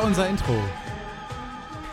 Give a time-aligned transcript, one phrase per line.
[0.00, 0.54] war unser Intro.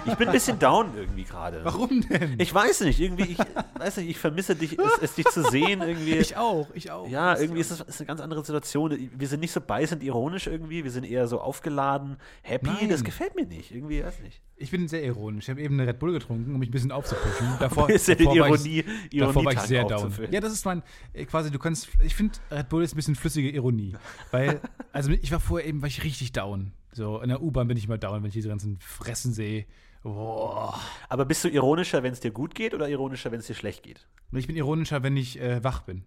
[0.06, 1.60] Ich bin ein bisschen down irgendwie gerade.
[1.66, 2.36] Warum denn?
[2.38, 3.38] Ich weiß nicht, irgendwie, ich
[3.80, 6.14] weiß nicht, ich vermisse dich, es, es dich zu sehen irgendwie.
[6.16, 7.10] Ich auch, ich auch.
[7.10, 8.98] Ja, irgendwie ist es ist eine ganz andere Situation.
[9.14, 12.68] Wir sind nicht so beißend ironisch irgendwie, wir sind eher so aufgeladen, happy.
[12.68, 12.88] Nein.
[12.88, 14.42] Das gefällt mir nicht, irgendwie, weiß nicht.
[14.56, 15.44] Ich bin sehr ironisch.
[15.46, 17.46] Ich habe eben eine Red Bull getrunken, um mich ein bisschen aufzupushen.
[17.60, 18.86] Davor, Ist ja die davor war ich- Ironie,
[19.20, 20.14] Davor war ich sehr down.
[20.32, 23.16] Ja, das ist mein, äh, quasi, du kannst, ich finde, Red Bull ist ein bisschen
[23.16, 23.94] flüssige Ironie.
[24.32, 24.62] Weil,
[24.94, 26.72] also ich war vorher eben, war ich richtig down.
[26.98, 29.68] So, in der U-Bahn bin ich mal down, wenn ich diese ganzen Fressen sehe.
[30.02, 30.80] Boah.
[31.10, 33.84] Aber bist du ironischer, wenn es dir gut geht oder ironischer, wenn es dir schlecht
[33.84, 34.08] geht?
[34.32, 36.06] Ich bin ironischer, wenn ich äh, wach bin.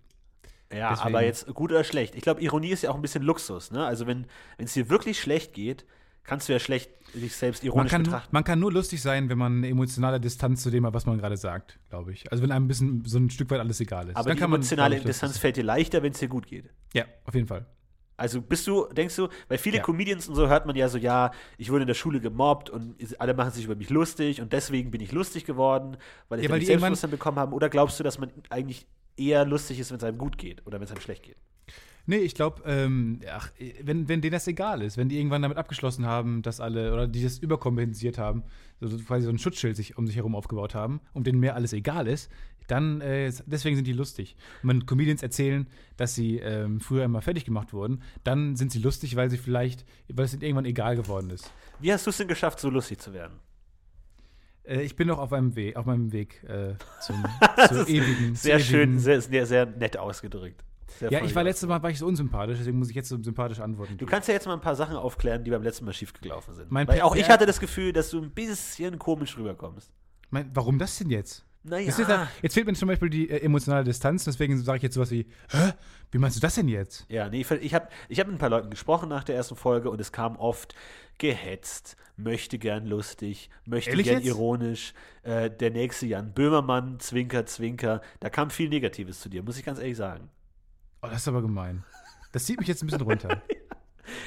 [0.73, 2.17] Ja, Deswegen- aber jetzt gut oder schlecht.
[2.17, 3.85] Ich glaube, Ironie ist ja auch ein bisschen Luxus, ne?
[3.87, 4.27] Also wenn
[4.59, 5.85] es dir wirklich schlecht geht,
[6.25, 8.29] kannst du ja schlecht dich selbst Man ironisch kann, betrachten.
[8.33, 11.19] man kann nur lustig sein, wenn man eine emotionale Distanz zu dem hat, was man
[11.19, 12.31] gerade sagt, glaube ich.
[12.33, 14.17] Also wenn einem ein bisschen so ein Stück weit alles egal ist.
[14.17, 16.47] Aber Dann die kann man, emotionale ich, Distanz fällt dir leichter, wenn es dir gut
[16.49, 16.71] geht.
[16.95, 17.67] Ja, auf jeden Fall.
[18.21, 19.83] Also bist du, denkst du, weil viele Ja.
[19.83, 22.95] Comedians und so hört man ja so, ja, ich wurde in der Schule gemobbt und
[23.19, 25.97] alle machen sich über mich lustig und deswegen bin ich lustig geworden,
[26.29, 27.55] weil ich Ja, weil Selbstbewusstsein bekommen habe.
[27.55, 30.79] Oder glaubst du, dass man eigentlich eher lustig ist, wenn es einem gut geht oder
[30.79, 31.37] wenn es einem schlecht geht?
[32.07, 33.51] Nee, ich glaube, ähm, ach,
[33.83, 37.07] wenn, wenn denen das egal ist, wenn die irgendwann damit abgeschlossen haben, dass alle, oder
[37.07, 38.43] die das überkompensiert haben,
[38.81, 41.73] so quasi so ein Schutzschild sich um sich herum aufgebaut haben, um denen mehr alles
[41.73, 42.31] egal ist,
[42.71, 44.37] dann, äh, deswegen sind die lustig.
[44.63, 48.79] Und wenn Comedians erzählen, dass sie ähm, früher immer fertig gemacht wurden, dann sind sie
[48.79, 51.51] lustig, weil sie vielleicht, weil es ihnen irgendwann egal geworden ist.
[51.81, 53.41] Wie hast du es denn geschafft, so lustig zu werden?
[54.65, 57.25] Äh, ich bin noch auf meinem Weg, auf meinem Weg äh, zum,
[57.71, 58.35] ist ewigen.
[58.35, 60.63] Sehr zur schön, ewigen- sehr, sehr, sehr nett ausgedrückt.
[60.99, 63.23] Sehr Ja, ich war letztes Mal war ich so unsympathisch, deswegen muss ich jetzt so
[63.23, 63.97] sympathisch antworten.
[63.97, 66.71] Du kannst ja jetzt mal ein paar Sachen aufklären, die beim letzten Mal schiefgelaufen sind.
[66.71, 69.91] Mein Weil auch ich hatte das Gefühl, dass du ein bisschen komisch rüberkommst.
[70.31, 71.45] mein, warum das denn jetzt?
[71.63, 74.83] Naja, ist ja, jetzt fehlt mir zum Beispiel die äh, emotionale Distanz, deswegen sage ich
[74.83, 75.73] jetzt sowas wie, hä?
[76.11, 77.05] Wie meinst du das denn jetzt?
[77.11, 79.57] Ja, nee, ich- ich habe ich hab mit ein paar Leuten gesprochen nach der ersten
[79.57, 80.75] Folge und es kam oft
[81.19, 84.27] gehetzt, möchte gern lustig, möchte Ehrlich gern jetzt?
[84.27, 88.01] ironisch, äh, der nächste Jan Böhmermann, Zwinker, Zwinker.
[88.21, 90.31] Da kam viel Negatives zu dir, muss ich ganz ehrlich sagen.
[91.03, 91.85] Oh, das ist aber gemein.
[92.33, 93.43] Das zieht mich jetzt ein bisschen runter.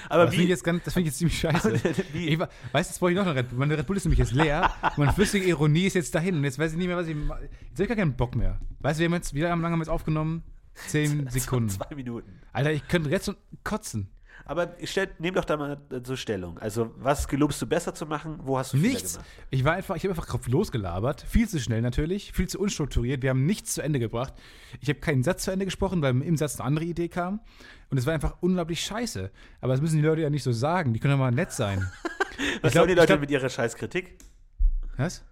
[0.10, 1.74] Aber das finde ich, jetzt ganz- das find ich jetzt ziemlich scheiße.
[2.14, 3.60] Ich, weißt du, jetzt brauche ich noch eine Red Bull.
[3.60, 4.72] Meine Red Bull ist nämlich jetzt leer.
[4.98, 6.36] Meine flüssige Ironie ist jetzt dahin.
[6.38, 7.16] Und jetzt weiß ich nicht mehr, was ich.
[7.16, 8.60] Jetzt habe ich gar keinen Bock mehr.
[8.80, 10.44] Weißt du, wir haben jetzt, wie lange haben wir jetzt aufgenommen?
[10.88, 11.70] Zehn Sekunden.
[11.70, 12.40] zwei Minuten.
[12.52, 14.10] Alter, ich könnte jetzt schon kotzen.
[14.46, 16.58] Aber stell, nimm doch da mal so Stellung.
[16.60, 18.40] Also, was gelobst du besser zu machen?
[18.44, 19.14] Wo hast du Fehler Nichts.
[19.14, 19.30] gemacht?
[19.52, 21.22] Ich war einfach, ich habe einfach drauf losgelabert.
[21.22, 23.22] Viel zu schnell natürlich, viel zu unstrukturiert.
[23.22, 24.34] Wir haben nichts zu Ende gebracht.
[24.82, 27.40] Ich habe keinen Satz zu Ende gesprochen, weil im Satz eine andere Idee kam.
[27.90, 29.32] Und es war einfach unglaublich scheiße.
[29.62, 30.94] Aber das müssen die Leute ja nicht so sagen.
[30.94, 31.90] Die können ja mal nett sein.
[32.62, 34.18] Was glaub- sollen die Leute glaub- mit ihrer Scheißkritik?
[34.98, 35.24] Was?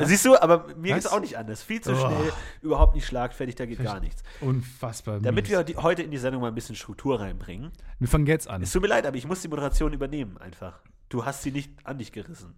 [0.00, 1.02] Siehst du, aber mir Was?
[1.04, 1.62] geht's auch nicht anders.
[1.62, 1.96] Viel zu Oh.
[1.96, 4.22] schnell, überhaupt nicht schlagfertig, da geht gar nichts.
[4.40, 5.20] Unfassbar.
[5.20, 5.52] Damit mies.
[5.56, 7.70] wir die, heute in die Sendung mal ein bisschen Struktur reinbringen.
[7.98, 8.62] wir fangen jetzt an.
[8.62, 10.80] Es tut mir leid, aber ich muss die Moderation übernehmen einfach.
[11.08, 12.54] Du hast sie nicht an dich gerissen.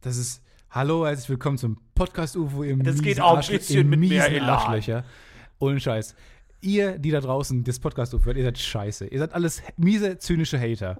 [0.00, 4.00] Das ist Hallo, herzlich willkommen zum Podcast UFO im Das geht auch ein bisschen mit
[4.00, 4.42] mehr.
[4.42, 5.04] Arschlöcher.
[5.58, 6.14] Ohne Scheiß.
[6.62, 9.06] Ihr, die da draußen das Podcast UFO hört, ihr seid scheiße.
[9.08, 10.98] Ihr seid alles miese, zynische Hater.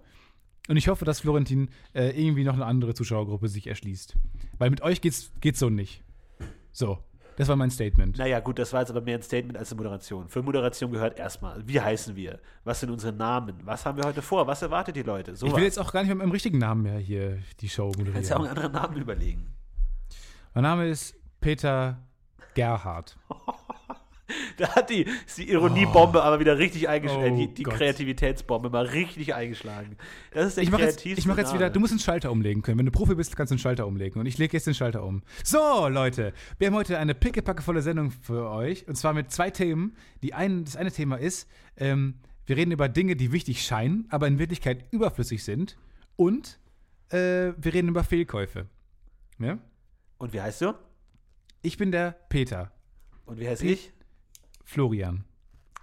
[0.68, 4.16] Und ich hoffe, dass Florentin äh, irgendwie noch eine andere Zuschauergruppe sich erschließt.
[4.58, 6.04] Weil mit euch geht's, geht's so nicht.
[6.70, 6.98] So,
[7.36, 8.18] das war mein Statement.
[8.18, 10.28] Naja, gut, das war jetzt aber mehr ein Statement als eine Moderation.
[10.28, 12.38] Für Moderation gehört erstmal, wie heißen wir?
[12.64, 13.60] Was sind unsere Namen?
[13.64, 14.46] Was haben wir heute vor?
[14.46, 15.34] Was erwartet die Leute?
[15.34, 17.90] So ich will jetzt auch gar nicht mit meinem richtigen Namen mehr hier die Show
[17.90, 18.48] kannst ja auch moderieren.
[18.48, 19.54] einen anderen Namen überlegen.
[20.54, 22.06] Mein Name ist Peter
[22.54, 23.16] Gerhard.
[24.56, 27.34] Da hat die, ist die Ironiebombe aber wieder richtig eingeschlagen.
[27.34, 27.62] Oh die die.
[27.62, 29.96] Kreativitätsbombe mal richtig eingeschlagen.
[30.32, 32.62] Das ist der Ich mache jetzt, ich mach jetzt wieder, du musst einen Schalter umlegen
[32.62, 32.78] können.
[32.78, 34.20] Wenn du Profi bist, kannst du einen Schalter umlegen.
[34.20, 35.22] Und ich lege jetzt den Schalter um.
[35.44, 38.86] So, Leute, wir haben heute eine pickepackevolle Sendung für euch.
[38.88, 39.96] Und zwar mit zwei Themen.
[40.22, 42.14] Die ein, das eine Thema ist, ähm,
[42.46, 45.78] wir reden über Dinge, die wichtig scheinen, aber in Wirklichkeit überflüssig sind.
[46.16, 46.58] Und
[47.10, 48.66] äh, wir reden über Fehlkäufe.
[49.38, 49.58] Ja?
[50.18, 50.74] Und wie heißt du?
[51.62, 52.72] Ich bin der Peter.
[53.24, 53.92] Und wie heiße ich?
[54.64, 55.24] Florian.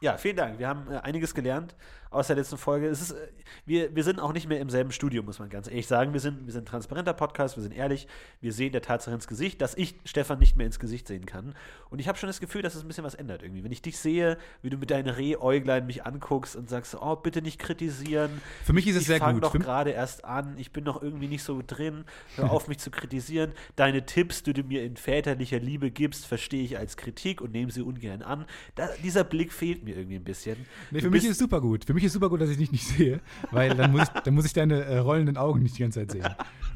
[0.01, 0.59] Ja, vielen Dank.
[0.59, 1.75] Wir haben äh, einiges gelernt
[2.11, 2.87] aus der letzten Folge.
[2.87, 3.27] Es ist, äh,
[3.65, 6.13] wir, wir sind auch nicht mehr im selben Studio, muss man ganz ehrlich sagen.
[6.13, 8.07] Wir sind, wir sind ein transparenter Podcast, wir sind ehrlich.
[8.41, 11.53] Wir sehen der Tatsache ins Gesicht, dass ich Stefan nicht mehr ins Gesicht sehen kann.
[11.89, 13.63] Und ich habe schon das Gefühl, dass es ein bisschen was ändert irgendwie.
[13.63, 17.41] Wenn ich dich sehe, wie du mit deinen Rehäuglein mich anguckst und sagst, oh, bitte
[17.41, 18.41] nicht kritisieren.
[18.63, 19.43] Für mich ist es ich sehr gut.
[19.43, 22.05] doch Für- gerade erst an, ich bin noch irgendwie nicht so drin.
[22.35, 23.51] Hör auf, mich zu kritisieren.
[23.75, 27.71] Deine Tipps, die du mir in väterlicher Liebe gibst, verstehe ich als Kritik und nehme
[27.71, 28.45] sie ungern an.
[28.75, 30.57] Da, dieser Blick fehlt mir irgendwie ein bisschen.
[30.91, 31.85] Nee, Du für mich ist es super gut.
[31.85, 33.19] Für mich ist super gut, dass ich dich nicht sehe,
[33.51, 36.11] weil dann muss ich, dann muss ich deine äh, rollenden Augen nicht die ganze Zeit
[36.11, 36.27] sehen.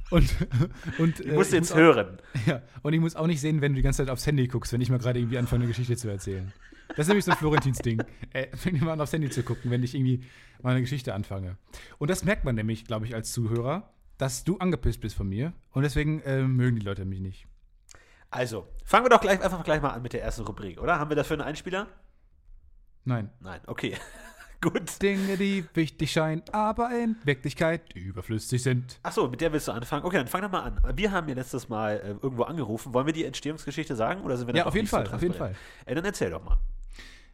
[0.10, 0.30] Und,
[1.00, 2.18] und Du äh, musst ich jetzt muss auch- hören.
[2.46, 4.72] Ja, und ich muss auch nicht sehen, wenn du die ganze Zeit aufs Handy guckst,
[4.74, 6.52] wenn ich mal gerade irgendwie anfange, eine Geschichte zu erzählen.
[6.90, 8.04] Das ist nämlich so ein Florentins-Ding.
[8.34, 10.24] Äh, fängt immer an, aufs Handy zu gucken, wenn ich irgendwie
[10.62, 11.58] mal eine Geschichte anfange.
[11.98, 15.54] Und das merkt man nämlich, glaube ich, als Zuhörer, dass du angepisst bist von mir
[15.72, 17.48] und deswegen äh, mögen die Leute mich nicht.
[18.30, 21.00] Also, fangen wir doch gleich einfach gleich mal an mit der ersten Rubrik, oder?
[21.00, 21.88] Haben wir dafür einen Einspieler?
[23.06, 23.30] Nein.
[23.40, 23.96] Nein, okay.
[24.64, 25.02] Gut.
[25.02, 28.98] Dinge, die wichtig scheinen, aber in Wirklichkeit überflüssig sind.
[29.04, 30.06] Achso, mit der willst du anfangen?
[30.06, 30.80] Okay, dann fang doch mal an.
[30.96, 32.94] Wir haben ja letztes Mal äh, irgendwo angerufen.
[32.94, 35.22] Wollen wir die Entstehungsgeschichte sagen oder sind wir Ja, auf jeden nicht so Fall, auf
[35.22, 35.34] jeden?
[35.34, 35.54] Fall.
[35.86, 36.58] Äh, dann erzähl doch mal.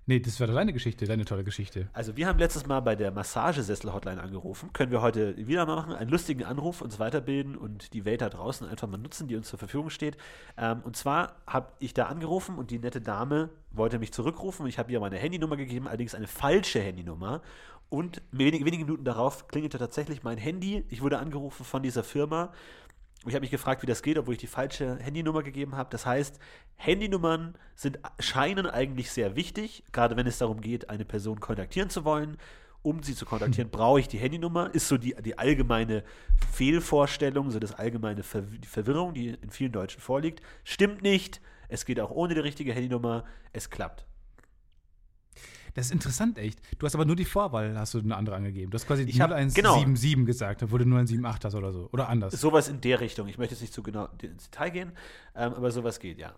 [0.10, 1.88] Nee, das war deine Geschichte, deine tolle Geschichte.
[1.94, 4.74] Also, wir haben letztes Mal bei der Massagesessel-Hotline angerufen.
[4.74, 5.94] Können wir heute wieder mal machen.
[5.94, 9.50] Einen lustigen Anruf, uns weiterbilden und die Welt da draußen einfach mal nutzen, die uns
[9.50, 10.18] zur Verfügung steht.
[10.58, 14.66] Ähm, und zwar habe ich da angerufen und die nette Dame wollte mich zurückrufen.
[14.66, 17.44] Ich habe ihr meine Handynummer gegeben, allerdings eine falsche Handynummer.
[17.90, 20.86] Und wenige, wenige Minuten darauf klingelte tatsächlich mein Handy.
[20.90, 22.52] Ich wurde angerufen von dieser Firma.
[23.26, 25.90] Ich habe mich gefragt, wie das geht, obwohl ich die falsche Handynummer gegeben habe.
[25.92, 26.40] Das heißt,
[26.78, 32.06] Handynummern sind, scheinen eigentlich sehr wichtig, gerade wenn es darum geht, eine Person kontaktieren zu
[32.06, 32.38] wollen.
[32.82, 34.74] Um sie zu kontaktieren, brauche ich die Handynummer.
[34.74, 36.04] Ist so die, die allgemeine
[36.54, 40.42] Fehlvorstellung, so das allgemeine Ver die Verwirrung, die in vielen Deutschen vorliegt.
[40.64, 41.42] Stimmt nicht.
[41.68, 43.26] Es geht auch ohne die richtige Handynummer.
[43.52, 44.06] Es klappt.
[45.74, 46.60] Das ist interessant, echt.
[46.78, 48.72] Du hast aber nur die Vorwahl, hast du eine andere angegeben.
[48.72, 50.26] Du hast quasi Ich hab- 0177 genau.
[50.26, 51.90] gesagt, obwohl du nur ein 78 hast oder so.
[51.92, 52.34] Oder anders.
[52.34, 53.28] Sowas in der Richtung.
[53.28, 54.92] Ich möchte jetzt nicht zu genau ins Detail gehen,
[55.36, 56.34] ähm, aber sowas geht, ja.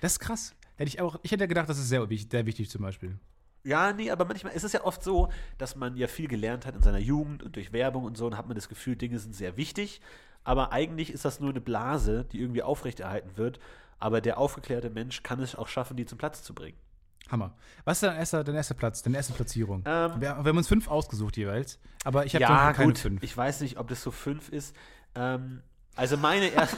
[0.00, 0.54] Das ist krass.
[0.76, 3.18] Hätte ich auch, ich hätte ja gedacht, das ist sehr, sehr wichtig zum Beispiel.
[3.62, 5.28] Ja, nee, aber manchmal ist es ja oft so,
[5.58, 8.36] dass man ja viel gelernt hat in seiner Jugend und durch Werbung und so, und
[8.38, 10.00] hat man das Gefühl, Dinge sind sehr wichtig.
[10.44, 13.60] Aber eigentlich ist das nur eine Blase, die irgendwie aufrechterhalten wird.
[13.98, 16.78] Aber der aufgeklärte Mensch kann es auch schaffen, die zum Platz zu bringen.
[17.30, 17.54] Hammer.
[17.84, 19.82] Was ist dein erster, dein erster Platz, deine erste Platzierung?
[19.86, 22.98] Ähm, wir, wir haben uns fünf ausgesucht jeweils, aber ich habe ja, keine gut.
[22.98, 23.22] fünf.
[23.22, 24.74] Ich weiß nicht, ob das so fünf ist.
[25.14, 25.62] Ähm,
[25.96, 26.76] also meine erste.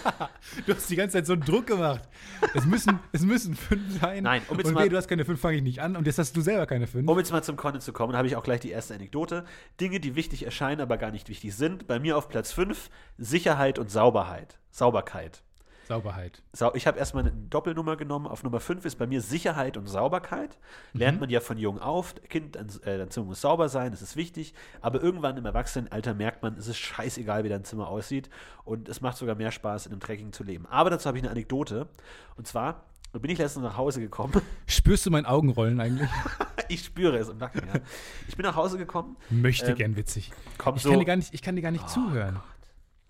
[0.66, 2.08] Du hast die ganze Zeit so einen Druck gemacht.
[2.54, 4.24] Es müssen, es müssen fünf sein.
[4.24, 5.96] Nein, um jetzt und mal- weh, du hast keine fünf, fange ich nicht an.
[5.96, 7.08] Und jetzt hast du selber keine fünf.
[7.08, 9.44] Um jetzt mal zum Content zu kommen, habe ich auch gleich die erste Anekdote.
[9.80, 11.86] Dinge, die wichtig erscheinen, aber gar nicht wichtig sind.
[11.86, 14.58] Bei mir auf Platz 5 Sicherheit und Sauberheit.
[14.70, 15.42] Sauberkeit.
[15.92, 16.42] Sauberheit.
[16.52, 18.26] Sau ich habe erstmal eine Doppelnummer genommen.
[18.26, 20.58] Auf Nummer 5 ist bei mir Sicherheit und Sauberkeit.
[20.92, 22.14] Lernt man ja von jung auf.
[22.28, 24.54] Kind, dein, äh, dein Zimmer muss sauber sein, das ist wichtig.
[24.80, 28.30] Aber irgendwann im Erwachsenenalter merkt man, es ist scheißegal, wie dein Zimmer aussieht.
[28.64, 30.66] Und es macht sogar mehr Spaß, in einem Trekking zu leben.
[30.66, 31.88] Aber dazu habe ich eine Anekdote.
[32.36, 34.32] Und zwar bin ich letztens nach Hause gekommen.
[34.66, 36.08] Spürst du mein Augenrollen eigentlich?
[36.68, 37.62] ich spüre es im Nacken.
[37.66, 37.80] Ja.
[38.26, 39.16] Ich bin nach Hause gekommen.
[39.28, 40.32] Möchte Ähm, gern witzig.
[40.56, 40.90] Komm Ich so.
[40.90, 42.40] kann dir gar nicht, ich kann dir gar nicht zuhören.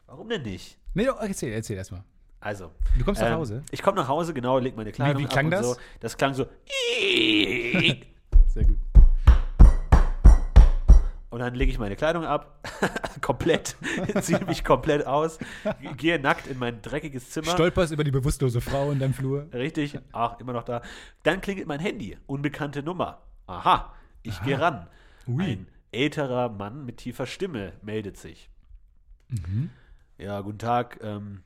[0.07, 0.77] Warum denn nicht?
[0.95, 2.03] Nee, doch, erzähl, erzähl erstmal.
[2.43, 2.73] Also.
[2.99, 3.63] Du kommst nach ähm, Hause?
[3.71, 5.67] Ich komme nach Hause, genau, leg meine Kleidung wie klang ab und das?
[5.67, 5.77] so.
[6.01, 6.45] Das klang so.
[8.49, 8.79] Sehr gut.
[11.31, 12.69] Und dann lege ich meine Kleidung ab,
[13.23, 13.77] komplett,
[14.21, 15.39] ziehe mich komplett aus,
[15.97, 17.53] gehe nackt in mein dreckiges Zimmer.
[17.53, 19.47] Stolperst über die bewusstlose Frau in deinem Flur.
[19.55, 20.83] Richtig, ach, immer noch da.
[21.23, 23.23] Dann klingelt mein Handy, unbekannte Nummer.
[23.47, 24.89] Aha, ich gehe ran.
[25.29, 25.45] Ui.
[25.45, 28.51] Ein älterer Mann mit tiefer Stimme meldet sich.
[29.29, 29.71] Mhm.
[30.19, 30.99] Ja, guten Tag.
[31.03, 31.43] Ähm,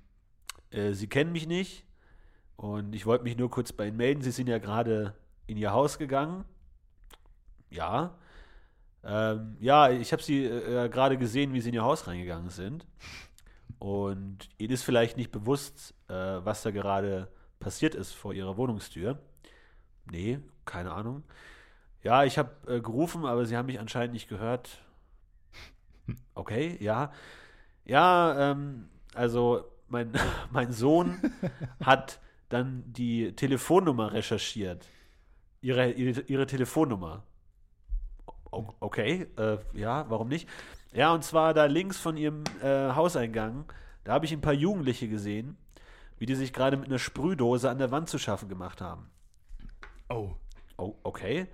[0.71, 1.85] äh, Sie kennen mich nicht
[2.57, 4.23] und ich wollte mich nur kurz bei Ihnen melden.
[4.23, 5.15] Sie sind ja gerade
[5.47, 6.45] in Ihr Haus gegangen.
[7.71, 8.19] Ja.
[9.05, 12.87] Ähm, ja, ich habe Sie äh, gerade gesehen, wie Sie in Ihr Haus reingegangen sind.
[13.79, 19.19] Und Ihnen ist vielleicht nicht bewusst, äh, was da gerade passiert ist vor Ihrer Wohnungstür.
[20.11, 21.25] Nee, keine Ahnung.
[22.03, 24.79] Ja, ich habe äh, gerufen, aber Sie haben mich anscheinend nicht gehört.
[26.35, 27.13] Okay, ja.
[27.85, 30.13] Ja, ähm, also mein,
[30.51, 31.19] mein Sohn
[31.83, 34.87] hat dann die Telefonnummer recherchiert.
[35.61, 37.25] Ihre, ihre, ihre Telefonnummer.
[38.53, 40.49] O okay, äh, ja, warum nicht?
[40.93, 43.65] Ja, und zwar da links von ihrem äh, Hauseingang,
[44.05, 45.57] da habe ich ein paar Jugendliche gesehen,
[46.19, 49.11] wie die sich gerade mit einer Sprühdose an der Wand zu schaffen gemacht haben.
[50.09, 50.31] Oh.
[50.79, 51.49] Oh, okay.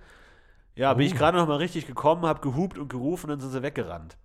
[0.75, 1.17] Ja, bin ich Oh.
[1.17, 4.17] gerade noch mal richtig gekommen, habe gehupt und gerufen und dann sind sie weggerannt.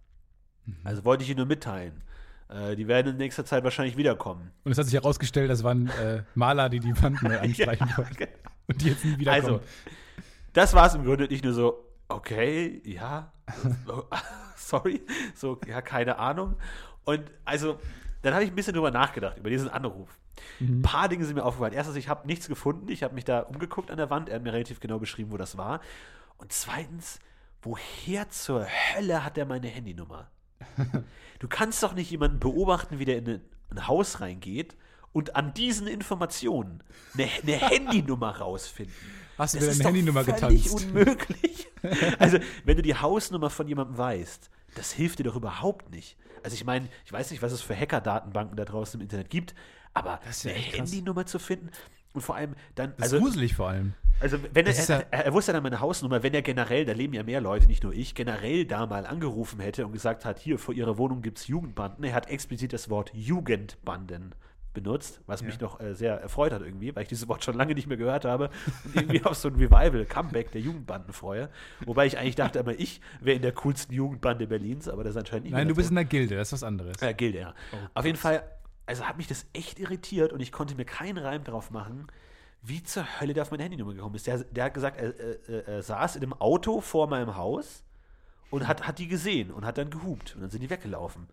[0.66, 0.76] Mhm.
[0.84, 2.02] Also wollte ich Ihnen nur mitteilen.
[2.48, 4.50] Äh, die werden in nächster Zeit wahrscheinlich wiederkommen.
[4.64, 8.28] Und es hat sich herausgestellt, das waren äh, Maler, die die Wand neu anstreichen wollten.
[8.66, 9.44] Und die jetzt nie wiederkommen.
[9.44, 9.60] Also,
[10.52, 13.32] das war es im Grunde nicht nur so, okay, ja,
[14.56, 15.02] sorry,
[15.34, 16.56] so, ja, keine Ahnung.
[17.04, 17.78] Und also,
[18.22, 20.18] dann habe ich ein bisschen drüber nachgedacht, über diesen Anruf.
[20.60, 21.72] Ein paar Dinge sind mir aufgefallen.
[21.72, 22.88] Erstens, ich habe nichts gefunden.
[22.88, 24.28] Ich habe mich da umgeguckt an der Wand.
[24.28, 25.80] Er hat mir relativ genau beschrieben, wo das war.
[26.36, 27.18] Und zweitens,
[27.62, 30.30] woher zur Hölle hat er meine Handynummer?
[31.38, 33.28] Du kannst doch nicht jemanden beobachten, wie der in
[33.70, 34.76] ein- Haus reingeht
[35.12, 36.82] und an diesen Informationen
[37.14, 38.94] eine, eine Handynummer rausfinden.
[39.36, 40.84] Hast du Das wieder ist eine doch Handynummer getanzt?
[40.84, 41.66] unmöglich.
[42.18, 46.16] Also, wenn du die Hausnummer von jemandem weißt, das hilft dir doch überhaupt nicht.
[46.42, 49.54] Also, ich meine, ich weiß nicht, was es für Hacker-Datenbanken da draußen im Internet gibt,
[49.94, 50.76] aber Das ist ja eine krass.
[50.78, 51.70] Handynummer zu finden
[52.14, 53.94] und vor allem dann, Das ist also, gruselig vor allem.
[54.20, 56.92] Also, wenn er, er, ja- er, er wusste dann meine Hausnummer, wenn er generell, da
[56.92, 60.38] leben ja mehr Leute, nicht nur ich, generell da mal angerufen hätte und gesagt hat,
[60.38, 62.04] hier vor ihrer Wohnung gibt es Jugendbanden.
[62.04, 64.34] Er hat explizit das Wort Jugendbanden
[64.74, 67.74] benutzt, was mich noch äh, sehr erfreut hat irgendwie, weil ich dieses Wort schon lange
[67.74, 68.50] nicht mehr gehört habe
[68.84, 71.48] und irgendwie auf so ein Revival, Comeback der Jugendbanden freue.
[71.84, 75.16] Wobei ich eigentlich dachte immer, ich wäre in der coolsten Jugendbande Berlins, aber das ist
[75.16, 76.96] anscheinend nicht Nein, du bist in der Gilde, das ist was anderes.
[77.00, 77.54] Ja, gilt ja.
[77.94, 78.42] Auf jeden Fall,
[78.86, 82.06] also hat mich das echt irritiert und ich konnte mir keinen Reim drauf machen,
[82.62, 84.26] wie zur Hölle der auf meine Handynummer gekommen ist.
[84.26, 87.84] Der, der hat gesagt, er, er, er saß in einem Auto vor meinem Haus
[88.50, 91.28] und hat, hat die gesehen und hat dann gehupt und dann sind die weggelaufen.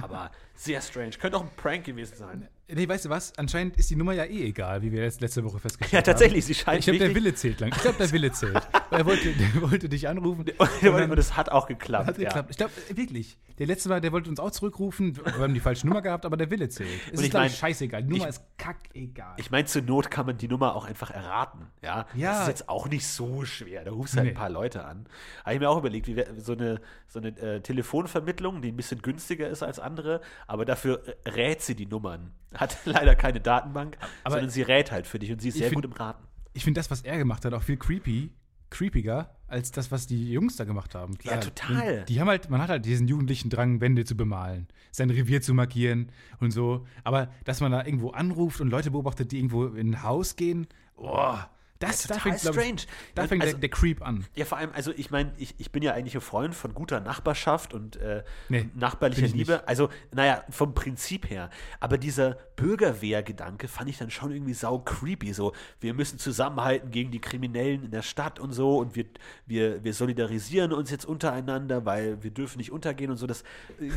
[0.00, 1.10] Aber sehr strange.
[1.10, 2.48] Könnte auch ein Prank gewesen sein.
[2.70, 3.32] Nee, weißt du was?
[3.38, 6.04] Anscheinend ist die Nummer ja eh egal, wie wir letzte Woche festgestellt Ja, haben.
[6.04, 7.70] tatsächlich, sie scheint Ich glaube, der Wille zählt lang.
[7.74, 8.60] Ich glaube, der Wille zählt.
[8.90, 10.44] er wollte, der wollte dich anrufen.
[10.58, 12.06] Und, dann- und es hat auch geklappt.
[12.08, 12.24] Hat ja.
[12.28, 12.50] geklappt.
[12.50, 13.38] Ich glaube, wirklich.
[13.58, 15.16] Der letzte Mal, der wollte uns auch zurückrufen.
[15.16, 16.90] Wir haben die falsche Nummer gehabt, aber der Wille zählt.
[17.06, 18.02] Es Und ist, ich glaub mein, scheißegal.
[18.02, 19.34] Die Nummer ich- ist kackegal.
[19.38, 21.66] Ich meine, zur Not kann man die Nummer auch einfach erraten.
[21.82, 22.32] Ja, Ja.
[22.32, 23.84] das ist jetzt auch nicht so schwer.
[23.84, 24.32] Da rufst du halt Nee.
[24.32, 25.06] ein paar Leute an.
[25.42, 28.76] Habe ich mir auch überlegt, wie wär, so eine, so eine äh, Telefonvermittlung, die ein
[28.76, 32.32] bisschen günstiger ist als andere, aber dafür äh, rät sie die Nummern.
[32.58, 35.68] Hat leider keine Datenbank, Aber sondern sie rät halt für dich und sie ist sehr
[35.70, 36.22] find- gut im Raten.
[36.52, 38.30] ich finde das, was er gemacht hat, auch viel creepy,
[38.70, 41.16] creepiger als das, was die Jungs da gemacht haben.
[41.22, 42.04] Ja, total.
[42.04, 45.54] Die haben halt, man hat halt diesen jugendlichen Drang, Wände zu bemalen, sein Revier zu
[45.54, 46.84] markieren und so.
[47.02, 50.66] Aber dass man da irgendwo anruft und Leute beobachtet, die irgendwo in ein Haus gehen,
[50.96, 51.34] oh,
[51.80, 52.80] das Ja, da total fängt, glaub ich, strange.
[53.14, 54.26] da fängt Also- der, der Creep an.
[54.34, 57.00] Ja, vor allem, also ich meine, ich, ich bin ja eigentlich ein Freund von guter
[57.00, 59.52] Nachbarschaft und äh, Nee, nachbarlicher Liebe.
[59.52, 59.68] nicht.
[59.68, 61.50] Also, naja, vom Prinzip her.
[61.80, 65.32] Aber dieser Bürgerwehr-Gedanke fand ich dann schon irgendwie sau creepy.
[65.32, 69.04] So, wir müssen zusammenhalten gegen die Kriminellen in der Stadt und so und wir,
[69.46, 73.26] wir, wir solidarisieren uns jetzt untereinander, weil wir dürfen nicht untergehen und so.
[73.26, 73.44] Das,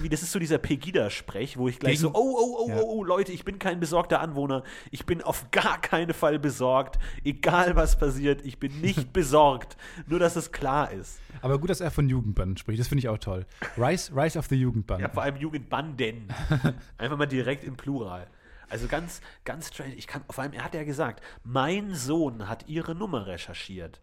[0.10, 2.78] das ist so dieser Pegida-Sprech, wo ich gleich Gegen- so, oh, oh, oh, Ja.
[2.78, 4.64] oh, oh, Leute, ich bin kein besorgter Anwohner.
[4.92, 7.00] Ich bin auf gar keinen Fall besorgt.
[7.24, 9.78] Egal was passiert, ich bin nicht besorgt.
[10.08, 11.20] Nur, dass es klar ist.
[11.42, 12.80] Aber gut, dass er von Jugendbanden spricht.
[12.80, 13.46] Das finde ich auch toll.
[13.78, 15.08] Rise, Rise of the Jugendbanden.
[15.08, 16.28] Ja, vor allem Jugendbanden.
[16.98, 18.28] Einfach mal direkt im Plural.
[18.70, 19.96] Also ganz, ganz strange.
[19.96, 24.00] Ich kann, vor allem, er hat ja gesagt, mein Sohn hat ihre Nummer recherchiert.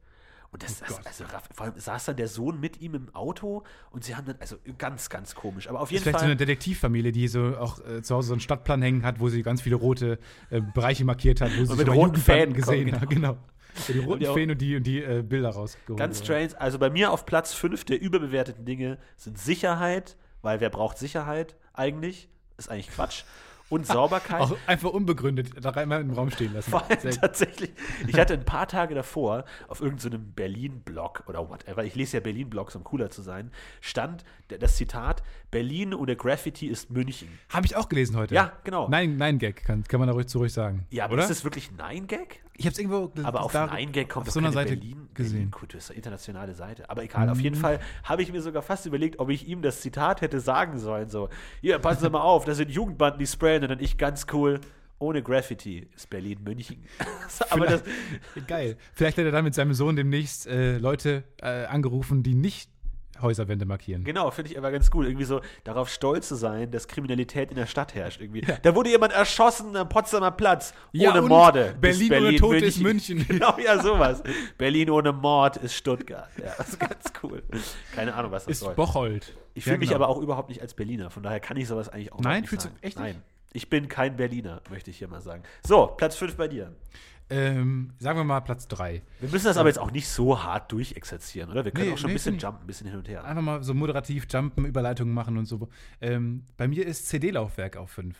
[0.50, 1.00] Und das, Gott.
[1.04, 4.36] also vor allem saß dann der Sohn mit ihm im Auto und sie haben dann,
[4.40, 5.68] also ganz, ganz komisch.
[5.68, 6.46] Aber auf Das ist jeden vielleicht so eine Fall.
[6.46, 9.60] Detektivfamilie, die so auch äh, zu Hause so einen Stadtplan hängen hat, wo sie ganz
[9.60, 13.10] viele rote äh, Bereiche markiert hat, wo sie Jugendbanden Fäden gesehen hat.
[13.10, 13.36] Genau.
[13.74, 15.98] Ja, die roten Fäden und die, und die äh, Bilder rausgeholt.
[15.98, 16.50] Ganz strange.
[16.58, 21.56] Also bei mir auf Platz 5 der überbewerteten Dinge sind Sicherheit, weil wer braucht Sicherheit
[21.72, 22.28] eigentlich?
[22.56, 23.24] Ist eigentlich Quatsch.
[23.68, 24.40] Und Sauberkeit.
[24.40, 26.70] Auch einfach unbegründet da einmal im Raum stehen lassen.
[26.70, 27.70] Vor allem tatsächlich,
[28.06, 32.74] ich hatte ein paar Tage davor auf irgendeinem Berlin-Blog oder whatever, ich lese ja Berlin-Blogs,
[32.76, 37.28] um cooler zu sein, stand das Zitat: Berlin ohne Graffiti ist München.
[37.48, 38.34] Habe ich auch gelesen heute.
[38.34, 38.88] Ja, genau.
[38.88, 40.86] Nein, nein, Gag, kann, kann man da ruhig zu ruhig sagen.
[40.90, 41.22] Ja, aber oder?
[41.22, 42.42] ist das wirklich Nein-Gag?
[42.60, 45.32] ich habe es irgendwo Aber auf da- Nein-Gag kommt auf so einer Seite Berlin, gesehen.
[45.34, 46.90] Berlin-Kultur, ist eine internationale Seite.
[46.90, 47.60] Aber egal, auf jeden Mhm.
[47.60, 51.08] Fall habe ich mir sogar fast überlegt, ob ich ihm das Zitat hätte sagen sollen.
[51.08, 51.28] So,
[51.60, 54.60] hier, passen Sie mal auf, da sind Jugendbanden, die sprayen und dann ich ganz cool.
[55.00, 56.82] Ohne Graffiti ist Berlin München.
[57.50, 57.84] aber das,
[58.48, 58.76] Geil.
[58.92, 62.68] Vielleicht hat er dann mit seinem Sohn demnächst äh, Leute äh, angerufen, die nicht
[63.20, 64.04] Häuserwände markieren.
[64.04, 65.06] Genau, finde ich aber ganz cool.
[65.06, 68.20] Irgendwie so darauf stolz zu sein, dass Kriminalität in der Stadt herrscht.
[68.20, 68.42] Irgendwie.
[68.62, 70.72] Da wurde jemand erschossen am Potsdamer Platz.
[70.92, 71.74] Ja, ohne Morde.
[71.80, 73.24] Berlin ist ohne Tote ist München.
[73.28, 74.22] Genau, ja, sowas.
[74.56, 76.28] Berlin ohne Mord ist Stuttgart.
[76.38, 77.42] Ja, das ist ganz cool.
[77.94, 78.74] Keine Ahnung, was das Ist soll.
[78.74, 79.36] Bocholt.
[79.54, 80.02] Ich Ja, fühle mich genau.
[80.04, 81.10] aber auch überhaupt nicht als Berliner.
[81.10, 82.98] Von daher kann ich sowas eigentlich auch Nein, nicht fühlst du echt nicht?
[82.98, 83.22] Nein.
[83.52, 85.42] Ich bin kein Berliner, möchte ich hier mal sagen.
[85.66, 86.74] So, Platz 5 bei dir.
[87.30, 89.02] Ähm, sagen wir mal Platz 3.
[89.20, 91.64] Wir müssen das aber jetzt auch nicht so hart durchexerzieren, oder?
[91.64, 93.08] Wir können Nee, auch schon ein nee, bisschen find ich- jumpen, ein bisschen hin und
[93.08, 93.24] her.
[93.24, 95.68] Einfach mal so moderativ jumpen, Überleitungen machen und so.
[96.00, 98.16] Ähm, bei mir ist CD-Laufwerk auf 5.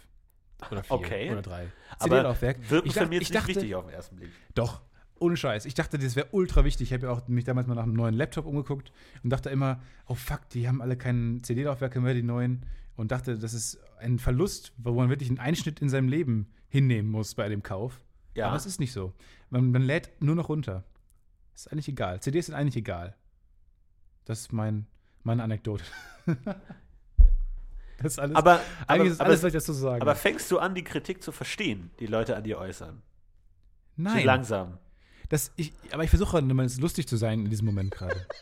[0.71, 1.31] Oder 4 Okay.
[1.31, 1.69] oder 3.
[1.99, 2.71] Aber CD-Laufwerk.
[2.71, 4.31] wirkt Ich, für dacht, mich ich jetzt nicht dachte, wichtig auf den ersten Blick.
[4.55, 4.83] Doch,
[5.21, 5.65] ohne Scheiß.
[5.65, 6.89] Ich dachte, das wäre ultra wichtig.
[6.89, 8.93] Ich habe ja auch mich damals mal nach einem neuen Laptop umgeguckt
[9.25, 12.67] und dachte immer, oh fuck, die haben alle keinen CD-Laufwerke mehr, die neuen.
[12.97, 17.11] Und dachte, das ist ein Verlust, wo man wirklich einen Einschnitt in seinem Leben hinnehmen
[17.11, 18.01] muss bei dem Kauf.
[18.35, 18.49] Ja.
[18.49, 19.15] Aber es ist nicht so.
[19.51, 20.85] Man, man lädt nur noch runter.
[21.55, 22.21] Ist eigentlich egal.
[22.21, 23.17] CDs sind eigentlich egal.
[24.25, 24.87] Das ist mein,
[25.23, 25.85] meine Anekdote.
[27.99, 28.37] das ist alles.
[28.37, 30.85] Aber, eigentlich aber, ist aber, alles, was ich dazu sagen aber fängst du an, die
[30.85, 33.03] Kritik zu verstehen, die Leute an dir äußern?
[33.97, 34.25] Nein.
[34.25, 34.79] langsam.
[35.29, 38.27] Das, ich, aber ich versuche immer lustig zu sein in diesem Moment gerade.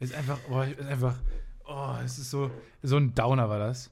[0.00, 1.18] Es ist einfach, oh, es ist einfach,
[1.66, 3.90] oh, es ist so, so ein Downer war das.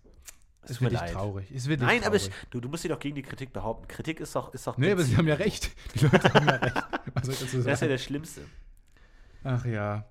[0.66, 1.12] Es ist wirklich leid.
[1.12, 1.50] traurig.
[1.50, 2.28] Ist wirklich Nein, aber traurig.
[2.42, 3.88] ich, du, du musst dich doch gegen die Kritik behaupten.
[3.88, 4.52] Kritik ist doch.
[4.52, 5.70] Ist doch Nee, aber sie haben ja recht.
[5.94, 6.74] Die Leute haben ja recht.
[7.14, 7.92] Was soll ich dazu das ist ja sagen?
[7.92, 8.40] das Schlimmste.
[9.44, 10.04] Ach ja.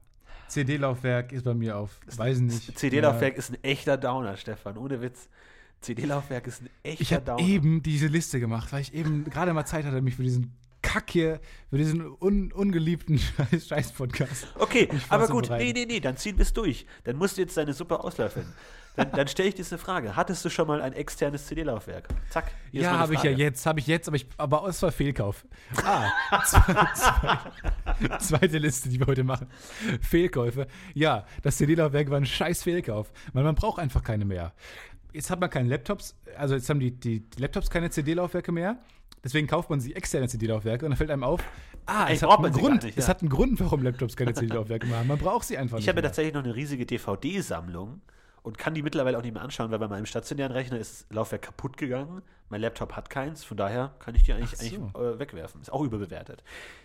[0.47, 2.77] CD-Laufwerk ist bei mir auf, weiß nicht.
[2.77, 4.77] CD-Laufwerk ist ein echter Downer, Stefan.
[4.77, 5.27] Ohne Witz.
[5.81, 6.91] CD-Laufwerk ist ein Ja.
[6.91, 7.41] echter Ich habe Downer.
[7.47, 11.09] eben diese Liste gemacht, weil ich eben gerade mal Zeit hatte, mich für diesen Kack
[11.09, 11.39] hier,
[11.71, 13.19] für diesen un ungeliebten
[13.67, 14.47] Scheiß-Podcast.
[14.59, 16.85] Okay, aber gut, nee, nee, nee, dann ziehen wir es durch.
[17.03, 18.45] Dann musst du jetzt deine Suppe auslöffeln.
[18.95, 20.15] Dann, dann stelle ich dir eine Frage.
[20.15, 22.07] Hattest du schon mal ein externes CD-Laufwerk?
[22.29, 22.51] Zack.
[22.71, 25.45] Ja, habe ich ja jetzt, habe ich jetzt, aber, ich, aber es war Fehlkauf.
[25.83, 26.09] Ah,
[26.45, 29.47] zwei, zwei, zweite Liste, die wir heute machen.
[30.01, 30.67] Fehlkäufe.
[30.93, 34.53] Ja, das CD-Laufwerk war ein scheiß Fehlkauf, weil man braucht einfach keine mehr.
[35.13, 38.77] Jetzt hat man keine Laptops, also jetzt haben die, die, die Laptops keine CD-Laufwerke mehr.
[39.23, 41.41] Deswegen kauft man sich externe CD-Laufwerke und dann fällt einem auf,
[41.87, 43.09] ah, es hat, einen sie Grund, nicht, es ja.
[43.09, 45.07] hat einen Grund, warum Laptops keine CD-Laufwerke mehr haben.
[45.07, 45.89] Man braucht sie einfach Ich nicht.
[45.89, 48.01] habe ja tatsächlich noch eine riesige DVD-Sammlung
[48.45, 51.15] und kann die mittlerweile auch nicht mehr anschauen, weil bei meinem stationären Rechner ist das
[51.15, 52.21] Laufwerk kaputt gegangen.
[52.49, 54.65] Mein Laptop hat keins, von daher kann ich die eigentlich, so.
[54.65, 55.61] eigentlich äh, wegwerfen.
[55.61, 56.43] Ist auch überbewertet.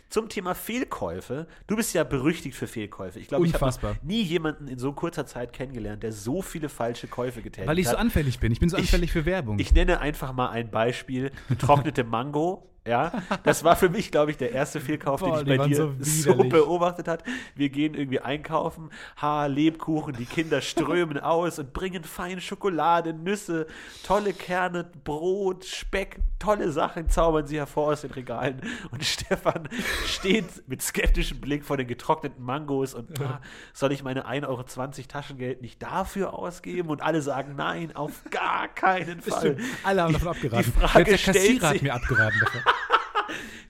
[0.09, 1.47] Zum Thema Fehlkäufe.
[1.67, 3.21] Du bist ja berüchtigt für Fehlkäufe.
[3.21, 7.07] Ich glaube, ich habe nie jemanden in so kurzer Zeit kennengelernt, der so viele falsche
[7.07, 7.99] Käufe getätigt Weil ich so hat.
[8.01, 8.51] anfällig bin.
[8.53, 9.59] Ich bin so Ich- anfällig für Werbung.
[9.59, 12.67] Ich nenne einfach mal ein Beispiel: getrocknete Mango.
[12.89, 13.13] Ja,
[13.45, 15.93] das war für mich, glaube ich, der erste Fehlkauf, Boah, den ich bei dir so
[16.01, 17.23] so, beobachtet hat.
[17.55, 18.89] Wir gehen irgendwie einkaufen,
[19.21, 23.67] ha, Lebkuchen, die Kinder strömen aus und bringen feine Schokolade, Nüsse,
[24.03, 28.61] tolle Kerne, Brot, Speck, tolle Sachen zaubern sie hervor aus den Regalen.
[28.91, 29.69] Und Stefan
[30.07, 33.41] steht mit skeptischem Blick vor den getrockneten Mangos und ah,
[33.73, 34.63] soll ich meine 1,20 Euro
[35.09, 36.89] Taschengeld nicht dafür ausgeben?
[36.91, 39.57] Und alle sagen nein, auf gar keinen Fall.
[39.85, 40.73] Alle haben davon abgeraten.
[40.73, 42.61] Frage der stellt Kassierer hat sich- mir abgeraten davon.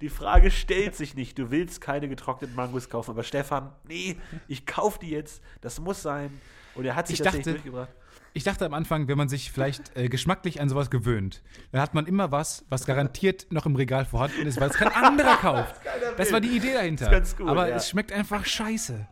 [0.00, 1.38] Die Frage stellt sich nicht.
[1.38, 4.16] Du willst keine getrockneten Mangos kaufen, aber Stefan, nee,
[4.48, 5.42] ich kaufe die jetzt.
[5.60, 6.40] Das muss sein.
[6.74, 7.90] Und er hat sich Ich tatsächlich dachte- durchgebracht.
[8.32, 11.94] Ich dachte am Anfang, wenn man sich vielleicht äh, geschmacklich an sowas gewöhnt, dann hat
[11.94, 15.74] man immer was, was garantiert noch im Regal vorhanden ist, weil es kein anderer kauft.
[16.16, 17.06] Das war die Idee dahinter.
[17.06, 17.76] ist ganz gut, Aber ja.
[17.76, 19.06] es schmeckt einfach scheiße.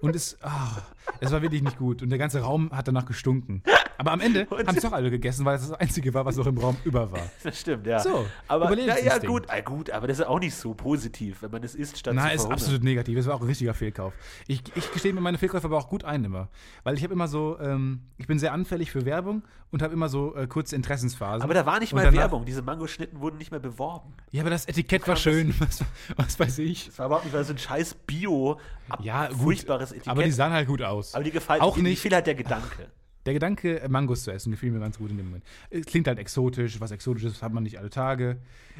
[0.00, 0.82] Und es, ah,
[1.20, 2.02] es war wirklich nicht gut.
[2.02, 3.62] Und der ganze Raum hat danach gestunken.
[3.98, 6.46] Aber am Ende haben es doch alle gegessen, weil es das Einzige war, was noch
[6.46, 7.20] im Raum über war.
[7.42, 7.98] Das stimmt, ja.
[8.00, 11.50] So, aber ja, ja, gut, ah, gut, aber das ist auch nicht so positiv, wenn
[11.50, 12.58] man es isst, statt Nein, zu ist verhungern.
[12.58, 13.16] absolut negativ.
[13.16, 14.12] Das war auch ein richtiger Fehlkauf.
[14.46, 16.48] Ich, ich gestehe mir meine Fehlkäufe aber auch gut ein immer.
[16.82, 20.08] Weil ich habe immer so, ähm, ich bin sehr anfällig für Werbung und habe immer
[20.08, 21.42] so äh, kurze Interessensphasen.
[21.42, 22.44] Aber da war nicht mal Werbung.
[22.44, 24.14] Diese Mangoschnitten wurden nicht mehr beworben.
[24.30, 25.54] Ja, aber das Etikett war schön.
[25.60, 25.84] Was,
[26.16, 26.86] was weiß ich.
[26.86, 28.58] Das war überhaupt nicht, weil so ein scheiß Bio,
[29.00, 29.38] Ja, gut.
[29.38, 30.08] furchtbares Etikett.
[30.08, 31.14] Aber die sahen halt gut aus.
[31.14, 32.88] Aber die gefallen, Auch nicht- Die fiel halt der Gedanke.
[33.26, 35.44] Der Gedanke, äh, Mangos zu essen, gefiel mir ganz gut in dem Moment.
[35.70, 36.80] Es klingt halt exotisch.
[36.80, 38.38] Was Exotisches hat man nicht alle Tage.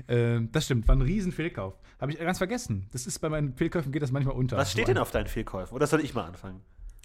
[0.08, 1.78] Ähm, das stimmt, war ein riesen Fehlkauf.
[2.00, 2.86] Habe ich ganz vergessen.
[2.92, 4.56] Das ist bei meinen Fehlkäufen geht das manchmal unter.
[4.56, 5.74] Was steht So denn auf deinen Fehlkäufen?
[5.74, 6.60] Oder soll ich mal anfangen?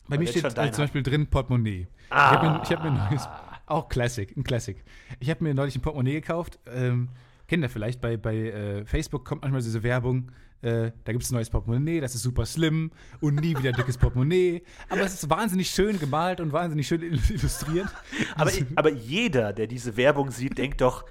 [0.08, 1.88] Bei Weil mir steht äh, zum Beispiel drin Portemonnaie.
[2.10, 2.32] Ah.
[2.32, 3.28] Ich habe mir, hab mir ein neues,
[3.68, 4.84] auch Classic, ein Classic.
[5.20, 6.60] Ich habe mir neulich ein Portemonnaie gekauft.
[6.66, 7.10] Ähm,
[7.48, 11.32] kennt ihr vielleicht, bei, bei äh, Facebook kommt manchmal diese Werbung, äh, da gibt es
[11.32, 12.92] ein neues Portemonnaie, das ist super slim
[13.22, 14.64] und nie wieder dickes Portemonnaie.
[14.90, 17.88] Aber es ist wahnsinnig schön gemalt und wahnsinnig schön illustriert.
[18.36, 21.06] Aber, aber jeder, der diese Werbung sieht, denkt doch,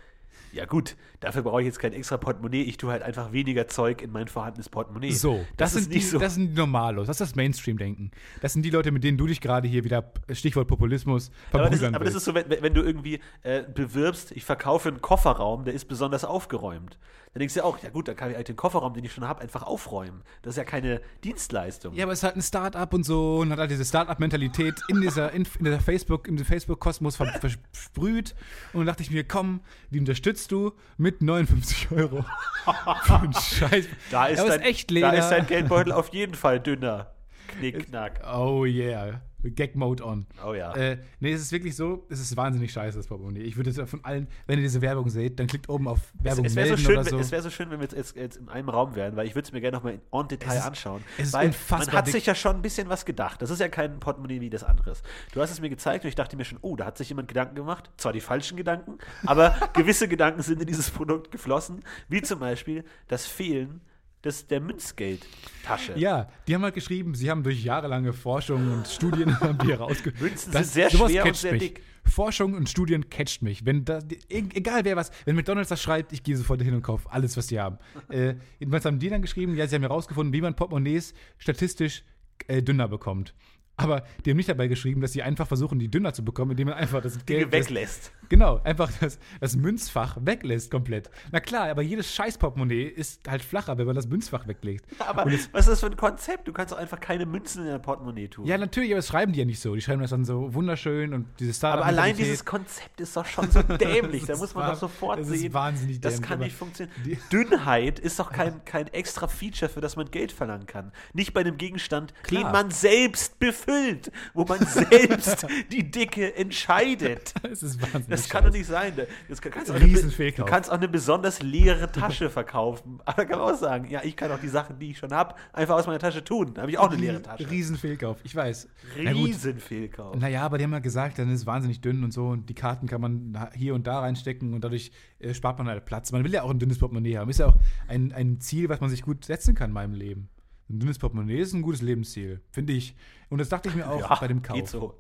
[0.53, 4.03] ja gut, dafür brauche ich jetzt kein extra Portemonnaie, ich tue halt einfach weniger Zeug
[4.03, 5.13] in mein vorhandenes Portemonnaie.
[5.13, 6.19] So, das, ist sind die, nicht so.
[6.19, 8.11] das sind die Normalos, das ist das Mainstream-Denken.
[8.41, 11.81] Das sind die Leute, mit denen du dich gerade hier wieder, Stichwort Populismus, aber das,
[11.81, 15.65] ist, aber das ist so, wenn, wenn du irgendwie äh, bewirbst, ich verkaufe einen Kofferraum,
[15.65, 16.99] der ist besonders aufgeräumt.
[17.39, 19.13] Dann denkst du ja auch, ja gut, dann kann ich halt den Kofferraum, den ich
[19.13, 20.25] schon habe, einfach aufräumen.
[20.43, 21.95] Das ist ja keine Dienstleistung.
[21.95, 25.01] Ja, aber es ist halt ein Start-up und so und hat halt diese Start-up-Mentalität in
[25.01, 28.35] dieser, in, in dieser Facebook, im Facebook-Kosmos ver- versprüht.
[28.73, 32.25] Und dann dachte ich mir, komm, die unterstützt du mit 59 Euro.
[33.41, 33.87] Scheiß.
[34.11, 34.61] da ist, dein,
[35.03, 37.13] da ist dein Geldbeutel auf jeden Fall dünner.
[37.49, 38.21] Knick, knack.
[38.33, 39.21] Oh yeah.
[39.45, 40.27] Gag-Mode on.
[40.45, 40.75] Oh ja.
[40.75, 43.43] Äh, nee, es ist wirklich so, es ist wahnsinnig scheiße, das Portemonnaie.
[43.43, 46.45] Ich würde jetzt von allen, wenn ihr diese Werbung seht, dann klickt oben auf Werbung
[46.45, 47.19] es wäre so, melden schön, oder wenn- so.
[47.21, 49.37] es wär so schön, wenn wir jetzt, jetzt, jetzt in einem Raum wären, weil ich
[49.37, 51.05] würde es mir gerne nochmal en Detail Es ist- anschauen.
[51.19, 52.15] es ist weil unfassbar man hat dick.
[52.15, 53.41] sich ja schon ein bisschen was gedacht.
[53.41, 55.05] Das ist ja kein Portemonnaie wie das anderes.
[55.33, 57.29] Du hast es mir gezeigt und ich dachte mir schon, oh, da hat sich jemand
[57.29, 57.91] Gedanken gemacht.
[57.97, 62.85] Zwar die falschen Gedanken, aber gewisse Gedanken sind in dieses Produkt geflossen, wie zum Beispiel
[63.07, 63.83] das Fehlen
[64.25, 65.95] des, der Münzgeldtasche.
[65.97, 70.13] Ja, die haben halt geschrieben, sie haben durch jahrelange Forschung und Studien haben die herausge...
[70.19, 71.63] Münzen Das- sind sehr schwer und sehr mich.
[71.63, 71.83] dick.
[72.05, 73.67] Forschung und Studien catcht mich.
[73.67, 73.99] Wenn da,
[74.31, 77.37] e- egal wer was, wenn McDonalds das schreibt, ich gehe sofort hin und kaufe alles,
[77.37, 77.79] was die haben.
[78.09, 82.03] äh, jedenfalls haben die dann geschrieben, ja, sie haben herausgefunden, wie man Portemonnaies statistisch
[82.47, 83.35] äh, dünner bekommt.
[83.79, 86.69] Aber die haben nicht dabei geschrieben, dass sie einfach versuchen, die dünner zu bekommen, indem
[86.69, 88.13] man einfach das Geld das- weglässt.
[88.29, 91.09] Genau, einfach das, das Münzfach weglässt komplett.
[91.33, 94.85] Na klar, aber jedes scheiß Portemonnaie ist halt flacher, wenn man das Münzfach weglegt.
[94.99, 96.47] Aber es- was ist das für ein Konzept?
[96.47, 98.45] Du kannst doch einfach keine Münzen in dein Portemonnaie tun.
[98.45, 99.75] Ja, natürlich, aber das schreiben die ja nicht so.
[99.75, 103.25] Die schreiben das dann so wunderschön und diese Star Aber allein dieses Konzept ist doch
[103.25, 104.23] schon so dämlich.
[104.23, 105.47] da Das muss man war- doch sofort das sehen.
[105.47, 106.95] ist wahnsinnig Das dämlich, kann aber nicht funktionieren.
[107.07, 110.93] die- Dünnheit ist doch kein, kein extra Feature, für das man Geld verlangen kann.
[111.15, 112.43] Nicht bei einem Gegenstand, Klar.
[112.45, 113.39] den man selbst
[113.69, 117.35] gefüllt, wo man selbst die Dicke entscheidet.
[117.43, 118.09] Das ist wahnsinnig.
[118.09, 118.93] Das kann doch nicht sein.
[119.29, 123.01] Das kann, kannst eine, du kannst auch eine besonders leere Tasche verkaufen.
[123.05, 125.13] Aber da kann man auch sagen, ja, ich kann auch die Sachen, die ich schon
[125.13, 126.55] habe, einfach aus meiner Tasche tun.
[126.55, 127.49] Da habe ich auch eine leere Tasche.
[127.51, 128.69] Riesenfehlkauf, ich weiß.
[129.03, 129.11] Na.
[129.11, 130.17] Riesenfehlkauf.
[130.17, 132.55] Naja, aber die haben ja gesagt, dann ist es wahnsinnig dünn und so und die
[132.55, 136.13] Karten kann man hier und da reinstecken und dadurch äh, spart man halt Platz.
[136.13, 137.31] Man will ja auch ein dünnes Portemonnaie haben.
[137.31, 140.29] Ist ja auch ein, ein Ziel, was man sich gut setzen kann in meinem Leben.
[140.71, 142.95] Ein dünnes Portemonnaie ist ein gutes Lebensziel, finde ich.
[143.31, 144.57] Und das dachte ich mir auch bei dem Kauf.
[144.57, 144.95] Geht so.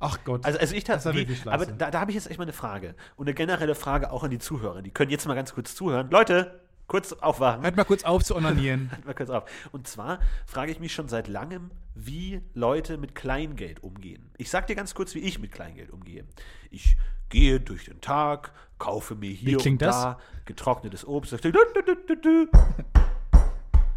[0.00, 0.44] Ach Gott.
[0.44, 2.96] Also, also ich Das tatsächlich, aber da, da habe ich jetzt echt mal eine Frage.
[3.16, 4.82] Und eine generelle Frage auch an die Zuhörer.
[4.82, 6.10] Die können jetzt mal ganz kurz zuhören.
[6.10, 7.62] Leute, kurz aufwachen.
[7.62, 8.90] Hört mal kurz auf zu onanieren.
[8.92, 9.44] Halt mal kurz auf.
[9.70, 14.30] Und zwar frage ich mich schon seit langem, wie Leute mit Kleingeld umgehen.
[14.38, 16.24] Ich sag dir ganz kurz, wie ich mit Kleingeld umgehe.
[16.70, 16.96] Ich
[17.28, 20.02] gehe durch den Tag, kaufe mir hier und das?
[20.02, 21.32] da getrocknetes Obst.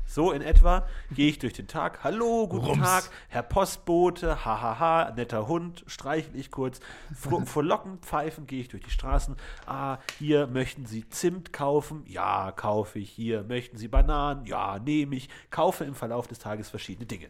[0.05, 2.03] So in etwa gehe ich durch den Tag.
[2.03, 2.83] Hallo, guten Rums.
[2.83, 6.79] Tag, Herr Postbote, hahaha, netter Hund, streichle ich kurz.
[7.13, 9.35] Fro frohlockend pfeifend gehe ich durch die Straßen.
[9.65, 12.03] Ah, hier möchten Sie Zimt kaufen?
[12.07, 13.09] Ja, kaufe ich.
[13.09, 14.45] Hier möchten Sie Bananen?
[14.45, 15.29] Ja, nehme ich.
[15.49, 17.29] Kaufe im Verlauf des Tages verschiedene Dinge.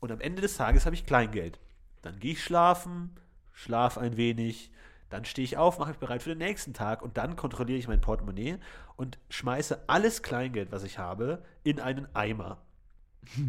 [0.00, 1.60] Und am Ende des Tages habe ich Kleingeld.
[2.02, 3.14] Dann gehe ich schlafen,
[3.52, 4.72] schlaf ein wenig,
[5.10, 7.88] dann stehe ich auf, mache mich bereit für den nächsten Tag und dann kontrolliere ich
[7.88, 8.56] mein Portemonnaie
[8.96, 12.62] und schmeiße alles Kleingeld, was ich habe, in einen Eimer.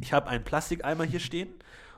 [0.02, 1.50] Ich habe einen Plastikeimer hier stehen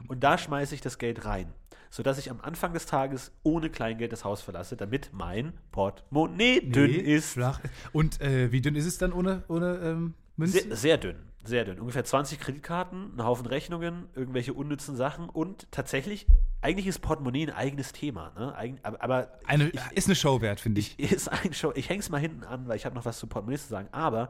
[0.08, 1.52] und da schmeiße ich das Geld rein,
[1.90, 6.92] sodass ich am Anfang des Tages ohne Kleingeld das Haus verlasse, damit mein Portemonnaie dünn
[6.92, 7.32] Nee, ist.
[7.32, 7.60] Flach.
[7.92, 10.62] Und äh, wie dünn ist es dann ohne, ohne ähm, Münzen?
[10.70, 11.80] Sehr, sehr dünn, sehr dünn.
[11.80, 16.26] Ungefähr 20 Kreditkarten, ein Haufen Rechnungen, irgendwelche unnützen Sachen und tatsächlich,
[16.62, 18.32] eigentlich ist Portemonnaie ein eigenes Thema.
[18.38, 18.56] Ne?
[18.56, 20.98] Eigen, aber aber Eine, ich, ist eine Show wert, finde ich.
[21.12, 21.72] ist ein Show.
[21.76, 23.90] Ich hänge es mal hinten an, weil ich habe noch was zu Portemonnaie zu sagen.
[23.92, 24.30] Aber,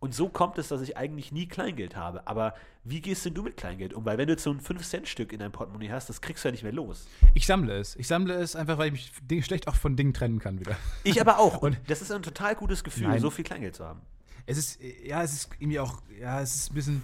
[0.00, 2.26] und so kommt es, dass ich eigentlich nie Kleingeld habe.
[2.26, 4.04] Aber wie gehst denn du mit Kleingeld um?
[4.04, 6.52] Weil wenn du jetzt so ein 5-Cent-Stück in deinem Portemonnaie hast, das kriegst du ja
[6.52, 7.06] nicht mehr los.
[7.34, 7.94] Ich sammle es.
[7.96, 10.76] Ich sammle es einfach, weil ich mich schlecht auch von Dingen trennen kann wieder.
[11.04, 11.58] Ich aber auch.
[11.62, 13.20] Und Und- das ist ein total gutes Gefühl, Nein.
[13.20, 14.00] so viel Kleingeld zu haben.
[14.46, 17.02] Es ist, ja, es ist irgendwie auch, ja, es ist ein bisschen,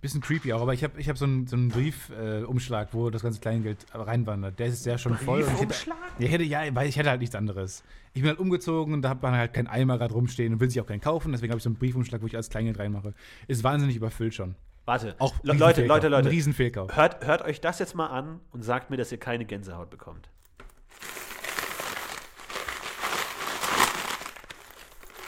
[0.00, 3.10] bisschen creepy auch, aber ich habe ich hab so einen, so einen Briefumschlag, äh, wo
[3.10, 4.58] das ganze Kleingeld reinwandert.
[4.58, 5.38] Der ist sehr schon voll.
[5.42, 5.96] und ich hätte- Briefumschlag?
[6.18, 7.82] Ja, ich hätte, ja, weil ich hätte halt nichts anderes.
[8.14, 10.70] Ich bin halt umgezogen und da hat man halt keinen Eimer gerade rumstehen und will
[10.70, 13.14] sich auch keinen kaufen, deswegen habe ich so einen Briefumschlag, wo ich alles Kleingeld reinmache.
[13.48, 14.54] Ist wahnsinnig überfüllt schon.
[14.86, 15.84] Warte, Auch Le Leute.
[15.84, 16.28] Leute, Leute.
[16.28, 16.96] Ein Riesenfehlkauf.
[16.96, 20.30] Hört, hört euch das jetzt mal an und sagt mir, dass ihr keine Gänsehaut bekommt.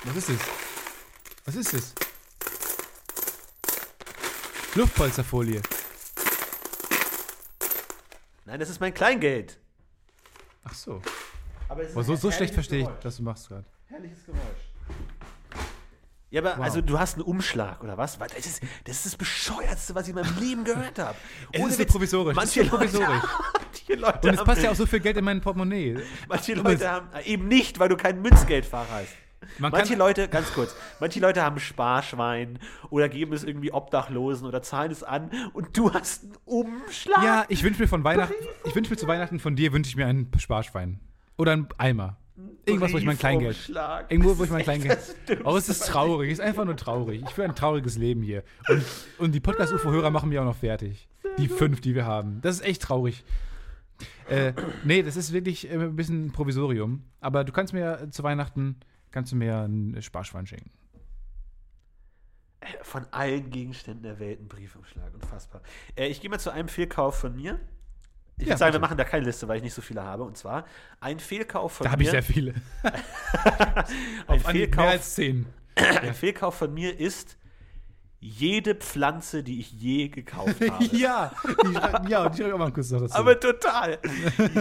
[0.05, 0.70] Was ist es?
[1.51, 1.95] Was ist es?
[4.77, 5.61] Luftpolsterfolie.
[8.45, 9.59] Nein, das ist mein Kleingeld.
[10.63, 11.03] Ach so.
[11.69, 13.05] Aber, Aber so, so schlecht verstehe ich, Geräusch.
[13.05, 13.65] was du machst gerade.
[13.89, 14.41] Herrliches Geräusch.
[16.31, 16.65] Ja, aber Wow.
[16.67, 18.17] also du hast einen Umschlag oder was?
[18.17, 21.17] Das ist das, ist das bescheuertste, was ich in meinem Leben gehört habe.
[21.53, 23.09] Es Ohne ist Witz, provisorisch, es Manche ist so provisorisch.
[23.09, 23.27] Leute,
[23.59, 25.99] manche Leute Und es passt ja auch so viel Geld in mein Portemonnaie.
[26.29, 29.15] manche Leute haben äh, eben nicht, weil du kein Münzgeldfahrer hast.
[29.59, 32.59] Man manche Leute, ganz kurz, manche Leute haben Sparschwein
[32.91, 37.23] oder geben es irgendwie Obdachlosen oder zahlen es an und du hast einen Umschlag.
[37.23, 38.35] Ja, ich wünsche mir von Weihnachten,
[38.65, 41.01] ich wünsche mir zu Weihnachten von dir, wünsche ich mir einen Sparschwein.
[41.37, 42.17] Oder einen Eimer.
[42.65, 43.57] Irgendwas, wo ich mein Kleingeld.
[43.57, 44.11] Briefumschlag.
[44.11, 44.99] Irgendwo, wo ich mein Kleingeld.
[45.29, 46.31] Dümmste, Oh, es ist traurig.
[46.31, 47.23] Es ist einfach nur traurig.
[47.27, 48.45] Ich führe ein trauriges Leben hier.
[48.69, 48.85] Und,
[49.19, 51.09] und die Podcast-UFO-Hörer machen mich auch noch fertig.
[51.39, 52.41] Die fünf, die wir haben.
[52.43, 53.25] Das ist echt traurig.
[54.29, 54.53] Äh,
[54.85, 57.05] nee, das ist wirklich äh, ein bisschen ein Provisorium.
[57.21, 58.77] Aber du kannst mir zu Weihnachten
[59.11, 60.71] kannst du mir ein Sparschwein schenken.
[62.83, 65.15] Von allen Gegenständen der Welt ein Briefumschlag.
[65.15, 65.63] Unfassbar.
[65.97, 67.59] Äh, ich gehe mal zu einem Fehlkauf von mir.
[68.37, 68.81] Ich Ja, würde sagen, wir bitte.
[68.81, 70.25] machen da keine Liste, weil ich nicht so viele habe.
[70.25, 70.67] Und zwar
[71.01, 71.93] ein Fehlkauf von Da mir.
[71.93, 72.55] habe ich sehr viele.
[74.27, 75.47] ein, Fehlkauf, mehr als zehn.
[75.75, 77.39] ein Fehlkauf von mir ist
[78.21, 80.85] jede Pflanze, die ich je gekauft habe.
[80.93, 81.33] ja,
[82.05, 83.15] die, ja, und ich auch mal kurz noch dazu.
[83.15, 83.99] Aber total.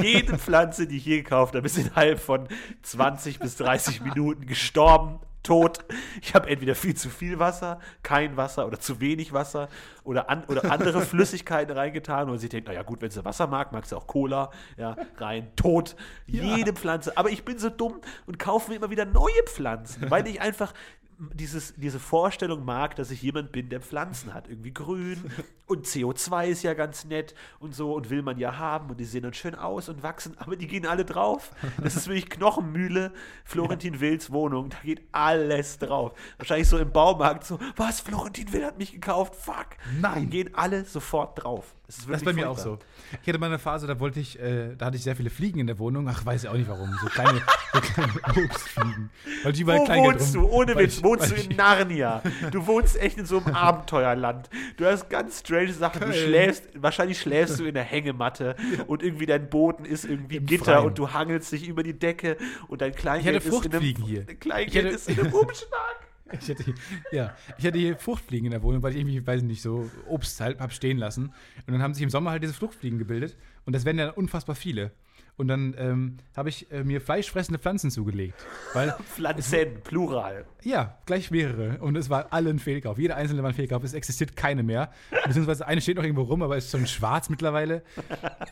[0.02, 2.48] Jede Pflanze, die ich je gekauft habe, ist innerhalb von
[2.84, 5.80] 20 bis 30 Minuten gestorben, tot.
[6.22, 9.70] Ich habe entweder viel zu viel Wasser, kein Wasser oder zu wenig Wasser
[10.04, 12.30] oder, an, oder andere Flüssigkeiten reingetan.
[12.30, 14.52] Und sie denkt, naja gut, wenn sie Wasser mag, mag sie auch Cola.
[14.78, 15.96] Ja, rein, tot.
[16.28, 16.44] Ja.
[16.44, 17.18] Jede Pflanze.
[17.18, 20.74] Aber ich bin so dumm und kaufe mir immer wieder neue Pflanzen, weil ich einfach
[21.34, 24.48] dieses, diese Vorstellung mag, dass ich jemand bin, der Pflanzen hat.
[24.48, 25.32] Irgendwie grün
[25.70, 29.06] und CO2 ist ja ganz nett und so und will man ja haben und die
[29.06, 31.52] sehen dann schön aus und wachsen, aber die gehen alle drauf.
[31.82, 33.14] Das ist wirklich Knochenmühle,
[33.46, 36.14] Florentin Wills Wohnung, da geht alles drauf.
[36.38, 39.68] Wahrscheinlich so im Baumarkt so, was, Florentin Will hat mich gekauft, fuck.
[40.02, 40.30] Nein.
[40.30, 41.76] Gehen alle sofort drauf.
[41.88, 42.78] Das ist, Das ist bei mir auch so.
[43.24, 45.58] Ich hatte mal eine Phase, da wollte ich, äh, da hatte ich sehr viele Fliegen
[45.60, 46.08] in der Wohnung.
[46.08, 46.92] Ach, weiß ich auch nicht warum.
[47.02, 47.42] So kleine,
[47.74, 48.14] so kleine
[48.46, 49.10] Obstfliegen.
[49.44, 50.50] Weil die Wo wohnst rum- du?
[50.52, 52.22] Ohne Witz, wohnst du in Narnia.
[52.52, 54.52] Du wohnst echt in so einem Abenteuerland.
[54.78, 56.02] Du hast ganz strange Sachen.
[56.02, 58.56] Du schläfst, wahrscheinlich schläfst du in der Hängematte
[58.88, 60.86] und irgendwie dein Boden ist irgendwie Im Gitter Freien.
[60.88, 64.26] und du hangelst dich über die Decke und dein Kleingeld ist in einem, hier.
[64.26, 65.96] Kleingeld Ich hatte- ist in einem Umschlag.
[66.32, 66.76] Ich hatte, hier-
[67.12, 70.40] ja, ich hatte hier Fruchtfliegen in der Wohnung, weil ich irgendwie, weiß nicht, so Obst
[70.42, 71.34] halt hab stehen lassen.
[71.66, 73.36] Und dann haben sich im Sommer halt diese Fruchtfliegen gebildet.
[73.66, 74.92] Und das werden ja unfassbar viele.
[75.38, 78.46] Und dann ähm, habe ich äh, mir fleischfressende Pflanzen zugelegt.
[78.74, 80.46] Weil, Pflanzen, Plural.
[80.64, 81.78] ja, gleich mehrere.
[81.78, 83.00] Und es war alle ein Fehlkauf.
[83.00, 83.84] Jeder einzelne war ein Fehlkauf.
[83.86, 84.92] Es existiert keine mehr.
[85.26, 87.84] Beziehungsweise eine steht noch irgendwo rum, aber ist schon schwarz mittlerweile.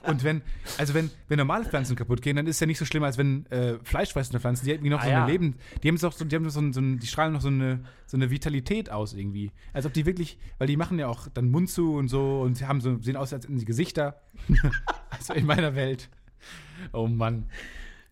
[0.03, 0.41] Und wenn,
[0.77, 3.17] also wenn, wenn normale Pflanzen kaputt gehen, dann ist es ja nicht so schlimm, als
[3.17, 5.23] wenn äh, fleischfressende Pflanzen, die irgendwie noch Ah, so ja.
[5.23, 8.15] eine Leben, die haben so, die haben so, so die strahlen noch so eine, so
[8.15, 9.51] eine Vitalität aus irgendwie.
[9.73, 12.65] Als ob die wirklich, weil die machen ja auch dann Mund zu und so und
[12.65, 14.21] haben so, sehen aus als in die Gesichter.
[15.09, 16.09] also in meiner Welt.
[16.93, 17.49] Oh Mann.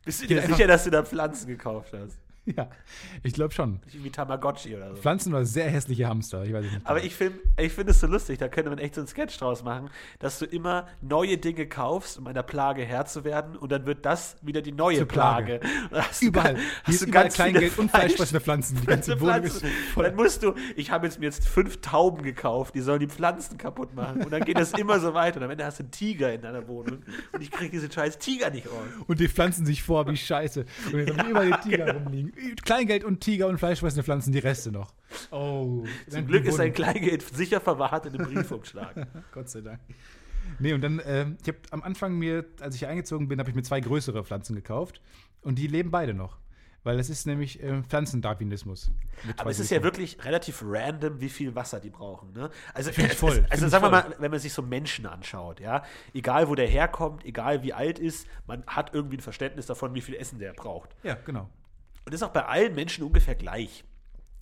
[0.03, 2.17] Bist du dir sicher, dass du da Pflanzen gekauft hast?
[2.55, 2.69] Ja,
[3.23, 3.79] ich glaube schon.
[3.91, 5.01] Wie Tamagotchi oder so.
[5.01, 6.79] Pflanzen oder sehr hässliche Hamster, ich weiß nicht.
[6.83, 9.35] Aber ich finde ich find es so lustig, da könnte man echt so einen Sketch
[9.39, 13.71] draus machen, dass du immer neue Dinge kaufst, um einer Plage Herr zu werden und
[13.71, 15.59] dann wird das wieder die neue Zur Plage.
[15.59, 15.59] Plage.
[15.85, 16.55] Und dann hast du Überall.
[16.55, 18.77] Hier hast ist du überall ganz Kleingeld und Fleisch- fleischfressende Pflanzen.
[18.81, 19.77] Die ganze Wohnung ist Pflanzen.
[19.93, 20.03] voll.
[20.05, 23.57] Dann musst du, ich habe jetzt mir jetzt fünf Tauben gekauft, die sollen die Pflanzen
[23.57, 24.23] kaputt machen.
[24.23, 25.37] Und dann geht das immer so weiter.
[25.37, 26.99] Und am Ende hast du einen Tiger in deiner Wohnung.
[27.31, 28.85] Und ich kriege diesen scheiß Tiger nicht raus.
[29.07, 30.65] Und die pflanzen sich vor wie Scheiße.
[30.91, 32.33] Und jetzt haben überall die Tiger rumliegen.
[32.63, 34.93] Kleingeld und Tiger und fleischfressende Pflanzen, die Reste noch.
[35.31, 35.83] Oh.
[36.09, 39.07] Zum Glück ist dein Kleingeld sicher verwahrt in einem Briefumschlag.
[39.31, 39.79] Gott sei Dank.
[40.59, 43.49] Nee, und dann, ähm, ich habe am Anfang mir, als ich hier eingezogen bin, habe
[43.49, 45.01] ich mir zwei größere Pflanzen gekauft.
[45.41, 46.37] Und die leben beide noch.
[46.83, 48.91] Weil das ist nämlich ähm, Pflanzendarwinismus.
[49.37, 52.31] Aber es ist ja wirklich relativ random, wie viel Wasser die brauchen.
[52.33, 52.51] Ne?
[52.75, 54.53] Also, Find ich es- voll, es- find also ich sagen wir mal, wenn man sich
[54.53, 59.17] so Menschen anschaut, ja, egal wo der herkommt, egal wie alt ist, man hat irgendwie
[59.17, 60.95] ein Verständnis davon, wie viel Essen der braucht.
[61.01, 61.49] Ja, genau.
[62.05, 63.83] Und das ist auch bei allen Menschen ungefähr gleich.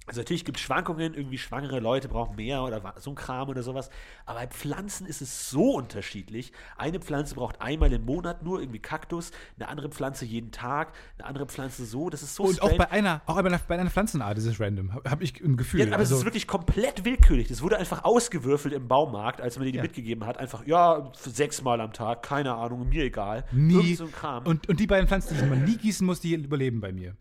[0.05, 3.63] Also natürlich gibt es Schwankungen, irgendwie schwangere Leute brauchen mehr oder so ein Kram oder
[3.63, 3.89] sowas.
[4.25, 6.51] Aber bei Pflanzen ist es so unterschiedlich.
[6.75, 11.25] Eine Pflanze braucht einmal im Monat nur irgendwie Kaktus, eine andere Pflanze jeden Tag, eine
[11.25, 12.09] andere Pflanze so.
[12.09, 14.93] Das ist so Und auch bei einer, auch bei einer, Pflanzenart ist es random.
[14.93, 15.79] Habe hab ich ein Gefühl.
[15.79, 17.47] Ja, aber also, es ist wirklich komplett willkürlich.
[17.47, 19.83] Das wurde einfach ausgewürfelt im Baumarkt, als man dir die Ja.
[19.83, 20.37] mitgegeben hat.
[20.37, 23.45] Einfach, ja, sechsmal am Tag, keine Ahnung, mir egal.
[23.53, 23.75] nie.
[23.75, 24.45] Irgend so ein Kram.
[24.45, 27.15] Und, und die beiden Pflanzen, die man nie gießen muss, die überleben bei mir.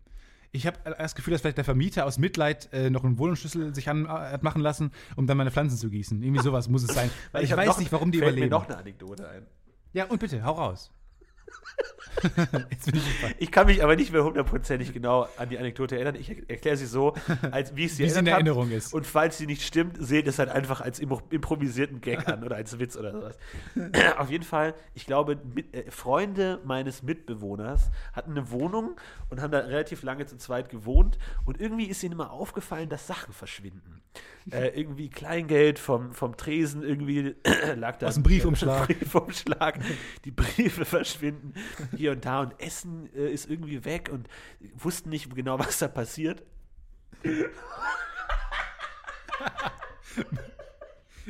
[0.55, 3.89] Ich habe das Gefühl, dass vielleicht der Vermieter aus Mitleid äh, noch einen Wohnungsschlüssel sich
[3.89, 6.21] an, äh, hat machen lassen, um dann meine Pflanzen zu gießen.
[6.21, 7.09] Irgendwie sowas muss es sein.
[7.31, 8.49] Weil ich, hab weiß nicht, warum die fällt überleben.
[8.51, 9.47] mir noch eine Anekdote ein.
[9.93, 10.91] Ja, und bitte, hau raus.
[13.39, 16.15] Ich kann mich aber nicht mehr hundertprozentig genau an die Anekdote erinnern.
[16.15, 17.15] Ich er- erkläre sie so,
[17.51, 18.35] als wie ich sie Wie sie in hab.
[18.35, 18.93] Erinnerung ist.
[18.93, 22.55] Und falls sie nicht stimmt, seht es halt einfach als im improvisierten Gag an oder
[22.55, 23.37] als Witz oder sowas.
[24.17, 28.95] Auf jeden Fall, ich glaube, mit, äh, Freunde meines Mitbewohners hatten eine Wohnung
[29.29, 31.17] und haben da relativ lange zu zweit gewohnt.
[31.45, 34.02] Und irgendwie ist ihnen immer aufgefallen, dass Sachen verschwinden.
[34.51, 37.35] Äh, irgendwie Kleingeld vom, vom Tresen, irgendwie
[37.75, 38.87] lag da Aus dem Briefumschlag.
[38.99, 39.79] Briefumschlag.
[40.25, 41.53] Die Briefe verschwinden
[41.95, 44.27] hier und da und Essen äh, ist irgendwie weg und
[44.75, 46.43] wussten nicht genau, was da passiert.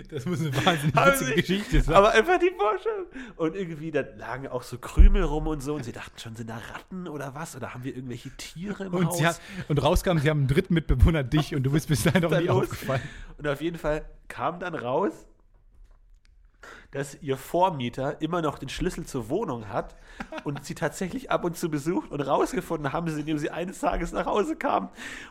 [0.09, 1.95] Das muss eine wahnsinnig Haben witzige sie- Geschichte sein.
[1.95, 3.05] Aber einfach die Vorstellung.
[3.35, 6.49] Und irgendwie, da lagen auch so Krümel rum und so und sie dachten schon, sind
[6.49, 7.55] da Ratten oder was?
[7.55, 9.17] Oder haben wir irgendwelche Tiere im und, Haus?
[9.17, 12.21] sie hat, und rauskam, sie haben einen dritten Mitbewohner, dich, und du bist bis dahin
[12.23, 12.63] noch nie los?
[12.63, 13.01] aufgefallen.
[13.37, 15.11] Und auf jeden Fall kam dann raus,
[16.91, 19.95] dass ihr Vormieter immer noch den Schlüssel zur Wohnung hat
[20.43, 24.11] und sie tatsächlich ab und zu besucht und rausgefunden haben sie, indem sie eines Tages
[24.11, 24.89] nach Hause kam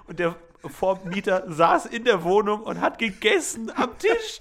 [0.09, 0.35] und der
[0.67, 4.41] Vormieter saß in der Wohnung und hat gegessen am Tisch.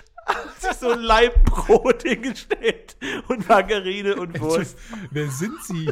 [0.59, 2.95] Sich so ein Laib Brot hingestellt
[3.27, 4.77] und Margarine und Wurst.
[5.09, 5.85] Wer sind sie?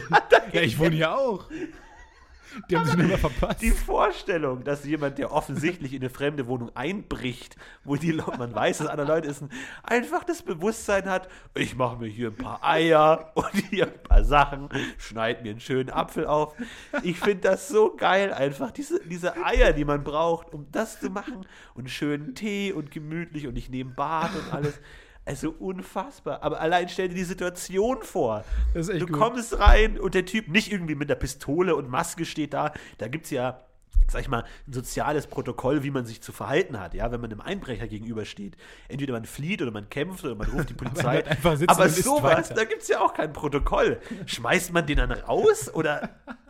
[0.51, 1.49] ja, ich wohne hier auch.
[2.69, 3.61] Die haben sich nur mal verpasst.
[3.61, 8.53] Die Vorstellung, dass jemand, der offensichtlich in eine fremde Wohnung einbricht, wo die Leute, man
[8.53, 9.43] weiß, dass andere Leute ist,
[9.83, 14.23] einfach das Bewusstsein hat, ich mache mir hier ein paar Eier und hier ein paar
[14.23, 16.55] Sachen, schneid mir einen schönen Apfel auf.
[17.03, 21.09] Ich finde das so geil, einfach diese, diese Eier, die man braucht, um das zu
[21.09, 24.79] machen und schönen Tee und gemütlich und ich nehme Bad und alles.
[25.29, 26.41] Also unfassbar.
[26.41, 28.43] Aber allein stell dir die Situation vor.
[28.73, 29.11] Du gut.
[29.11, 32.73] kommst rein und der Typ nicht irgendwie mit der Pistole und Maske steht da.
[32.97, 33.63] Da gibt es ja,
[34.07, 37.31] sag ich mal, ein soziales Protokoll, wie man sich zu verhalten hat, ja, wenn man
[37.31, 38.57] einem Einbrecher gegenübersteht.
[38.87, 41.23] Entweder man flieht oder man kämpft oder man ruft die Polizei.
[41.67, 44.01] Aber isst sowas, da gibt es ja auch kein Protokoll.
[44.25, 46.09] Schmeißt man den dann raus oder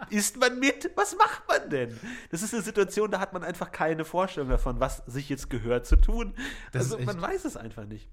[0.10, 0.90] isst man mit?
[0.96, 2.00] Was macht man denn?
[2.32, 5.86] Das ist eine Situation, da hat man einfach keine Vorstellung davon, was sich jetzt gehört
[5.86, 6.34] zu tun.
[6.72, 8.08] Das also man weiß es einfach nicht.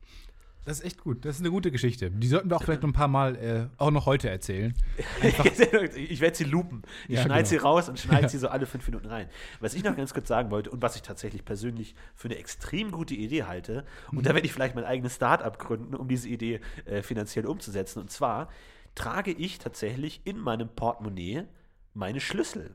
[0.67, 1.25] Das ist echt gut.
[1.25, 2.11] Das ist eine gute Geschichte.
[2.11, 4.75] Die sollten wir auch vielleicht noch ein paar Mal äh, auch noch heute erzählen.
[5.23, 6.83] ich werde sie lupen.
[7.09, 7.49] Ich Ja, schneide genau.
[7.49, 8.29] sie raus und schneide Ja.
[8.29, 9.29] sie so alle fünf Minuten rein.
[9.61, 12.91] Was ich noch ganz kurz sagen wollte und was ich tatsächlich persönlich für eine extrem
[12.91, 14.23] gute Idee halte, und Mhm.
[14.25, 18.01] da werde ich vielleicht mein eigenes Start-up gründen, um diese Idee äh, finanziell umzusetzen.
[18.01, 18.49] Und zwar
[18.97, 21.45] trage ich tatsächlich in meinem Portemonnaie
[21.95, 22.75] meine Schlüssel.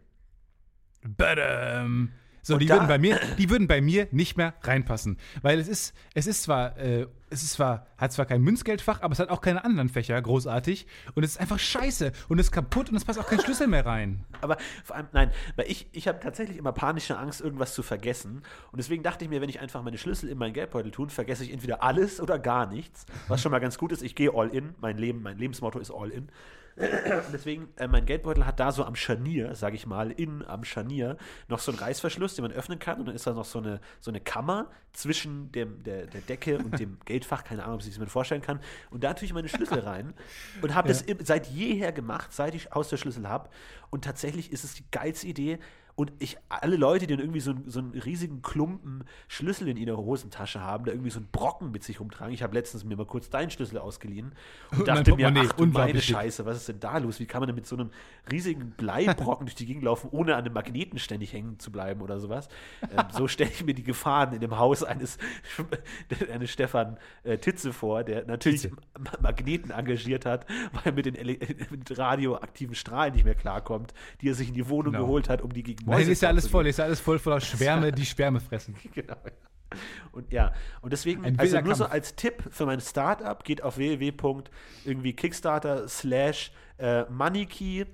[1.04, 2.10] Badam.
[2.43, 5.60] So, Und die da- würden bei mir, die würden bei mir nicht mehr reinpassen, weil
[5.60, 9.19] es ist, es ist zwar, äh, es ist zwar, hat zwar kein Münzgeldfach, aber es
[9.19, 12.89] hat auch keine anderen Fächer, großartig, und es ist einfach scheiße und es ist kaputt
[12.89, 14.25] und es passt auch kein Schlüssel mehr rein.
[14.41, 18.41] Aber vor allem, nein, weil ich, ich habe tatsächlich immer panische Angst, irgendwas zu vergessen.
[18.71, 21.43] Und deswegen dachte ich mir, wenn ich einfach meine Schlüssel in meinen Geldbeutel tue, vergesse
[21.43, 23.06] ich entweder alles oder gar nichts.
[23.27, 24.73] Was schon mal ganz gut ist, ich gehe all in.
[24.82, 26.27] Mein Leben, mein Lebensmotto ist all in.
[27.34, 31.17] Deswegen, äh, mein Geldbeutel hat da so am Scharnier, sage ich mal, innen am Scharnier,
[31.47, 32.99] noch so einen Reißverschluss, den man öffnen kann.
[32.99, 36.57] Und dann ist da noch so eine, so eine Kammer zwischen dem, der, der Decke
[36.57, 37.43] und dem Geldfach.
[37.43, 38.60] Keine Ahnung, ob ich es mir vorstellen kann.
[38.89, 40.13] Und da tue ich meine Schlüssel rein
[40.62, 43.49] und habe das im- seit jeher gemacht, seit ich aus der Schlüssel habe.
[43.89, 45.60] Und tatsächlich ist es die geilste Idee.
[45.95, 49.77] Und ich, alle Leute, die dann irgendwie so, einen- so einen riesigen Klumpen Schlüssel in
[49.77, 52.34] ihrer Hosentasche haben, da irgendwie so einen Brocken mit sich rumtragen.
[52.34, 54.32] Ich habe letztens mir mal kurz deinen Schlüssel ausgeliehen
[54.71, 56.01] und dachte mir, Portemonnaie, ach du meine.
[56.01, 57.19] Scheiße, was ist denn da los?
[57.19, 57.91] Wie kann man denn mit so einem
[58.32, 62.19] riesigen Bleibrocken durch die Gegend laufen, ohne an einem Magneten ständig hängen zu bleiben oder
[62.19, 62.47] sowas?
[62.84, 65.17] Ähm, so stelle ich mir die Gefahren in dem Haus eines,
[66.34, 68.75] eines Stefan äh, Titze vor, der natürlich Titze.
[69.21, 71.15] Magneten engagiert hat, weil er mit den
[71.71, 75.06] mit radioaktiven Strahlen nicht mehr klarkommt, die er sich in die Wohnung Genau.
[75.06, 77.41] geholt hat, um die gegen Nein, ist ja alles voll, ist ja alles voll voller
[77.41, 78.76] Schwärme, die Schwärme fressen.
[78.94, 79.15] Genau.
[80.12, 83.78] Und ja, und deswegen, Ein also nur so als Tipp für mein Startup, geht auf
[83.78, 84.44] www.
[84.84, 87.86] irgendwie Kickstarter slash äh, Moneykey,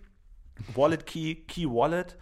[0.73, 2.17] Wallet Key, Key Wallet,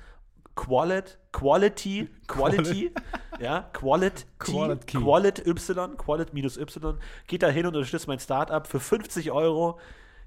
[0.56, 2.92] Qualit, Quality, Quality,
[3.40, 4.98] ja, Quality, Quality Key.
[4.98, 6.98] Qualit Y, Qualit minus Y,
[7.28, 9.80] geht da hin und unterstützt mein Startup für 50 Euro.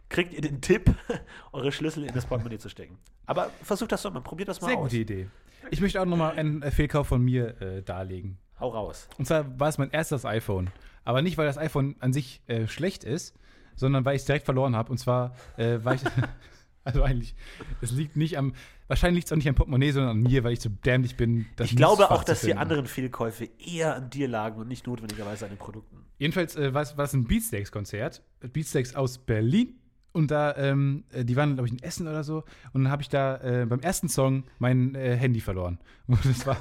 [0.09, 0.94] Kriegt ihr den Tipp,
[1.53, 2.99] eure Schlüssel in das Portemonnaie zu stecken.
[3.27, 4.85] Aber versucht das doch mal, probiert das mal Sehr aus.
[4.85, 5.29] gute Idee.
[5.71, 8.38] Ich möchte auch nochmal einen äh, Fehlkauf von mir äh, darlegen.
[8.59, 9.09] Hau raus.
[9.18, 10.71] Und zwar war es mein erstes iPhone.
[11.05, 13.35] Aber nicht, weil das iPhone an sich äh, schlecht ist,
[13.77, 14.90] sondern weil ich es direkt verloren habe.
[14.90, 16.03] Und zwar äh, war ich.
[16.85, 17.35] also eigentlich,
[17.81, 18.55] es liegt nicht am.
[18.88, 21.47] Wahrscheinlich liegt es auch nicht am Portemonnaie, sondern an mir, weil ich so dämlich bin.
[21.57, 25.44] Das Ich glaube auch, dass die anderen Fehlkäufe eher an dir lagen und nicht notwendigerweise
[25.44, 26.07] an den Produkten.
[26.18, 28.23] Jedenfalls äh, war es ein Beatsteaks-Konzert.
[28.40, 29.79] Beatsteaks aus Berlin.
[30.12, 32.42] Und da, ähm, äh, die waren, glaube ich, in Essen oder so.
[32.73, 35.79] Und dann habe ich da äh, beim ersten Song mein äh, Handy verloren.
[36.09, 36.57] Und das war.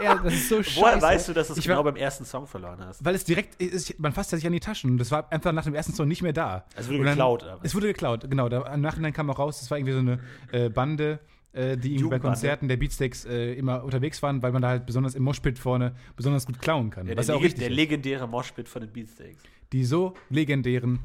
[0.00, 0.80] er, das ist so scheiße.
[0.80, 3.04] Woher weißt du, dass du es genau beim ersten Song verloren hast?
[3.04, 5.52] Weil es direkt, ist, man fasst ja sich an die Taschen und das war einfach
[5.52, 6.64] nach dem ersten Song nicht mehr da.
[6.76, 7.58] Es wurde dann- geklaut, was?
[7.64, 8.48] Es wurde geklaut, genau.
[8.48, 10.20] Da, Im Nachhinein kam auch raus, das war irgendwie so eine
[10.52, 11.18] äh, Bande,
[11.52, 12.18] äh, die irgendwie bei.
[12.20, 15.94] Konzerten der Beatsteaks äh, immer unterwegs waren, weil man da halt besonders im Moshpit vorne
[16.16, 17.08] besonders gut klauen kann.
[17.08, 19.42] Ja, was der, ja auch richtig der legendäre Moshpit von den Beatsteaks.
[19.72, 21.00] Die so legendären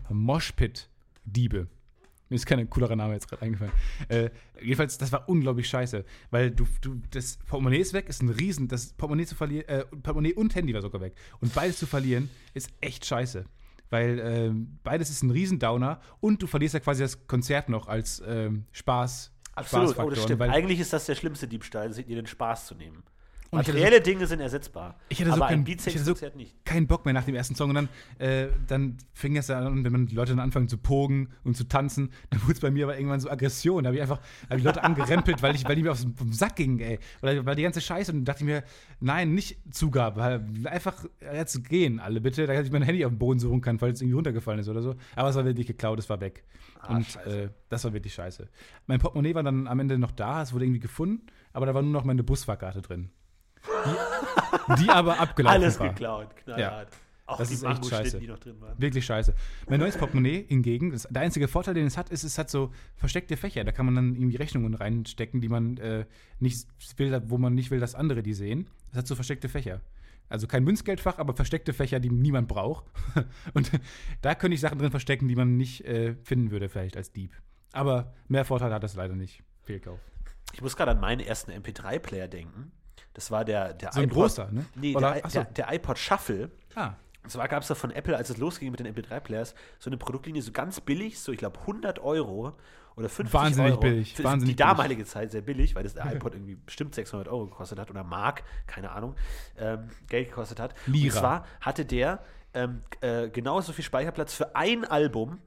[1.27, 1.67] Moshpit-Diebe.
[2.29, 3.71] Mir ist kein coolerer Name jetzt gerade eingefallen.
[4.09, 4.29] Äh,
[4.61, 8.67] jedenfalls, das war unglaublich scheiße, weil du, du, das Portemonnaie ist weg, ist ein Riesen,
[8.67, 11.15] das Portemonnaie zu verlieren, äh, Portemonnaie und Handy war sogar weg.
[11.39, 13.45] Und beides zu verlieren, ist echt scheiße.
[13.89, 18.21] Weil ähm, beides ist ein Riesendowner und du verlierst ja quasi das Konzert noch als
[18.27, 19.31] ähm, Spaß.
[19.55, 20.39] Absolut, oh, das stimmt.
[20.39, 23.03] Weil Eigentlich ist das der schlimmste Diebstahl, dir den Spaß zu nehmen.
[23.49, 24.95] Und ich Materielle Dinge sind ersetzbar.
[25.09, 26.15] Ich hatte so aber keinen- ein ich hatte so-
[26.65, 27.69] keinen Bock mehr nach dem ersten Song.
[27.69, 30.77] Und dann, äh, dann fing es ja an, wenn man die Leute dann anfangen zu
[30.77, 33.83] pogen und zu tanzen, dann wurde es bei mir aber irgendwann so Aggression.
[33.83, 36.33] Da habe ich einfach hab die Leute angerempelt, weil, ich, weil die mir auf den
[36.33, 36.99] Sack gingen, ey.
[37.21, 38.11] Weil, weil die ganze Scheiße.
[38.11, 38.63] Und dann dachte ich mir,
[38.99, 40.43] nein, nicht Zugabe.
[40.65, 43.95] Einfach jetzt gehen alle bitte, da ich mein Handy auf den Boden suchen kann, falls
[43.97, 44.95] es irgendwie runtergefallen ist oder so.
[45.15, 46.43] Aber es war wirklich geklaut, es war weg.
[46.81, 48.47] Ah, und äh, das war wirklich scheiße.
[48.87, 51.81] Mein Portemonnaie war dann am Ende noch da, es wurde irgendwie gefunden, aber da war
[51.81, 53.09] nur noch meine Busfahrkarte drin.
[54.77, 55.89] Die, die aber abgelaufen Alles war.
[55.89, 56.89] geklaut, knallhart.
[57.25, 58.19] Auch Das die ist echt scheiße.
[58.19, 58.79] die noch drin waren.
[58.81, 59.35] Wirklich scheiße.
[59.67, 62.71] Mein neues Portemonnaie hingegen, das, der einzige Vorteil, den es hat, ist, es hat so
[62.95, 63.65] versteckte Fächer.
[63.65, 66.05] Da kann man dann irgendwie Rechnungen reinstecken, die man äh,
[66.39, 68.69] nicht will, wo man nicht will, dass andere die sehen.
[68.91, 69.81] Es hat so versteckte Fächer.
[70.29, 72.85] Also kein Münzgeldfach, aber versteckte Fächer, die niemand braucht.
[73.53, 73.71] Und
[74.21, 77.35] da könnte ich Sachen drin verstecken, die man nicht äh, finden würde, vielleicht als Dieb.
[77.73, 79.43] Aber mehr Vorteil hat das leider nicht.
[79.63, 79.99] Fehlkauf.
[80.53, 82.71] Ich muss gerade an meinen ersten MP3-Player denken.
[83.17, 84.63] Das war der, der So ein großer, ne?
[84.75, 85.39] Nee, Oder- der, so.
[85.41, 86.51] der, der iPod Shuffle.
[86.75, 86.91] Ah,
[87.23, 89.97] Und zwar gab es da von Apple, als es losging mit den MP3-Players, so eine
[89.97, 92.53] Produktlinie, so ganz billig, so ich glaube 100 Euro
[92.95, 93.79] oder 50 Wahnsinnig Euro.
[93.81, 97.27] billig, Für wahnsinnig die damalige Zeit sehr billig, weil das der iPod irgendwie bestimmt 600
[97.27, 99.15] Euro gekostet hat oder Mark, keine Ahnung,
[99.57, 100.75] ähm, Geld gekostet hat.
[100.85, 101.05] Lira.
[101.15, 105.39] Und zwar hatte der ähm, äh, genauso viel Speicherplatz für ein Album.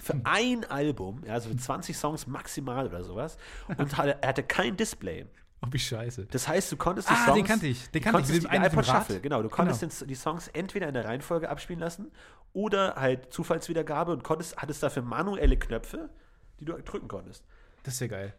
[0.00, 0.20] Für Hm.
[0.24, 3.38] ein Album, ja, also für 20 Songs maximal oder sowas.
[3.78, 5.26] Und hatte, er hatte kein Display.
[5.64, 6.26] Oh, wie scheiße.
[6.26, 7.36] Das heißt, du konntest die Ah, Songs.
[7.36, 7.88] den kannte ich.
[7.90, 8.28] Den kannte ich.
[8.28, 8.84] Mit die dem dem iPod.
[8.86, 9.42] Shuffle, genau.
[9.42, 12.10] Du konntest den, die Songs entweder in der Reihenfolge abspielen lassen
[12.52, 16.10] oder halt Zufallswiedergabe und konntest, hattest dafür manuelle Knöpfe,
[16.58, 17.44] die du drücken konntest.
[17.84, 18.34] Das ist ja geil.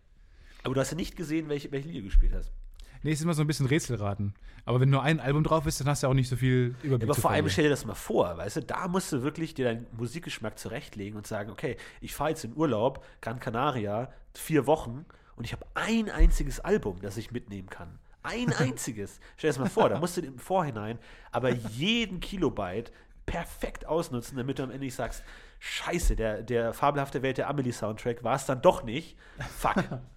[0.64, 2.52] Aber du hast ja nicht gesehen, welche, welche Lieder du gespielt hast.
[3.06, 4.34] Nee, ist immer so ein bisschen Rätselraten.
[4.64, 7.02] Aber wenn nur ein Album drauf ist, dann hast du auch nicht so viel Überblick.
[7.02, 9.54] Ja, aber vor allem stell dir das mal vor, weißt du, da musst du wirklich
[9.54, 14.68] dir deinen Musikgeschmack zurechtlegen und sagen, okay, ich fahre jetzt in Urlaub, Gran Canaria, vier
[14.68, 15.06] Wochen
[15.36, 18.00] und ich habe ein einziges Album, das ich mitnehmen kann.
[18.22, 19.20] Ein einziges.
[19.38, 21.00] Stell dir das mal vor, da musst du im Vorhinein
[21.32, 22.92] aber jeden Kilobyte
[23.26, 25.24] perfekt ausnutzen, damit du am Ende nicht sagst,
[25.60, 29.18] scheiße, der, der fabelhafte Welt der Amelie-Soundtrack war es dann doch nicht.
[29.58, 29.84] Fuck.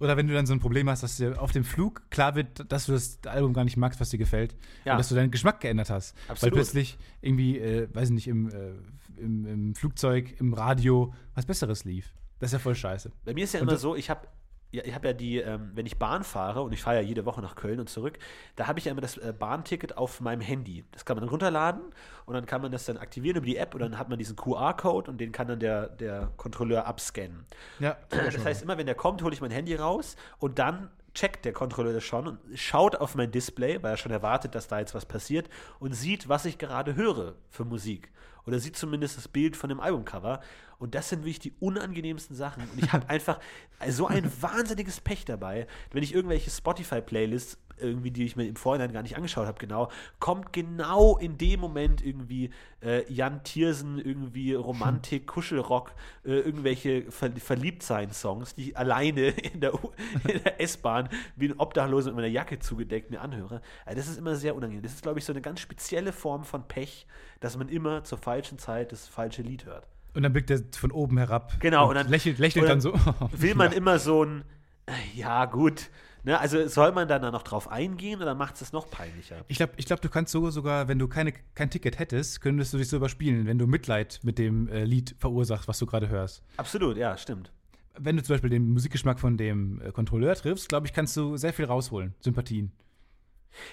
[0.00, 2.70] Oder wenn du dann so ein Problem hast, dass dir auf dem Flug klar wird,
[2.70, 4.56] dass du das Album gar nicht magst, was dir gefällt.
[4.84, 4.92] Ja.
[4.92, 6.16] Und dass du deinen Geschmack geändert hast.
[6.26, 6.54] Weil Absolut.
[6.54, 8.72] plötzlich irgendwie, äh, weiß ich nicht, im, äh,
[9.16, 12.12] im, im Flugzeug, im Radio was Besseres lief.
[12.44, 13.10] Das ist ja voll scheiße.
[13.24, 14.28] Bei mir ist ja Und immer so, ich habe
[14.70, 17.24] ja, ich habe ja die, ähm, wenn ich Bahn fahre und ich fahre ja jede
[17.24, 18.18] Woche nach Köln und zurück,
[18.56, 20.84] da habe ich ja immer das äh, Bahnticket auf meinem Handy.
[20.92, 21.80] Das kann man dann runterladen
[22.26, 24.36] und dann kann man das dann aktivieren über die App und dann hat man diesen
[24.36, 27.46] QR-Code und den kann dann der, der Kontrolleur abscannen.
[27.78, 31.46] Ja, Das heißt, immer wenn der kommt, hole ich mein Handy raus und dann checkt
[31.46, 34.80] der Kontrolleur das schon und schaut auf mein Display, weil er schon erwartet, dass da
[34.80, 38.10] jetzt was passiert und sieht, was ich gerade höre für Musik.
[38.46, 40.40] Oder sieht zumindest das Bild von dem Albumcover.
[40.78, 42.62] Und das sind wirklich die unangenehmsten Sachen.
[42.68, 43.40] Und ich habe einfach
[43.88, 48.92] so ein wahnsinniges Pech dabei, wenn ich irgendwelche Spotify-Playlists irgendwie, die ich mir im Vorhinein
[48.92, 52.50] gar nicht angeschaut habe, genau, kommt genau in dem Moment irgendwie
[52.82, 55.92] äh, Jan Tiersen, irgendwie Romantik, Kuschelrock,
[56.24, 57.30] äh, irgendwelche Ver
[57.78, 59.72] Verliebtsein-Songs, die ich alleine in der,
[60.26, 63.60] der S-Bahn wie ein Obdachloser mit meiner Jacke zugedeckt mir anhöre.
[63.84, 64.82] Also das ist immer sehr unangenehm.
[64.82, 67.06] Das ist, glaube ich, so eine ganz spezielle Form von Pech,
[67.40, 69.86] dass man immer zur falschen Zeit das falsche Lied hört.
[70.14, 71.54] Und dann blickt er von oben herab.
[71.60, 73.38] Genau, Und, und dann- lächelt, lächelt und dann dann so.
[73.40, 73.76] Will man Ja.
[73.76, 74.44] immer so ein,
[74.86, 75.90] äh, ja gut,
[76.24, 76.38] ne?
[76.38, 79.44] also soll man dann da noch drauf eingehen oder macht es noch peinlicher?
[79.48, 82.72] Ich glaube, ich glaub, du kannst so sogar, wenn du keine, kein Ticket hättest, könntest
[82.72, 86.08] du dich so überspielen, wenn du Mitleid mit dem äh, Lied verursachst, was du gerade
[86.08, 86.42] hörst.
[86.56, 87.52] Absolut, ja, stimmt.
[87.96, 91.36] Wenn du zum Beispiel den Musikgeschmack von dem äh, Kontrolleur triffst, glaube ich, kannst du
[91.36, 92.14] sehr viel rausholen.
[92.20, 92.72] Sympathien.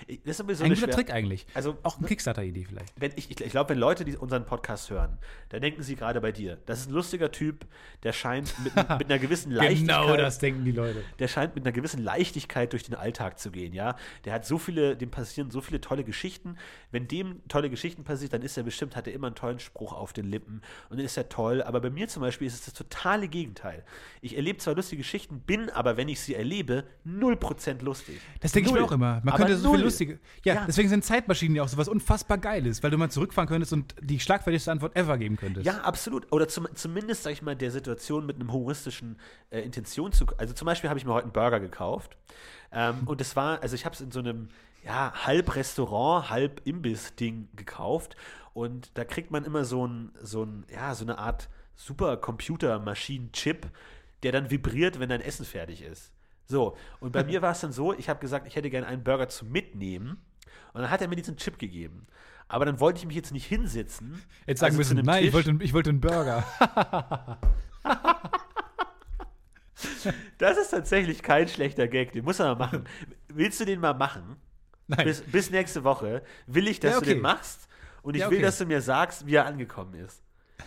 [0.07, 1.45] Das ist sowieso Ein guter schwer- Trick eigentlich.
[1.53, 2.93] Also Auch eine Kickstarter-Idee vielleicht.
[2.99, 5.17] wenn ich, ich, glaube, wenn Leute die unseren Podcast hören,
[5.49, 6.57] dann denken sie gerade bei dir.
[6.65, 7.65] Das ist ein lustiger Typ,
[8.03, 10.01] der scheint mit, mit einer gewissen Leichtigkeit.
[10.01, 11.03] Genau das denken die Leute.
[11.19, 13.95] Der scheint mit einer gewissen Leichtigkeit durch den Alltag zu gehen, ja.
[14.25, 16.57] Der hat so viele, dem passieren so viele tolle Geschichten.
[16.91, 19.93] Wenn dem tolle Geschichten passiert, dann ist er bestimmt, hat er immer einen tollen Spruch
[19.93, 21.61] auf den Lippen und dann ist er toll.
[21.63, 23.83] Aber bei mir zum Beispiel ist es das totale Gegenteil.
[24.21, 28.19] Ich erlebe zwar lustige Geschichten, bin aber, wenn ich sie erlebe, 0% lustig.
[28.39, 29.21] Das denke ich mir auch immer.
[29.23, 29.77] Man Aber könnte so null.
[29.79, 30.19] viel lustige.
[30.43, 30.65] Ja, Ja.
[30.67, 33.95] deswegen sind Zeitmaschinen ja auch so was unfassbar Geiles, weil du mal zurückfahren könntest und
[34.01, 35.65] die schlagfertigste Antwort ever geben könntest.
[35.65, 36.31] Ja, absolut.
[36.31, 39.17] Oder zum, zumindest, sag ich mal, der Situation mit einem humoristischen
[39.49, 40.25] äh, Intention zu.
[40.37, 42.17] Also zum Beispiel habe ich mir heute einen Burger gekauft.
[42.71, 44.49] Ähm, und es war, also ich habe es in so einem
[44.83, 48.15] ja, halb Restaurant, halb Imbiss-Ding gekauft.
[48.53, 53.67] Und da kriegt man immer so ein, so ein, ja, so eine Art Supercomputer-Maschinen-Chip,
[54.23, 56.11] der dann vibriert, wenn dein Essen fertig ist.
[56.51, 59.03] So, und bei mir war es dann so, ich habe gesagt, ich hätte gerne einen
[59.05, 60.21] Burger zum Mitnehmen.
[60.73, 62.07] Und dann hat er mir diesen Chip gegeben.
[62.49, 64.21] Aber dann wollte ich mich jetzt nicht hinsetzen.
[64.45, 65.45] Jetzt sagen also müssen, nein, ich Tisch.
[65.47, 66.43] wollte, ich wollte einen Burger.
[70.37, 72.83] Das ist tatsächlich kein schlechter Gag, den muss man mal machen.
[73.29, 74.35] Willst du den mal machen?
[74.87, 75.05] Nein.
[75.05, 77.13] Bis, bis nächste Woche will ich, dass Ja, du okay.
[77.13, 77.67] den machst
[78.01, 78.45] und ich Ja, will, okay.
[78.45, 80.20] dass du mir sagst, wie er angekommen ist.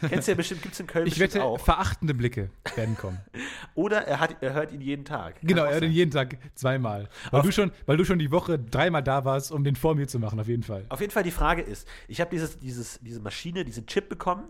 [0.08, 1.58] Kennst du ja bestimmt, gibt es in Köln Ich wette, auch.
[1.60, 3.18] verachtende Blicke werden kommen.
[3.74, 5.36] Oder er, hat, er hört ihn jeden Tag.
[5.40, 7.08] Kann Genau, er hört ihn jeden Tag zweimal.
[7.30, 9.94] Weil Auf- du, schon, weil du schon die Woche dreimal da warst, um den vor
[9.94, 10.84] mir zu machen, auf jeden Fall.
[10.88, 14.44] Auf jeden Fall die Frage ist, ich habe dieses, dieses, diese Maschine, diesen Chip bekommen,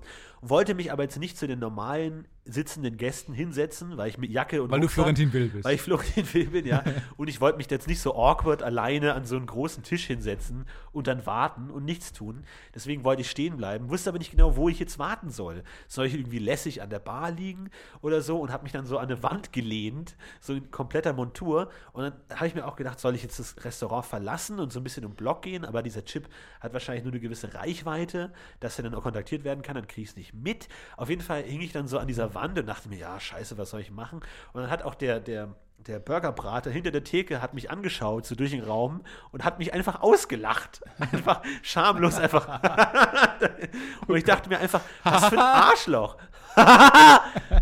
[0.48, 4.62] wollte mich aber jetzt nicht zu den normalen sitzenden Gästen hinsetzen, weil ich mit Jacke
[4.62, 5.64] und Weil du Rucksack- Florentin Will bist.
[5.64, 6.84] Weil ich Florentin Will bin, ja.
[7.16, 10.66] und ich wollte mich jetzt nicht so awkward alleine an so einen großen Tisch hinsetzen
[10.92, 12.44] und dann warten und nichts tun.
[12.74, 15.62] Deswegen wollte ich stehen bleiben, wusste aber nicht genau, wo ich jetzt warten soll.
[15.88, 17.70] Soll ich irgendwie lässig an der Bar liegen
[18.02, 21.70] oder so und habe mich dann so an eine Wand gelehnt, so in kompletter Montur.
[21.94, 24.80] Und dann habe ich mir auch gedacht, soll ich jetzt das Restaurant verlassen und so
[24.80, 26.28] ein bisschen um den Block gehen, aber dieser Chip
[26.60, 30.02] hat wahrscheinlich nur eine gewisse Reichweite, dass er dann auch kontaktiert werden kann, dann kriege
[30.02, 30.68] ich es nicht mit.
[30.96, 33.58] Auf jeden Fall hing ich dann so an dieser Wand und dachte mir, ja, scheiße,
[33.58, 34.20] was soll ich machen?
[34.52, 38.34] Und dann hat auch der, der, der Burgerbrater hinter der Theke hat mich angeschaut, so
[38.34, 40.82] durch den Raum und hat mich einfach ausgelacht.
[40.98, 42.48] Einfach schamlos einfach.
[44.06, 46.16] und ich dachte mir einfach, was für ein Arschloch.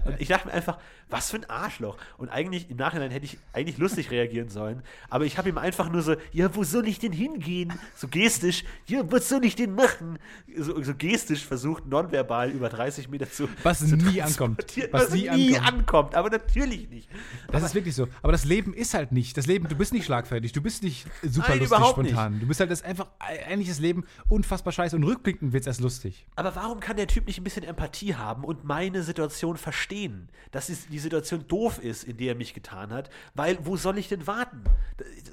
[0.04, 0.78] und ich dachte mir einfach,
[1.12, 1.96] was für ein Arschloch.
[2.16, 4.82] Und eigentlich, im Nachhinein hätte ich eigentlich lustig reagieren sollen.
[5.10, 7.72] Aber ich habe ihm einfach nur so, ja, wo soll ich denn hingehen?
[7.94, 10.18] So gestisch, ja, was soll ich denn machen?
[10.56, 13.48] So, so gestisch versucht, nonverbal über 30 Meter zu.
[13.62, 14.64] Was zu nie ankommt.
[14.90, 15.82] Was, was nie, nie ankommt.
[15.82, 16.14] ankommt.
[16.14, 17.08] Aber natürlich nicht.
[17.46, 18.08] Das aber, ist wirklich so.
[18.22, 19.36] Aber das Leben ist halt nicht.
[19.36, 22.32] Das Leben, du bist nicht schlagfertig, du bist nicht super Nein, lustig spontan.
[22.32, 22.42] Nicht.
[22.42, 25.80] Du bist halt das einfach eigentlich das Leben unfassbar scheiße und rückblickend wird es erst
[25.80, 26.26] lustig.
[26.36, 30.28] Aber warum kann der Typ nicht ein bisschen Empathie haben und meine Situation verstehen?
[30.50, 34.08] Dass die Situation doof ist, in der er mich getan hat, weil wo soll ich
[34.08, 34.64] denn warten?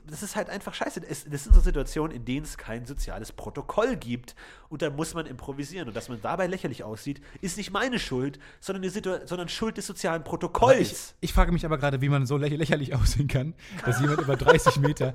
[0.07, 1.01] Das ist halt einfach scheiße.
[1.01, 4.35] Das sind so Situationen, in denen es kein soziales Protokoll gibt
[4.69, 5.87] und dann muss man improvisieren.
[5.87, 9.87] Und dass man dabei lächerlich aussieht, ist nicht meine Schuld, sondern, die sondern Schuld des
[9.87, 11.15] sozialen Protokolls.
[11.21, 13.53] Ich, ich, frage mich aber gerade, wie man so lächerlich aussehen kann,
[13.85, 15.13] dass jemand über 30 Meter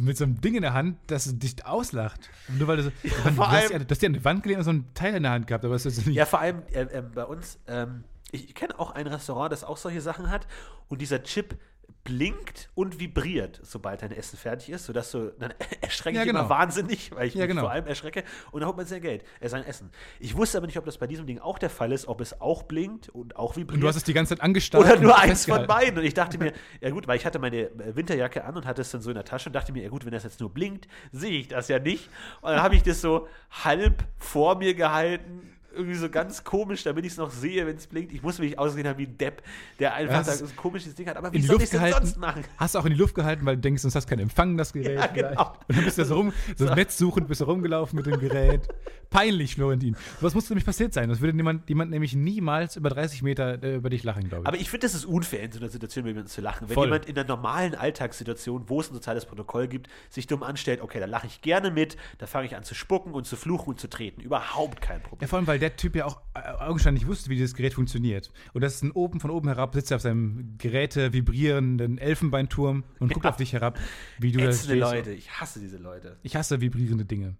[0.00, 2.30] mit so einem Ding in der Hand, das dich auslacht.
[2.48, 4.58] Nur weil du so, ja, du, hast ja, du hast ja an die Wand gelehnt
[4.60, 6.16] und so ein Teil in der Hand gehabt, aber das ist nicht.
[6.16, 9.76] Ja, vor allem äh, äh, bei uns, ähm, ich kenne auch ein Restaurant, das auch
[9.76, 10.46] solche Sachen hat
[10.88, 11.56] und dieser Chip
[12.04, 16.40] blinkt und vibriert, sobald dein Essen fertig ist, sodass du dann erschrecke ja, genau.
[16.40, 17.62] immer wahnsinnig, weil ich ja, mich genau.
[17.62, 19.90] vor allem erschrecke und dann holt man sein Geld, äh, sein Essen.
[20.18, 22.40] Ich wusste aber nicht, ob das bei diesem Ding auch der Fall ist, ob es
[22.40, 23.74] auch blinkt und auch vibriert.
[23.74, 24.84] Und du hast es die ganze Zeit angestarrt.
[24.84, 25.98] Oder nur eins von beiden.
[25.98, 28.82] Und ich dachte mir, ja gut, weil ich hatte meine äh, Winterjacke an und hatte
[28.82, 30.50] es dann so in der Tasche und dachte mir, ja gut, wenn das jetzt nur
[30.50, 32.08] blinkt, sehe ich das ja nicht.
[32.40, 37.04] Und dann habe ich das so halb vor mir gehalten irgendwie so ganz komisch, damit
[37.04, 38.12] ich es noch sehe, wenn es blinkt.
[38.12, 39.42] Ich muss mich ausgehen haben wie ein Depp,
[39.78, 41.16] der einfach so ein komisches Ding hat.
[41.16, 42.44] Aber wie soll ich es denn sonst machen?
[42.56, 44.56] Hast du auch in die Luft gehalten, weil du denkst, sonst hast du keinen Empfang,
[44.56, 44.98] das Gerät.
[44.98, 45.52] Ja, genau.
[45.68, 46.74] Und dann bist du so rum, so, so.
[46.74, 48.68] Netz suchend, bist du rumgelaufen mit dem Gerät.
[49.12, 49.94] Peinlich, Florentin.
[50.20, 51.08] Was musste nämlich passiert sein?
[51.08, 54.48] Das würde jemand, jemand nämlich niemals über 30 Meter äh, über dich lachen, glaube ich.
[54.48, 56.68] Aber ich finde, das ist unfair in so einer Situation, mit jemandem zu lachen.
[56.68, 56.86] Wenn Voll.
[56.86, 60.98] jemand in einer normalen Alltagssituation, wo es ein soziales Protokoll gibt, sich dumm anstellt, okay,
[60.98, 63.80] da lache ich gerne mit, da fange ich an zu spucken und zu fluchen und
[63.80, 64.22] zu treten.
[64.22, 65.20] Überhaupt kein Problem.
[65.20, 68.32] Ja, vor allem, weil der Typ ja auch äh, augenscheinlich wusste, wie dieses Gerät funktioniert.
[68.54, 72.84] Und das ist ein oben, von oben herab, sitzt er auf seinem Geräte vibrierenden Elfenbeinturm
[72.98, 73.14] und ja.
[73.14, 73.78] guckt auf dich herab,
[74.18, 76.16] wie du das Leute, ich hasse diese Leute.
[76.22, 77.36] Ich hasse vibrierende Dinge.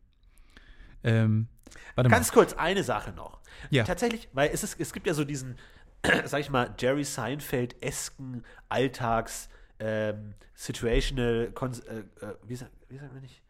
[1.05, 1.49] Ähm,
[1.97, 2.35] Ganz mal.
[2.35, 3.41] kurz, eine Sache noch.
[3.71, 3.85] Ja.
[3.85, 5.57] Tatsächlich, weil es, ist, es gibt ja so diesen,
[6.25, 9.49] sag ich mal, Jerry Seinfeld-esken Alltags-
[9.83, 13.43] ähm, situational, äh, äh, wie, sagt, wie sagt man nicht?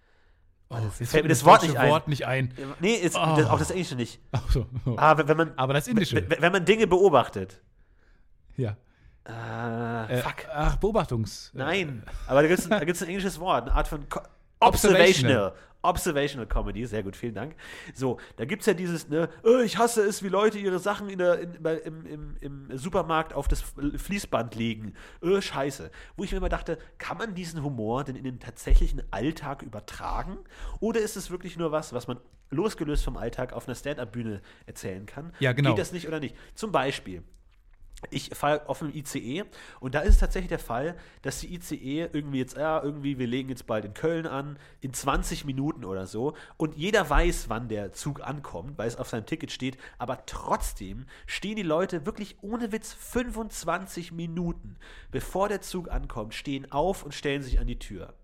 [0.71, 2.55] Oh, das fällt mir das, Wort nicht, Wort nicht ein.
[2.81, 3.35] Nee, ist, oh.
[3.37, 4.19] das, auch das Englische nicht.
[4.33, 4.67] Ach so.
[4.87, 4.97] Oh.
[4.97, 6.25] Aber, wenn man, Aber das Indische.
[6.27, 7.61] Wenn, man Dinge beobachtet.
[8.57, 8.77] Ja.
[9.25, 10.47] Äh, fuck.
[10.51, 11.51] Ach, Beobachtungs.
[11.53, 14.07] Nein, aber da gibt es ein, ein englisches Wort, eine Art von
[14.63, 15.53] Observational.
[15.83, 17.57] Observational Comedy, sehr gut, vielen Dank.
[17.93, 21.09] So, da gibt es ja dieses, ne, oh, ich hasse es, wie Leute ihre Sachen
[21.09, 23.65] in der, in, im, im, im, Supermarkt auf das
[23.97, 24.95] Fließband legen.
[25.21, 25.91] Oh, scheiße.
[26.17, 30.39] Wo ich mir immer dachte, kann man diesen Humor denn in den tatsächlichen Alltag übertragen?
[30.79, 32.19] Oder ist es wirklich nur was, was man
[32.51, 35.33] losgelöst vom Alltag auf einer Stand-Up-Bühne erzählen kann?
[35.41, 35.71] Ja, genau.
[35.71, 36.37] Geht das nicht oder nicht?
[36.55, 37.25] Zum Beispiel,
[38.11, 39.45] ich fahre auf dem ICE
[39.81, 43.27] und da ist es tatsächlich der Fall, dass die ICE irgendwie jetzt, ja, irgendwie, wir
[43.27, 47.69] legen jetzt bald in Köln an, in 20 Minuten oder so und jeder weiß, wann
[47.69, 52.37] der Zug ankommt, weil es auf seinem Ticket steht, aber trotzdem stehen die Leute wirklich
[52.43, 54.77] ohne Witz 25 Minuten,
[55.11, 58.15] bevor der Zug ankommt, stehen auf und stellen sich an die Tür.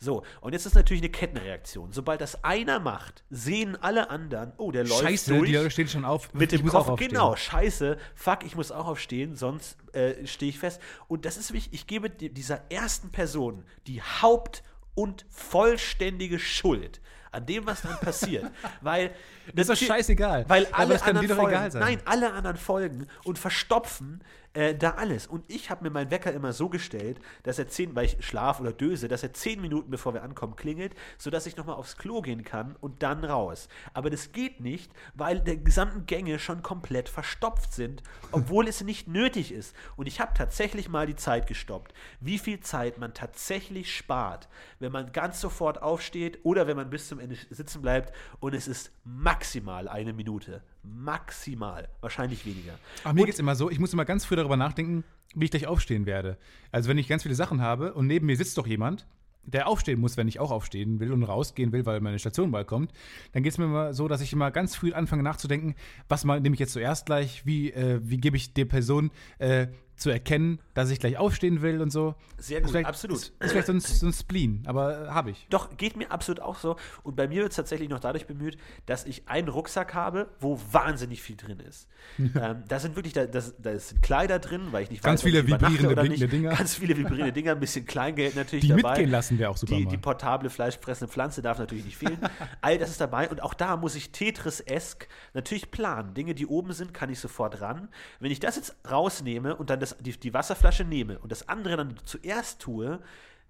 [0.00, 1.92] So, und jetzt ist natürlich eine Kettenreaktion.
[1.92, 5.50] Sobald das einer macht, sehen alle anderen, oh, der läuft scheiße, durch.
[5.50, 6.32] die stehen schon auf.
[6.32, 10.80] Mit dem Kopf, genau, scheiße, fuck, ich muss auch aufstehen, sonst äh, stehe ich fest.
[11.08, 14.62] Und das ist wichtig, ich gebe dieser ersten Person die Haupt-
[14.94, 17.00] und vollständige Schuld
[17.32, 18.50] an dem, was dann passiert.
[18.80, 19.14] weil
[19.54, 20.44] das ist doch scheißegal.
[20.48, 21.80] Weil alle anderen sein.
[21.80, 24.22] Nein, alle anderen folgen und verstopfen
[24.58, 25.28] äh, da alles.
[25.28, 28.58] Und ich habe mir meinen Wecker immer so gestellt, dass er zehn, weil ich schlaf
[28.58, 32.22] oder döse, dass er zehn Minuten bevor wir ankommen klingelt, sodass ich nochmal aufs Klo
[32.22, 33.68] gehen kann und dann raus.
[33.94, 38.02] Aber das geht nicht, weil die gesamten Gänge schon komplett verstopft sind,
[38.32, 39.76] obwohl es nicht nötig ist.
[39.94, 44.48] Und ich habe tatsächlich mal die Zeit gestoppt, wie viel Zeit man tatsächlich spart,
[44.80, 48.66] wenn man ganz sofort aufsteht oder wenn man bis zum Ende sitzen bleibt und es
[48.66, 50.62] ist maximal eine Minute.
[50.94, 51.88] Maximal.
[52.00, 52.78] Wahrscheinlich weniger.
[53.04, 55.50] Aber mir geht es immer so, ich muss immer ganz früh darüber nachdenken, wie ich
[55.50, 56.38] gleich aufstehen werde.
[56.72, 59.06] Also wenn ich ganz viele Sachen habe und neben mir sitzt doch jemand,
[59.48, 62.66] der aufstehen muss, wenn ich auch aufstehen will und rausgehen will, weil meine Station bald
[62.66, 62.92] kommt,
[63.32, 65.74] dann geht es mir immer so, dass ich immer ganz früh anfange nachzudenken,
[66.08, 69.68] was mal nehme ich jetzt zuerst gleich, wie, äh, wie gebe ich der Person äh,
[69.98, 72.14] zu erkennen, dass ich gleich aufstehen will und so.
[72.38, 73.18] Sehr gut, absolut.
[73.18, 75.46] Ist, ist vielleicht so ein, so ein Spleen, aber äh, habe ich.
[75.50, 76.76] Doch, geht mir absolut auch so.
[77.02, 80.60] Und bei mir wird es tatsächlich noch dadurch bemüht, dass ich einen Rucksack habe, wo
[80.72, 81.88] wahnsinnig viel drin ist.
[82.18, 85.30] ähm, da sind wirklich, da, das, da sind Kleider drin, weil ich nicht Ganz weiß,
[85.30, 86.50] viele vibrierende, blinkende Dinger.
[86.50, 88.90] Ganz viele vibrierende Dinger, ein bisschen Kleingeld natürlich die dabei.
[88.90, 92.18] mitgehen lassen wir auch super die, die portable, fleischfressende Pflanze darf natürlich nicht fehlen.
[92.60, 93.28] All das ist dabei.
[93.28, 96.14] Und auch da muss ich Tetris-esk natürlich planen.
[96.14, 97.88] Dinge, die oben sind, kann ich sofort ran.
[98.20, 101.48] Wenn ich das jetzt rausnehme und dann das das, die, die Wasserflasche nehme und das
[101.48, 103.00] andere dann zuerst tue,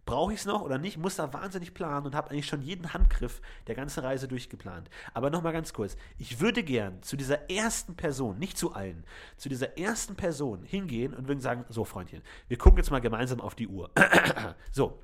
[0.09, 2.95] brauche ich es noch oder nicht, muss da wahnsinnig planen und habe eigentlich schon jeden
[2.95, 4.89] Handgriff der ganzen Reise durchgeplant.
[5.13, 9.05] Aber nochmal ganz kurz, ich würde gern zu dieser ersten Person, nicht zu allen,
[9.37, 13.43] zu dieser ersten Person hingehen und würde sagen, so Freundchen, wir gucken jetzt mal gemeinsam
[13.43, 13.91] auf die Uhr.
[14.73, 14.99] so,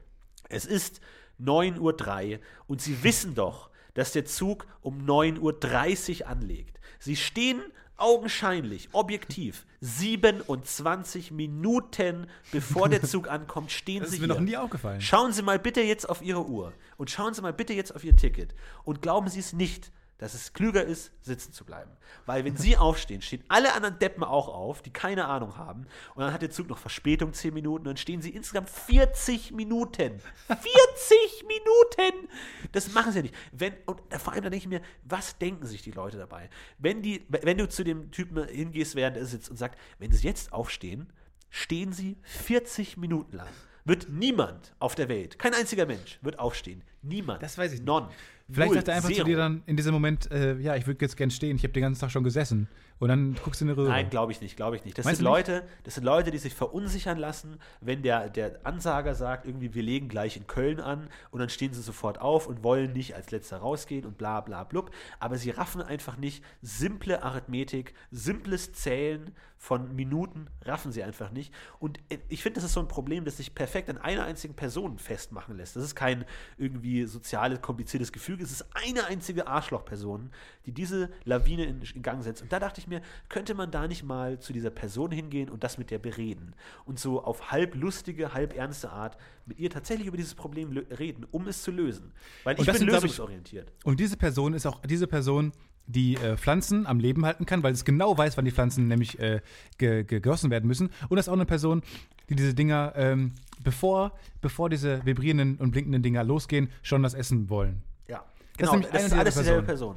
[0.49, 1.03] es ist
[1.39, 1.79] 9.03
[2.33, 6.81] Uhr und Sie wissen doch, dass der Zug um 9.30 Uhr anlegt.
[6.99, 7.63] Sie stehen
[7.97, 14.35] augenscheinlich, objektiv, 27 Minuten bevor der Zug ankommt, stehen Das Sie ist mir hier.
[14.35, 15.01] noch nie aufgefallen.
[15.01, 18.05] Schauen Sie mal bitte jetzt auf Ihre Uhr und schauen Sie mal bitte jetzt auf
[18.05, 21.91] Ihr Ticket und glauben Sie es nicht, dass es klüger ist, sitzen zu bleiben.
[22.27, 26.23] Weil wenn Sie aufstehen, stehen alle anderen Deppen auch auf, die keine Ahnung haben und
[26.23, 30.21] dann hat der Zug noch Verspätung 10 Minuten und dann stehen Sie insgesamt 40 Minuten.
[30.47, 32.29] 40 Minuten!
[32.73, 33.35] Das machen Sie ja nicht.
[33.53, 36.49] Wenn, und vor allem, da denke ich mir, was denken sich die Leute dabei?
[36.79, 40.27] Wenn, die, wenn du zu dem Typen hingehst, während er sitzt und sagt, wenn Sie
[40.27, 41.13] jetzt aufstehen,
[41.51, 43.49] stehen Sie 40 Minuten lang.
[43.85, 46.83] Wird niemand auf der Welt, kein einziger Mensch, wird aufstehen.
[47.03, 47.43] Niemand.
[47.43, 47.87] Das weiß ich nicht.
[47.87, 48.09] Non.
[48.51, 48.77] Vielleicht Null.
[48.77, 49.21] sagt er einfach Zero.
[49.21, 51.73] zu dir dann in diesem Moment, äh, ja, ich würde jetzt gern stehen, ich habe
[51.73, 52.69] den ganzen Tag schon gesessen.
[52.99, 53.89] Und dann guckst du in die Röhre.
[53.89, 54.97] Nein, glaube ich nicht, glaube ich nicht.
[54.97, 55.49] Das Meinst sind du nicht?
[55.49, 59.83] Leute, das sind Leute, die sich verunsichern lassen, wenn der, der Ansager sagt, irgendwie, wir
[59.83, 63.31] legen gleich in Köln an und dann stehen sie sofort auf und wollen nicht als
[63.31, 64.91] letzter rausgehen und bla bla blub.
[65.19, 69.33] Aber sie raffen einfach nicht simple Arithmetik, simples Zählen
[69.65, 71.53] von Minuten raffen sie einfach nicht.
[71.79, 74.55] Und äh, ich finde, das ist so ein Problem, das sich perfekt an einer einzigen
[74.55, 75.75] Person festmachen lässt.
[75.75, 76.27] Das ist kein
[76.59, 78.45] irgendwie soziales, kompliziertes Gefüge.
[78.45, 80.31] Es ist eine einzige Arschlochperson,
[80.67, 82.43] die diese Lawine in, in Gang setzt.
[82.43, 85.65] Und da dachte ich mir, könnte man da nicht mal zu dieser Person hingehen und
[85.65, 86.55] das mit der bereden?
[86.85, 89.17] Und so auf halb lustige, halb ernste Art
[89.47, 92.13] mit ihr tatsächlich über dieses Problem reden, um es zu lösen.
[92.45, 93.73] Weil ich bin sind, glaub ich, lösungsorientiert.
[93.85, 95.53] Und diese Person ist auch diese Person,
[95.87, 99.19] die äh, Pflanzen am Leben halten kann, weil es genau weiß, wann die Pflanzen nämlich
[99.19, 99.41] äh,
[99.77, 100.91] ge gegossen werden müssen.
[101.09, 101.83] Und das ist auch eine Person,
[102.31, 103.33] die diese Dinger, ähm,
[103.63, 107.83] bevor, bevor diese vibrierenden und blinkenden Dinger losgehen, schon das essen wollen.
[108.57, 108.77] Genau.
[108.79, 109.63] Das, ist alles dieselbe.
[109.63, 109.97] Person.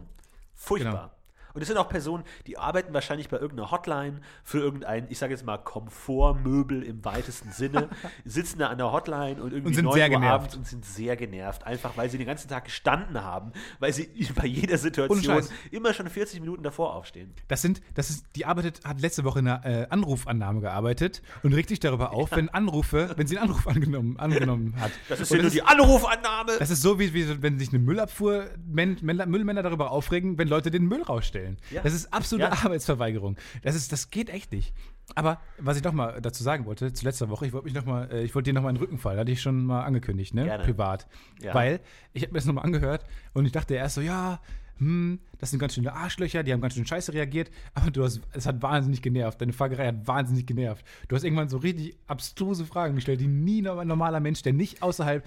[0.55, 0.91] Furchtbar.
[0.91, 1.16] Genau.
[1.57, 5.33] Und es sind auch Personen, die arbeiten wahrscheinlich bei irgendeiner Hotline für irgendein, ich sage
[5.33, 7.89] jetzt mal, Komfortmöbel im weitesten Sinne,
[8.25, 10.33] sitzen da an der Hotline und irgendwie Und sind 9 sehr Uhr genervt.
[10.35, 14.05] abends und sind sehr genervt, einfach weil sie den ganzen Tag gestanden haben, weil sie
[14.35, 17.33] bei jeder Situation immer schon 40 Minuten davor aufstehen.
[17.47, 21.53] Das sind, das ist, die arbeitet, hat letzte Woche in einer äh, Anrufannahme gearbeitet und
[21.53, 24.91] regt sich darüber auf, wenn Anrufe, wenn sie einen Anruf angenommen, angenommen hat.
[25.09, 26.51] Das ist ja nur die Anrufannahme.
[26.59, 30.85] Das ist so, wie, wie wenn sich eine Müllabfuhr, Müllmänner darüber aufregen, wenn Leute den
[30.85, 31.46] Müll rausstellen.
[31.71, 31.81] Ja.
[31.83, 32.65] Das ist absolute Ja.
[32.65, 33.37] Arbeitsverweigerung.
[33.61, 34.73] Das, ist, das geht echt nicht.
[35.15, 37.85] Aber was ich noch mal dazu sagen wollte, zu letzter Woche, ich wollte mich noch
[37.85, 40.33] mal, äh, ich wollte dir noch mal einen Rücken fallen, hatte ich schon mal angekündigt,
[40.33, 40.43] ne?
[40.43, 40.63] Gerne.
[40.65, 41.07] Privat.
[41.41, 41.53] Ja.
[41.53, 41.79] Weil
[42.13, 44.41] ich habe mir das noch mal angehört und ich dachte erst so, ja,
[44.79, 48.21] hm, das sind ganz schöne Arschlöcher, die haben ganz schön scheiße reagiert, aber du hast,
[48.33, 49.41] es hat wahnsinnig genervt.
[49.41, 50.85] Deine Fagerei hat wahnsinnig genervt.
[51.07, 54.83] Du hast irgendwann so richtig abstruse Fragen gestellt, die nie ein normaler Mensch, der nicht
[54.83, 55.25] außerhalb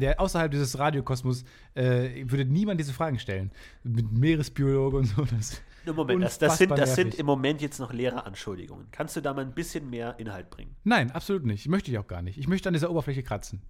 [0.00, 3.50] der außerhalb dieses Radiokosmos äh, würde niemand diese Fragen stellen.
[3.82, 5.24] Mit Meeresbiologe und so.
[5.24, 5.62] Das
[5.94, 8.86] Moment, das, das, sind, das sind im Moment jetzt noch leere Anschuldigungen.
[8.90, 10.74] Kannst du da mal ein bisschen mehr Inhalt bringen?
[10.84, 11.68] Nein, absolut nicht.
[11.68, 12.38] Möchte ich auch gar nicht.
[12.38, 13.60] Ich möchte an dieser Oberfläche kratzen.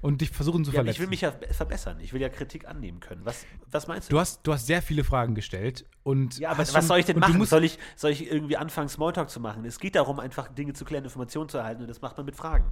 [0.00, 0.94] Und dich versuchen zu Ja, verletzen.
[0.94, 1.98] ich will mich ja verbessern.
[2.00, 3.22] Ich will ja Kritik annehmen können.
[3.24, 4.14] Was, was meinst du?
[4.14, 5.84] du, hast, du hast sehr viele Fragen gestellt.
[6.04, 7.44] Und Ja, aber was schon- soll ich denn machen?
[7.44, 9.64] Soll ich, soll ich irgendwie anfangen, Smalltalk zu machen?
[9.64, 12.36] Es geht darum, einfach Dinge zu klären, Informationen zu erhalten und das macht man mit
[12.36, 12.66] Fragen.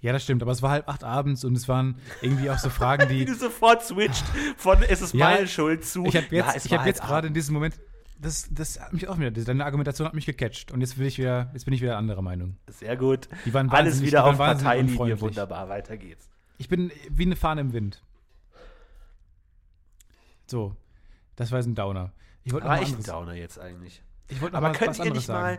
[0.00, 0.42] Ja, das stimmt.
[0.42, 3.24] Aber es war halb acht abends und es waren irgendwie auch so Fragen, Wie die.
[3.24, 4.24] du sofort switcht
[4.56, 6.04] von es ist Ja, meine Schuld zu.
[6.06, 7.78] Ich habe jetzt, ja, es war hab jetzt gerade in diesem Moment.
[8.18, 9.30] Das, das hat mich auch wieder.
[9.30, 10.70] Deine Argumentation hat mich gecatcht.
[10.72, 12.56] Und jetzt, will ich wieder, jetzt bin ich wieder anderer Meinung.
[12.68, 13.28] Sehr gut.
[13.44, 15.20] Die waren Alles wieder auf Parteilinie.
[15.20, 16.30] Wunderbar, weiter geht's.
[16.56, 18.02] Ich bin wie eine Fahne im Wind.
[20.46, 20.76] So,
[21.36, 22.12] das war jetzt ein Downer.
[22.44, 24.02] Ich wollte mal echt ein Downer jetzt eigentlich.
[24.28, 25.58] Ich wollte Aber mal könnt was ihr nicht mal.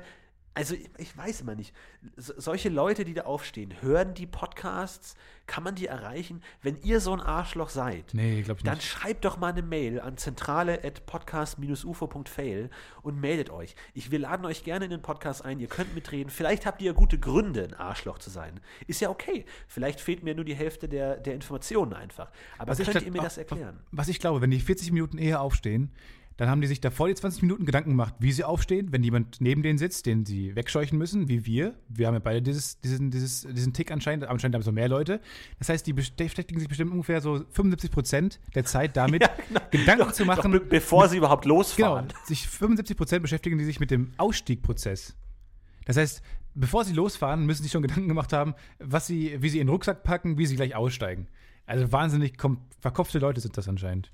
[0.55, 1.73] Also ich, weiß immer nicht,
[2.17, 5.15] so, solche Leute, die da aufstehen, hören die Podcasts,
[5.47, 6.41] kann man die erreichen?
[6.63, 12.69] Wenn ihr so ein Arschloch seid, Nee, dann schreibt doch mal eine Mail an zentrale.podcast-ufo.fail
[13.01, 13.75] und meldet euch.
[13.93, 16.29] Ich, wir laden euch gerne in den Podcast ein, ihr könnt mitreden.
[16.29, 18.59] Vielleicht habt ihr ja gute Gründe, ein Arschloch zu sein.
[18.87, 19.45] Ist ja okay.
[19.67, 22.31] Vielleicht fehlt mir nur die Hälfte der, der Informationen einfach.
[22.57, 23.79] Aber Was könnt glaub- ihr mir das erklären?
[23.91, 25.91] Was ich glaube, wenn die 40 Minuten eher aufstehen,
[26.37, 29.39] dann haben die sich davor die 20 Minuten Gedanken gemacht, wie sie aufstehen, wenn jemand
[29.39, 31.75] neben denen sitzt, den sie wegscheuchen müssen, wie wir.
[31.87, 34.89] Wir haben ja beide dieses, diesen, dieses, diesen Tick anscheinend, anscheinend haben es noch mehr
[34.89, 35.21] Leute.
[35.59, 39.23] Das heißt, die beschäftigen sich bestimmt ungefähr so 75 Prozent der Zeit damit,
[39.71, 40.51] Gedanken zu machen.
[40.51, 42.07] Doch, be bevor sie überhaupt Genau, losfahren.
[42.25, 45.15] sich 75 Prozent beschäftigen die sich mit dem Ausstiegprozess.
[45.85, 46.21] Das heißt,
[46.53, 49.71] bevor sie losfahren, müssen sie schon Gedanken gemacht haben, was sie, wie sie in den
[49.71, 51.27] Rucksack packen, wie sie gleich aussteigen.
[51.65, 52.33] Also wahnsinnig
[52.79, 54.11] verkopfte Leute sind das anscheinend.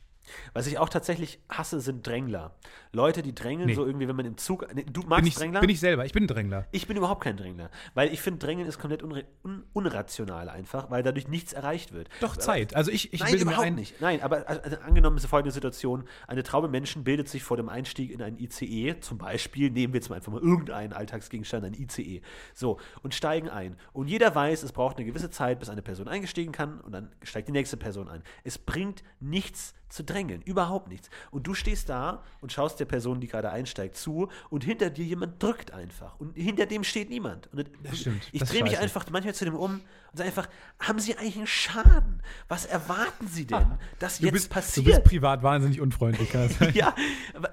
[0.53, 2.55] Was ich auch tatsächlich hasse, sind Drängler.
[2.93, 3.73] Leute, die drängeln, Nee.
[3.75, 4.67] so irgendwie, wenn man im Zug.
[4.73, 5.59] Nee, du Bin magst ich, Drängler?
[5.61, 6.05] bin ich selber.
[6.05, 6.67] Ich bin ein Drängler.
[6.71, 10.89] Ich bin überhaupt kein Drängler, weil ich finde, Drängeln ist komplett unre un unrational einfach,
[10.91, 12.09] weil dadurch nichts erreicht wird.
[12.19, 12.75] Doch, Zeit.
[12.75, 13.75] Also ich, ich Nein, bilde überhaupt ein.
[13.75, 14.01] nicht.
[14.01, 17.69] Nein, aber also, also angenommen ist folgende Situation: Eine Traube Menschen bildet sich vor dem
[17.69, 21.73] Einstieg in einen ICE, zum Beispiel, nehmen wir jetzt mal einfach mal irgendeinen Alltagsgegenstand, ein
[21.73, 22.21] ICE,
[22.53, 23.77] so, und steigen ein.
[23.93, 27.11] Und jeder weiß, es braucht eine gewisse Zeit, bis eine Person eingestiegen kann und dann
[27.23, 28.23] steigt die nächste Person ein.
[28.43, 31.09] Es bringt nichts zu drängeln, überhaupt nichts.
[31.31, 35.05] Und du stehst da und schaust der Person, die gerade einsteigt, zu und hinter dir
[35.05, 36.19] jemand drückt einfach.
[36.19, 37.49] Und hinter dem steht niemand.
[37.53, 39.81] Und Das stimmt, Ich drehe mich einfach manchmal zu dem um
[40.11, 42.21] und sage einfach, haben Sie eigentlich einen Schaden?
[42.47, 44.85] Was erwarten Sie denn, dass Du jetzt bist, du passiert?
[44.85, 46.31] bist privat wahnsinnig unfreundlich,
[46.73, 46.93] ja,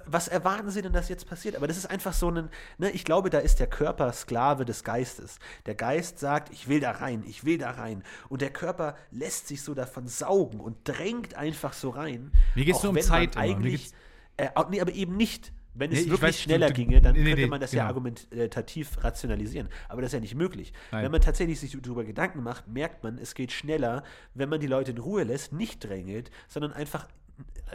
[0.06, 1.56] was erwarten Sie denn, dass jetzt passiert?
[1.56, 4.82] Aber das ist einfach so ein, ne, ich glaube, da ist der Körper Sklave des
[4.84, 5.38] Geistes.
[5.66, 8.02] Der Geist sagt, ich will da rein, ich will da rein.
[8.28, 12.27] Und der Körper lässt sich so davon saugen und drängt einfach so rein.
[12.54, 13.90] Mir geht's auch nur um Zeit Eigentlich,
[14.36, 15.52] äh, nee, aber eben nicht.
[15.74, 17.82] Wenn es Nee, ich wirklich weiß, schneller du- ginge, dann nee, könnte man das ja
[17.84, 17.88] genau.
[17.90, 19.68] argumentativ rationalisieren.
[19.88, 20.72] Aber das ist ja nicht möglich.
[20.90, 21.04] Nein.
[21.04, 24.02] Wenn man tatsächlich sich darüber Gedanken macht, merkt man, es geht schneller,
[24.34, 27.06] wenn man die Leute in Ruhe lässt, nicht drängelt, sondern einfach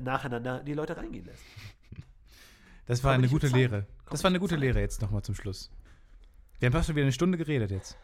[0.01, 1.41] nacheinander die Leute reingehen lässt.
[2.86, 3.47] Das war eine gute.
[3.47, 3.86] Lehre.
[4.10, 4.58] Das war eine gute.
[4.58, 5.72] Lehre jetzt nochmal zum Schluss.
[6.60, 7.95] Wir haben fast schon wieder eine Stunde geredet jetzt.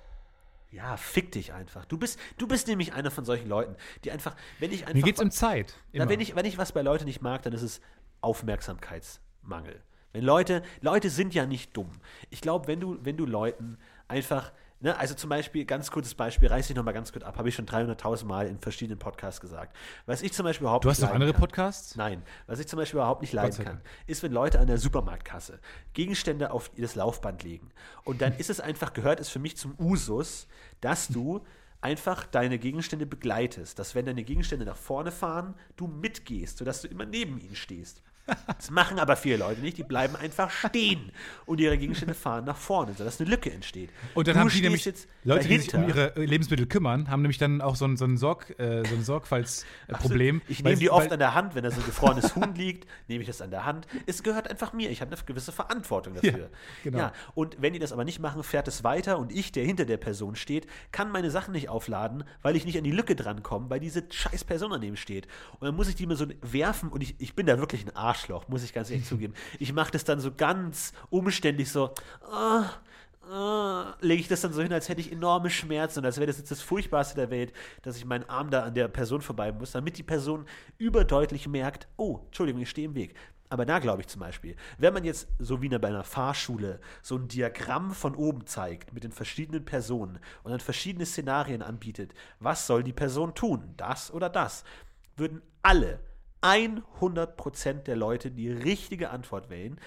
[0.71, 1.85] Ja, fick dich einfach.
[1.85, 4.93] Du bist, du bist nämlich einer von solchen Leuten, die einfach, wenn ich einfach.
[4.93, 5.75] Mir geht's um Zeit.
[5.91, 6.11] Na, Immer.
[6.11, 7.81] wenn, ich, wenn ich was bei Leuten nicht mag, dann ist es
[8.21, 9.81] Aufmerksamkeitsmangel.
[10.11, 11.91] Wenn Leute, Leute sind ja nicht dumm.
[12.29, 16.47] Ich glaube, wenn du, wenn du Leuten einfach, ne, also zum Beispiel, ganz kurzes Beispiel,
[16.47, 19.75] reiß ich nochmal ganz kurz ab, habe ich schon 300.000 Mal in verschiedenen Podcasts gesagt.
[20.05, 21.95] Was ich zum Beispiel überhaupt du hast nicht noch andere kann, Podcasts?
[21.95, 25.59] Nein, was ich zum Beispiel überhaupt nicht leiden kann, ist, wenn Leute an der Supermarktkasse
[25.93, 27.71] Gegenstände auf das Laufband legen.
[28.03, 30.47] Und dann ist es einfach, gehört es für mich zum Usus,
[30.81, 31.45] dass du
[31.81, 33.79] einfach deine Gegenstände begleitest.
[33.79, 38.01] Dass wenn deine Gegenstände nach vorne fahren, du mitgehst, sodass du immer neben ihnen stehst.
[38.57, 41.11] Das machen aber viele Leute nicht, die bleiben einfach stehen
[41.45, 43.89] und ihre Gegenstände fahren nach vorne, sodass eine Lücke entsteht.
[44.13, 46.15] Und dann du haben die nämlich, jetzt Leute, die sich um dahinter.
[46.15, 48.95] ihre äh, Lebensmittel kümmern, haben nämlich dann auch so ein, so ein, Sorg, äh, so
[48.95, 50.41] ein Sorgfaltsproblem.
[50.47, 52.87] Ich weil nehme die oft an der Hand, wenn da so ein gefrorenes Huhn liegt,
[53.07, 53.87] nehme ich das an der Hand.
[54.05, 54.89] Es gehört einfach mir.
[54.89, 56.31] Ich habe eine gewisse Verantwortung dafür.
[56.31, 56.47] Ja,
[56.83, 56.97] genau.
[56.97, 59.85] Ja, und wenn die das aber nicht machen, fährt es weiter und ich, der hinter
[59.85, 63.69] der Person steht, kann meine Sachen nicht aufladen, weil ich nicht an die Lücke drankomme,
[63.69, 65.27] weil diese scheiß Person daneben steht.
[65.59, 67.95] Und dann muss ich die mir so werfen und ich, ich bin da wirklich ein
[68.19, 69.33] Arschloch, muss ich ganz ehrlich zugeben.
[69.59, 71.93] Ich mache das dann so ganz umständlich so.
[72.21, 72.69] ah,
[74.01, 76.37] lege ich das dann so hin, als hätte ich enorme Schmerzen und als wäre das
[76.37, 77.53] jetzt das Furchtbarste der Welt,
[77.83, 80.45] dass ich meinen Arm da an der Person vorbei muss, damit die Person
[80.77, 83.13] überdeutlich merkt, oh, Entschuldigung, ich stehe im Weg.
[83.51, 87.15] Aber da glaube ich zum Beispiel, wenn man jetzt so wie bei einer Fahrschule so
[87.15, 92.67] ein Diagramm von oben zeigt mit den verschiedenen Personen und dann verschiedene Szenarien anbietet, was
[92.67, 94.63] soll die Person tun, das oder das,
[95.15, 95.99] würden alle
[96.41, 99.79] 100% der Leute die richtige Antwort wählen.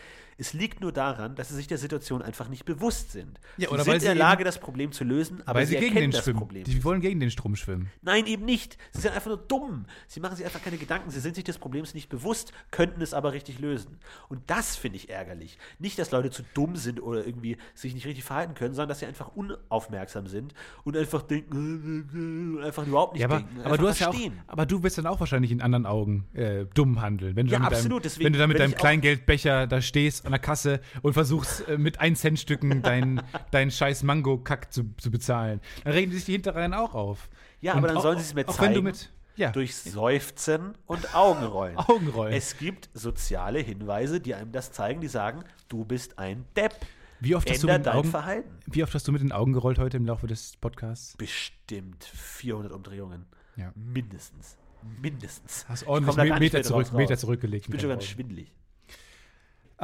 [0.42, 3.38] Es liegt nur daran, dass sie sich der Situation einfach nicht bewusst sind.
[3.58, 5.66] Ja, sie oder sind weil in sie der Lage, das Problem zu lösen, aber weil
[5.66, 6.38] sie sie gegen erkennen den das schwimmen.
[6.40, 6.64] Problem.
[6.64, 7.90] Die wollen gegen den Strom schwimmen.
[8.02, 8.76] Nein, eben nicht.
[8.90, 9.86] Sie sind einfach nur dumm.
[10.08, 11.10] Sie machen sich einfach keine Gedanken.
[11.10, 13.98] Sie sind sich des Problems nicht bewusst, könnten es aber richtig lösen.
[14.28, 15.58] Und das finde ich ärgerlich.
[15.78, 18.98] Nicht, dass Leute zu dumm sind oder irgendwie sich nicht richtig verhalten können, sondern dass
[18.98, 23.60] sie einfach unaufmerksam sind und einfach denken, und einfach überhaupt nicht Ja, aber, denken.
[23.62, 24.40] aber du hast ja auch, verstehen.
[24.48, 27.36] aber du wirst dann auch wahrscheinlich in anderen Augen äh, dumm handeln.
[27.36, 30.26] Wenn du Ja, mit absolut, deinem, deswegen wenn du dann mit deinem Kleingeldbecher da stehst
[30.32, 33.20] an der Kasse und versuchst äh, mit 1 Cent Stücken deinen
[33.50, 37.28] dein scheiß Mango-Kack zu, zu bezahlen, dann regen sich die Hinterreihen auch auf.
[37.60, 38.84] Ja, Und aber dann auch- sollen sie es mir Auch wenn du zeigen.
[38.84, 41.76] mit ja, Durch Seufzen und Augenrollen.
[41.78, 42.34] Augenrollen.
[42.34, 46.74] Es gibt soziale Hinweise, die einem das zeigen, die sagen, du bist ein Depp.
[47.20, 48.50] wie, oft hast du mit den Augen, Verhalten.
[48.66, 51.16] wie oft hast du mit den Augen gerollt heute im Laufe des Podcasts?
[51.16, 53.24] Bestimmt 400 Umdrehungen.
[53.56, 53.72] Ja.
[53.74, 54.58] Mindestens.
[55.00, 55.64] Mindestens.
[55.68, 57.66] Hast Ich ordentlich Meter, zurück, Meter zurückgelegt.
[57.66, 58.52] Ich bin schon ganz schwindelig.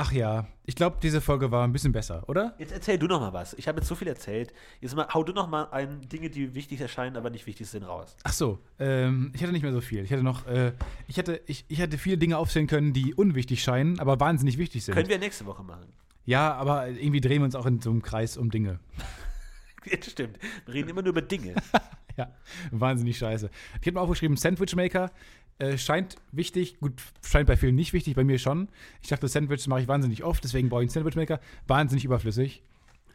[0.01, 2.55] Ach ja, ich glaube, diese Folge war ein bisschen besser, oder?
[2.59, 3.55] Jetzt erzähl du noch mal was.
[3.55, 4.53] Ich habe jetzt so viel erzählt.
[4.81, 7.83] Jetzt mal, hau du noch mal ein Dinge, die wichtig erscheinen, aber nicht wichtig sind,
[7.83, 8.15] raus.
[8.23, 10.05] Ach so, ähm, ich hatte nicht mehr so viel.
[10.05, 10.73] Ich hatte noch, äh,
[11.09, 14.85] ich hätte, ich, ich hätte viele Dinge aufzählen können, die unwichtig scheinen, aber wahnsinnig wichtig
[14.85, 14.95] sind.
[14.95, 15.93] Können wir nächste Woche machen.
[16.27, 18.79] ja, aber irgendwie drehen wir uns auch in so einem Kreis um Dinge.
[20.01, 20.39] Das stimmt.
[20.67, 21.55] Wir reden immer nur über Dinge.
[22.17, 22.33] Ja,
[22.73, 23.49] wahnsinnig scheiße.
[23.81, 25.13] Ich habe mir aufgeschrieben, Sandwich Maker
[25.59, 26.93] äh, scheint wichtig, gut,
[27.25, 28.69] scheint bei vielen nicht wichtig, bei mir schon.
[29.03, 31.41] Ich dachte, Sandwiches mache ich wahnsinnig oft, deswegen brauche ich einen Sandwich Maker.
[31.67, 32.63] Wahnsinnig überflüssig.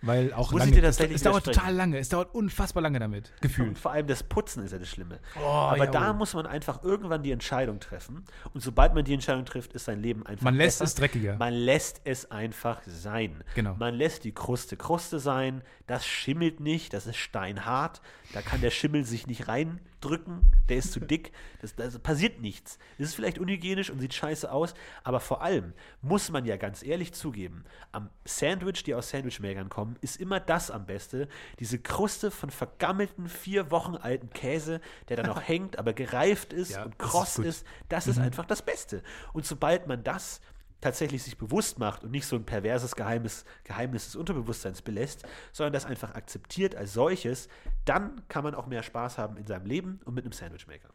[0.05, 3.41] weil auch muss lange, es, es dauert total lange, es dauert unfassbar lange damit, Und
[3.41, 3.77] gefühlt.
[3.79, 5.19] vor allem das Putzen ist ja das Schlimme.
[5.37, 6.13] Oh, Aber ja, da oh.
[6.15, 8.25] muss man einfach irgendwann die Entscheidung treffen.
[8.53, 10.83] Und sobald man die Entscheidung trifft, ist sein Leben einfach Man lässt besser.
[10.89, 11.37] es dreckiger.
[11.37, 13.45] Man lässt es einfach sein.
[13.55, 13.75] Genau.
[13.79, 15.61] Man lässt die Kruste Kruste sein.
[15.85, 16.93] Das schimmelt nicht.
[16.93, 18.01] Das ist steinhart.
[18.33, 20.41] Da kann der Schimmel sich nicht reindrücken.
[20.69, 21.33] Der ist zu dick.
[21.61, 22.79] Das, das passiert nichts.
[22.97, 24.73] Es ist vielleicht unhygienisch und sieht scheiße aus.
[25.03, 29.97] Aber vor allem muss man ja ganz ehrlich zugeben, am Sandwich, die aus Sandwichmakern kommen,
[29.99, 31.27] ist immer das am beste.
[31.59, 34.79] Diese Kruste von vergammelten, vier Wochen alten Käse,
[35.09, 37.45] der da noch hängt, aber gereift ist Ja, und das ist kross gut.
[37.45, 37.67] ist.
[37.89, 39.03] Das ist einfach das Beste.
[39.33, 40.39] Und sobald man das
[40.83, 45.73] tatsächlich sich bewusst macht und nicht so ein perverses Geheimnis, Geheimnis des Unterbewusstseins belässt, sondern
[45.73, 47.47] das einfach akzeptiert als solches,
[47.85, 50.89] dann kann man auch mehr Spaß haben in seinem Leben und mit einem Sandwichmaker.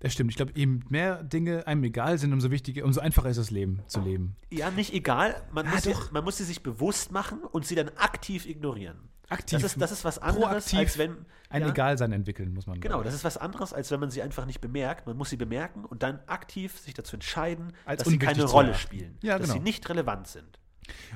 [0.00, 0.30] Das stimmt.
[0.30, 3.80] Ich glaube, je mehr Dinge einem egal sind, umso wichtiger, umso einfacher ist das Leben
[3.86, 4.36] zu leben.
[4.50, 7.74] Ja, nicht egal, man, Ja, muss, sie, man muss sie sich bewusst machen und sie
[7.74, 8.98] dann aktiv ignorieren.
[9.30, 9.60] Aktiv.
[9.60, 11.26] Das ist, das ist was anderes, Proaktiv als wenn.
[11.50, 14.10] Ein ja, Egalsein entwickeln, muss man Genau, glaube das ist was anderes, als wenn man
[14.10, 15.06] sie einfach nicht bemerkt.
[15.06, 18.74] Man muss sie bemerken und dann aktiv sich dazu entscheiden, Als dass sie keine Rolle
[18.74, 19.18] spielen.
[19.22, 19.58] Ja, dass genau.
[19.58, 20.58] sie nicht relevant sind.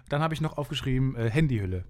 [0.09, 1.85] Dann habe ich noch aufgeschrieben, äh, Handyhülle.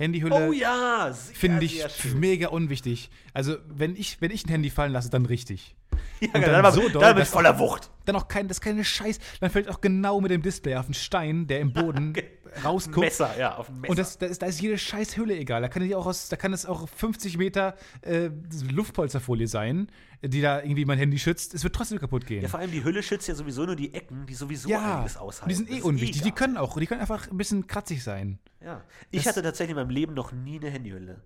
[0.00, 1.84] Handyhülle Oh ja, finde ich
[2.14, 3.10] mega unwichtig.
[3.34, 5.76] Also, wenn ich, wenn ich ein Handy fallen lasse, dann richtig.
[6.20, 7.90] Ja, Und dann, dann aber, so doll, dann mit voller Wucht.
[8.12, 9.18] Dann auch kein, das ist keine Scheiß.
[9.40, 12.12] Dann fällt auch genau mit dem Display auf einen Stein, der im Boden
[12.64, 12.98] rausguckt.
[13.06, 13.90] Messer, ja, auf dem Messer.
[13.90, 15.62] Und das, da, ist, da ist jede scheiß Hülle egal.
[15.62, 18.30] Da kann, die auch aus, da kann es auch 50 Meter äh,
[18.70, 19.88] Luftpolsterfolie sein,
[20.22, 21.54] die da irgendwie mein Handy schützt.
[21.54, 22.42] Es wird trotzdem kaputt gehen.
[22.42, 25.16] ja, vor allem die Hülle schützt ja sowieso nur die Ecken, die sowieso Ja, einiges
[25.16, 25.48] aushalten.
[25.48, 26.22] die sind Das eh unwichtig.
[26.22, 26.34] Die egal.
[26.38, 28.38] können auch, die können einfach ein bisschen kratzig sein.
[28.64, 28.82] Ja.
[29.10, 31.22] Ich Das- hatte tatsächlich in meinem Leben noch nie eine Handyhülle.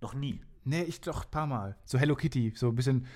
[0.00, 0.40] Noch nie.
[0.68, 1.76] Nee, ich doch ein paar Mal.
[1.86, 3.06] So Hello Kitty, so ein bisschen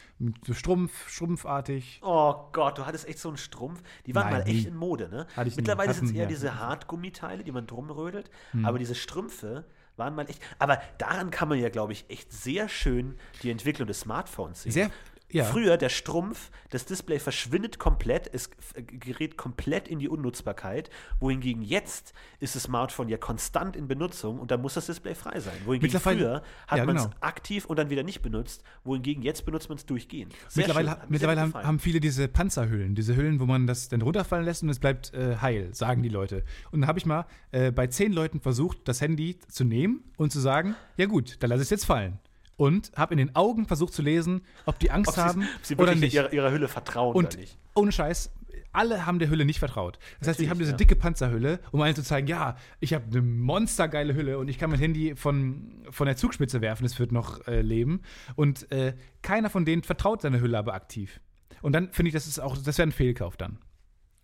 [0.46, 2.00] so Strumpf, strumpfartig.
[2.02, 3.82] Oh Gott, du hattest echt so einen Strumpf.
[4.06, 5.26] Die waren Nein, mal echt in Mode, ne?
[5.36, 5.56] Hatte ich.
[5.56, 6.28] Mittlerweile sind es eher ja.
[6.28, 8.30] diese Hartgummiteile, die man drum rödelt.
[8.52, 8.64] Hm.
[8.64, 9.66] Aber diese Strümpfe
[9.98, 10.40] waren mal echt.
[10.58, 14.72] Aber daran kann man ja, glaube ich, echt sehr schön die Entwicklung des Smartphones sehen.
[14.72, 14.90] Sehr,
[15.32, 15.44] ja.
[15.44, 21.62] Früher der Strumpf, das Display verschwindet komplett, es f- gerät komplett in die Unnutzbarkeit, wohingegen
[21.62, 25.54] jetzt ist das Smartphone ja konstant in Benutzung und da muss das Display frei sein.
[25.64, 27.16] Wohingegen früher hat ja, man es genau.
[27.20, 30.32] aktiv und dann wieder nicht benutzt, wohingegen jetzt benutzt man es durchgehend.
[30.48, 34.02] Sehr Mittlerweile, schön, mittlerweile haben, haben viele diese Panzerhüllen, diese Hüllen, wo man das dann
[34.02, 36.44] runterfallen lässt und es bleibt äh, heil, sagen die Leute.
[36.70, 40.32] Und dann habe ich mal äh, bei zehn Leuten versucht, das Handy zu nehmen und
[40.32, 42.18] zu sagen, ja gut, dann lass es jetzt fallen.
[42.62, 45.76] Und habe in den Augen versucht zu lesen, ob die Angst ob haben ob sie
[45.76, 46.14] oder nicht.
[46.14, 47.58] Ihrer, ihrer Hülle vertrauen Und oder nicht.
[47.74, 48.30] ohne Scheiß,
[48.72, 49.98] alle haben der Hülle nicht vertraut.
[50.20, 50.76] Das heißt, sie Natürlich, haben diese ja.
[50.76, 54.70] dicke Panzerhülle, um allen zu zeigen, ja, ich habe eine monstergeile Hülle und ich kann
[54.70, 58.02] mein Handy von, von der Zugspitze werfen, es wird noch äh, leben.
[58.36, 61.20] Und äh, keiner von denen vertraut seiner Hülle aber aktiv.
[61.62, 63.58] Und dann finde ich, das ist auch, das wäre ein Fehlkauf dann.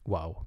[0.05, 0.45] Wow.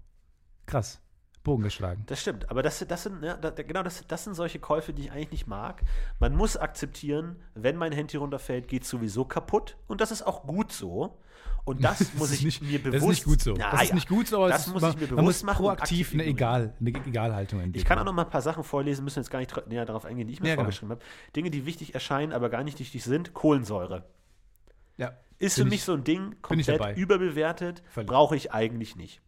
[0.66, 1.02] Krass.
[1.44, 2.04] Bogen geschlagen.
[2.06, 5.04] Das stimmt, aber das, das sind, ne, da, genau, das, das sind solche Käufe, die
[5.04, 5.82] ich eigentlich nicht mag.
[6.20, 9.76] Man muss akzeptieren, wenn mein Handy runterfällt, geht es sowieso kaputt.
[9.88, 11.18] Und das ist auch gut so.
[11.64, 13.56] Und das, muss ist ich nicht, mir bewusst Das ist nicht gut so.
[13.56, 13.96] Ja, das ist ja.
[13.96, 15.64] nicht gut so, aber das muss man, ich mir man bewusst muss machen.
[15.64, 16.26] proaktiv aktiv eine.
[16.30, 17.82] Egal, eine Egalhaltung entwickeln.
[17.82, 20.06] Ich kann auch noch mal ein paar Sachen vorlesen, müssen jetzt gar nicht näher darauf
[20.06, 20.64] eingehen, die ich mir Ja, genau.
[20.66, 21.02] vorgeschrieben habe.
[21.36, 23.34] Dinge, die wichtig erscheinen, aber gar nicht wichtig sind.
[23.34, 24.04] Kohlensäure.
[24.98, 25.14] ja.
[25.40, 29.22] Ist für mich ich- so ein Ding, komplett überbewertet, brauche ich eigentlich nicht.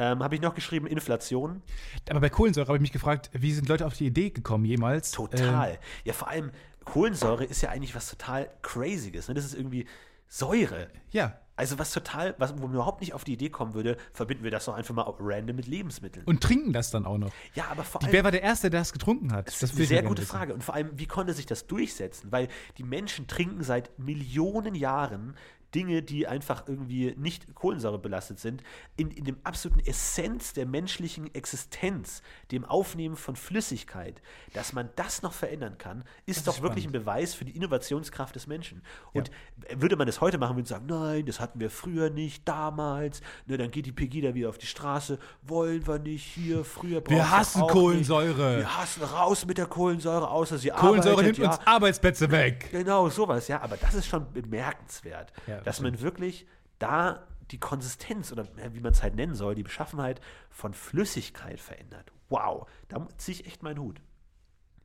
[0.00, 1.62] Ähm, habe ich noch geschrieben, Inflation.
[2.08, 5.10] Aber bei Kohlensäure habe ich mich gefragt, wie sind Leute auf die Idee gekommen jemals?
[5.10, 5.72] Total.
[5.72, 6.52] Ähm, ja, vor allem
[6.86, 9.28] Kohlensäure ist ja eigentlich was total Crazyes.
[9.28, 9.34] Ne?
[9.34, 9.86] Das ist irgendwie
[10.26, 10.88] Säure.
[11.10, 11.38] ja.
[11.56, 14.50] Also was total, was, wo man überhaupt nicht auf die Idee kommen würde, verbinden wir
[14.50, 16.24] das doch einfach mal random mit Lebensmitteln.
[16.24, 17.30] Und trinken das dann auch noch.
[17.54, 18.10] ja, aber vor allem.
[18.10, 19.46] wer war der Erste, der das getrunken hat?
[19.46, 20.22] Das ist will eine sehr gute.
[20.22, 20.54] Frage.
[20.54, 22.32] Und vor allem, wie konnte sich das durchsetzen?
[22.32, 22.48] Weil
[22.78, 25.36] die Menschen trinken seit Millionen Jahren
[25.74, 28.62] Dinge, die einfach irgendwie nicht kohlensäurebelastet sind,
[28.96, 34.20] in, in dem absoluten Essenz der menschlichen Existenz, dem Aufnehmen von Flüssigkeit,
[34.52, 37.06] dass man das noch verändern kann, ist ist doch wirklich ein spannend.
[37.06, 38.82] Beweis für die Innovationskraft des Menschen.
[39.12, 39.30] Und
[39.74, 43.20] würde man das heute machen, würde man sagen, nein, das hatten wir früher nicht, damals,
[43.46, 47.16] ne, dann geht die Pegida wieder auf die Straße, wollen wir nicht hier, früher brauchen
[47.16, 48.58] Wir hassen Kohlensäure.
[48.58, 51.56] Wir hassen raus mit der Kohlensäure, außer sie Kohlensäure arbeitet, nimmt ja.
[51.56, 52.68] uns Arbeitsplätze weg.
[52.70, 53.60] Genau, sowas, ja.
[53.60, 56.46] Aber das ist schon bemerkenswert, Ja, dass das man wirklich
[56.78, 62.12] da die Konsistenz oder wie man es halt nennen soll, die Beschaffenheit von Flüssigkeit verändert.
[62.28, 64.00] Wow, da ziehe ich echt meinen Hut.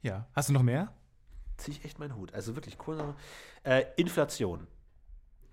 [0.01, 0.27] Ja.
[0.33, 0.91] Hast du noch mehr?
[1.57, 2.33] Ziehe ich echt meinen Hut.
[2.33, 3.15] Also wirklich, Kohlensäure.
[3.63, 4.67] Äh, Inflation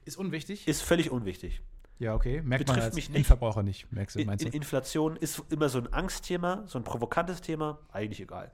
[0.05, 0.67] Ist unwichtig.
[0.67, 1.61] ist völlig unwichtig.
[1.99, 2.41] ja, okay.
[2.43, 3.19] Merkt man betrifft als mich nicht.
[3.19, 4.57] Endverbraucher nicht, merkst du, In, meinst in, du?
[4.57, 8.51] Inflation ist immer so ein Angstthema, so ein provokantes Thema, eigentlich egal.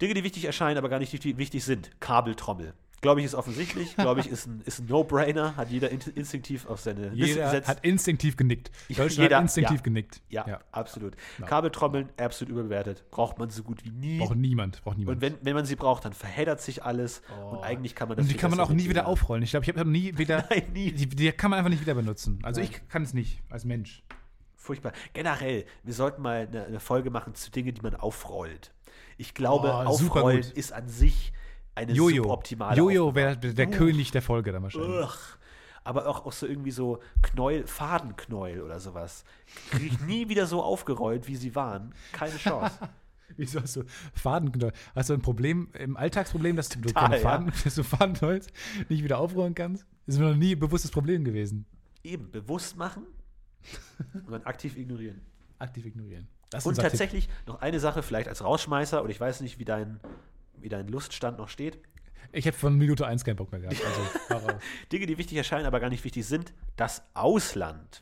[0.00, 1.90] Dinge, die wichtig erscheinen, aber gar nicht die wichtig sind.
[2.00, 2.74] Kabeltrommel.
[3.02, 3.96] Glaube ich, ist offensichtlich.
[3.96, 5.56] Glaube ich, ist ein, ist ein No-Brainer.
[5.56, 7.68] Hat jeder in, instinktiv auf seine Liste Jeder gesetzt.
[7.68, 8.70] hat instinktiv genickt.
[8.88, 9.82] Deutschland Jeder- hat instinktiv ja.
[9.82, 10.22] genickt.
[10.30, 11.16] ja, absolut.
[11.40, 11.46] Ja.
[11.46, 13.04] Kabeltrommeln, absolut überbewertet.
[13.10, 14.18] Braucht man so gut wie nie.
[14.18, 14.82] Braucht niemand.
[14.84, 15.16] Braucht niemand.
[15.16, 17.22] Und wenn, wenn man sie braucht, dann verheddert sich alles.
[17.50, 19.42] Und eigentlich kann man das Und die kann man auch nie wieder aufrollen.
[19.42, 20.46] Ich glaube, ich habe nie wieder.
[20.50, 20.92] Nein, nie.
[20.92, 22.38] Die, die kann man einfach nicht wieder benutzen.
[22.44, 22.70] Also Nein.
[22.72, 24.04] ich kann es nicht als Mensch.
[24.56, 24.92] Furchtbar.
[25.12, 28.72] Generell, wir sollten mal eine, eine Folge machen zu Dingen, die man aufrollt.
[29.18, 31.32] Ich glaube, Oh, aufrollen ist an sich
[31.74, 32.24] eine Jojo.
[32.24, 34.90] suboptimale Jojo wäre der König der Folge dann wahrscheinlich.
[34.90, 35.38] Ugh.
[35.84, 39.24] Aber auch, auch so irgendwie so Knäuel, Fadenknäuel oder sowas.
[39.70, 41.92] Kriege ich nie wieder so aufgerollt, wie sie waren.
[42.12, 42.78] Keine Chance.
[43.36, 44.72] Wieso hast du Fadenknäuel?
[44.94, 47.22] Hast du ein Problem, im Alltagsproblem, dass du Total, keine ja.
[47.22, 48.46] Faden, dass du Fadenknäuels
[48.88, 49.86] nicht wieder aufrollen kannst?
[50.06, 51.66] Das ist mir noch nie ein bewusstes Problem gewesen.
[52.04, 53.06] Eben, bewusst machen
[54.14, 55.20] und dann aktiv ignorieren.
[55.58, 56.28] Aktiv ignorieren.
[56.50, 56.90] Das Und unser Tipp.
[56.90, 60.00] tatsächlich noch eine Sache, vielleicht als Rausschmeißer, oder ich weiß nicht, wie dein,
[60.62, 61.78] wie dein Luststand noch steht.
[62.32, 63.80] Ich habe von Minute 1 keinen Bock mehr gehabt.
[64.30, 64.48] Also.
[64.92, 66.54] Dinge, die wichtig erscheinen, aber gar nicht wichtig sind.
[66.76, 68.00] Das Ausland.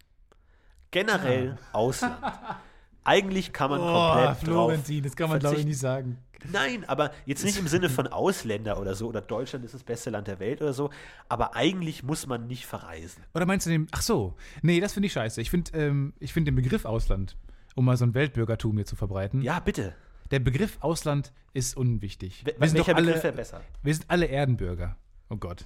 [0.90, 2.16] Generell Ausland.
[3.04, 6.18] Eigentlich kann man oh, komplett drauf Florentin, das kann man glaube ich nicht sagen.
[6.52, 10.11] Nein, aber jetzt nicht im Sinne von Ausländer oder so, oder Deutschland ist das beste
[10.11, 10.90] Land der Welt oder so,
[11.28, 13.22] aber eigentlich muss man nicht verreisen.
[13.34, 15.40] Oder meinst du den, ach so, nee, das finde ich scheiße.
[15.40, 17.36] Ich finde ähm, ich find den Begriff Ausland,
[17.74, 19.94] um mal so ein Weltbürgertum hier zu verbreiten, Ja, bitte.
[20.31, 22.43] Der Begriff Ausland ist unwichtig.
[22.45, 23.61] Wel- Wir sind, doch welcher Begriff alle, wäre besser?
[23.83, 24.97] wir sind alle Erdenbürger.
[25.28, 25.64] Oh Gott.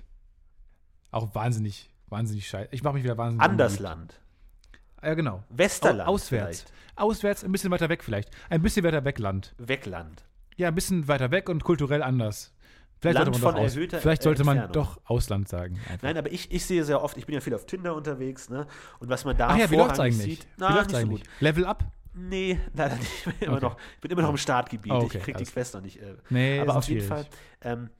[1.11, 2.69] Auch wahnsinnig, wahnsinnig scheiße.
[2.73, 3.45] Ich mache mich wieder wahnsinnig.
[3.45, 4.21] Andersland.
[5.03, 5.45] Ja, genau.
[5.51, 6.09] Westerland.
[6.09, 6.65] Au- Auswärts.
[6.97, 8.31] Auswärts, ein bisschen weiter weg vielleicht.
[8.49, 9.53] Ein bisschen weiter weg Land.
[9.57, 9.69] Vielleicht.
[9.69, 10.25] Wegland.
[10.57, 12.53] Ja, ein bisschen weiter weg und kulturell anders.
[13.01, 15.79] Vielleicht Land sollte man, von doch, erhöhter vielleicht sollte man doch Ausland sagen.
[15.91, 16.03] Einfach.
[16.03, 18.67] Nein, aber ich, ich sehe sehr oft, ich bin ja viel auf Tinder unterwegs, ne?
[18.99, 20.23] Und was man da Ach ja, wie läuft's eigentlich?
[20.39, 21.21] sieht, wie na, läuft's nicht so eigentlich?
[21.25, 21.31] gut.
[21.41, 21.85] Level up?
[22.17, 23.11] Nee, leider nicht.
[23.19, 23.65] Ich bin immer, Okay.
[23.67, 24.93] noch, ich bin immer noch im Startgebiet.
[24.93, 26.01] Oh, okay, ich krieg die Quest noch nicht.
[26.01, 27.27] Äh, Nee, aber auf jeden Fall,
[27.63, 27.91] ähm,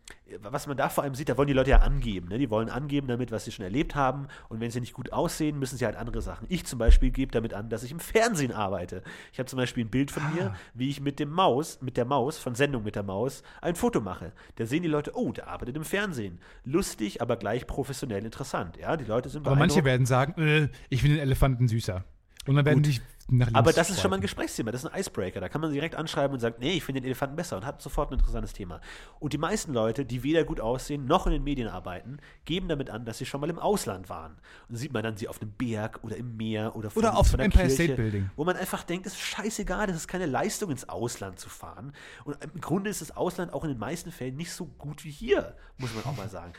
[0.41, 2.29] was man da vor allem sieht, da wollen die Leute ja angeben.
[2.29, 2.39] Ne?
[2.39, 4.29] Die wollen angeben damit, was sie schon erlebt haben.
[4.49, 6.47] Und wenn sie nicht gut aussehen, müssen sie halt andere Sachen.
[6.49, 9.03] Ich zum Beispiel gebe damit an, dass ich im Fernsehen arbeite.
[9.33, 10.31] Ich habe zum Beispiel ein Bild von Ah.
[10.31, 13.75] mir, wie ich mit dem Maus, mit der Maus, von Sendung mit der Maus, ein
[13.75, 14.33] Foto mache.
[14.57, 16.39] Da sehen die Leute, oh, der arbeitet im Fernsehen.
[16.65, 18.77] Lustig, aber gleich professionell interessant.
[18.77, 22.05] Ja, die Leute sind Aber manche werden sagen, äh, ich finde den Elefanten süßer.
[22.47, 22.93] Und dann werden Gut.
[22.95, 24.25] die nach links Aber das ist schon mal ein.
[24.25, 25.41] Gesprächsthema, das ist ein Icebreaker.
[25.41, 27.81] Da kann man direkt anschreiben und sagen, nee, ich finde den Elefanten besser und hat
[27.83, 28.81] sofort ein interessantes Thema.
[29.21, 32.91] Und die meisten Leute, die weder gut aussehen noch in den Medien arbeiten, geben damit
[32.91, 34.33] an, dass sie schon mal im Ausland waren.
[34.33, 37.17] Und dann sieht man dann sie auf einem Berg oder im Meer oder, von, Oder
[37.17, 38.31] auf dem der Empire Kirche, State Building.
[38.37, 41.93] Wo man einfach denkt, es ist scheißegal, das ist keine Leistung, ins Ausland zu fahren.
[42.25, 45.11] Und im Grunde ist das Ausland auch in den meisten Fällen nicht so gut wie
[45.11, 46.53] hier, muss man auch mal sagen.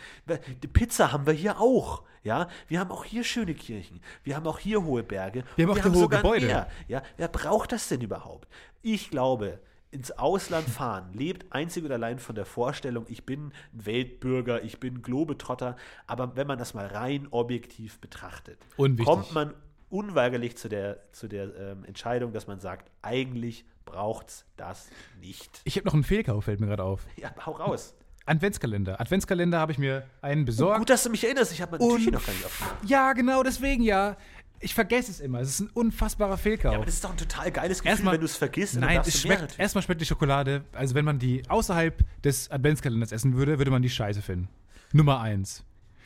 [0.62, 2.04] Die Pizza haben wir hier auch.
[2.24, 4.02] Ja, wir haben auch hier schöne Kirchen.
[4.24, 5.44] Wir haben auch hier hohe Berge.
[5.56, 6.48] Wir haben auch hier hohe sogar ein Gebäude.
[6.56, 6.68] Meer.
[6.88, 8.48] Ja, wer braucht das denn überhaupt?
[8.82, 9.60] Ich glaube,
[9.92, 15.02] ins Ausland fahren lebt einzig und allein von der Vorstellung, ich bin Weltbürger, ich bin
[15.02, 15.76] Globetrotter.
[16.08, 19.06] Aber wenn man das mal rein objektiv betrachtet, Unwichtig.
[19.06, 19.54] kommt man
[19.90, 24.90] unweigerlich zu der, zu der ähm, Entscheidung, dass man sagt, eigentlich braucht's das
[25.22, 25.62] nicht.
[25.64, 27.02] Ich habe noch einen Fehlkauf, fällt mir gerade auf.
[27.18, 27.94] Ja, hau raus.
[28.28, 29.00] Adventskalender.
[29.00, 30.80] Adventskalender habe ich mir einen besorgt.
[30.80, 32.76] Gut, dass du mich erinnerst, ich habe mein Türchen noch gar nicht aufgemacht.
[32.90, 34.18] ja, genau, deswegen ja.
[34.60, 35.40] Ich vergesse es immer.
[35.40, 36.72] Es ist ein unfassbarer Fehlkauf.
[36.72, 38.76] Ja, aber das ist doch ein total geiles Gefühl, Erstmal- wenn du es vergisst.
[38.76, 43.36] Nein, es schmeckt, erstmal schmeckt die Schokolade, also wenn man die außerhalb des Adventskalenders essen
[43.36, 44.48] würde, würde man die scheiße finden.
[44.94, 45.64] Nummer eins.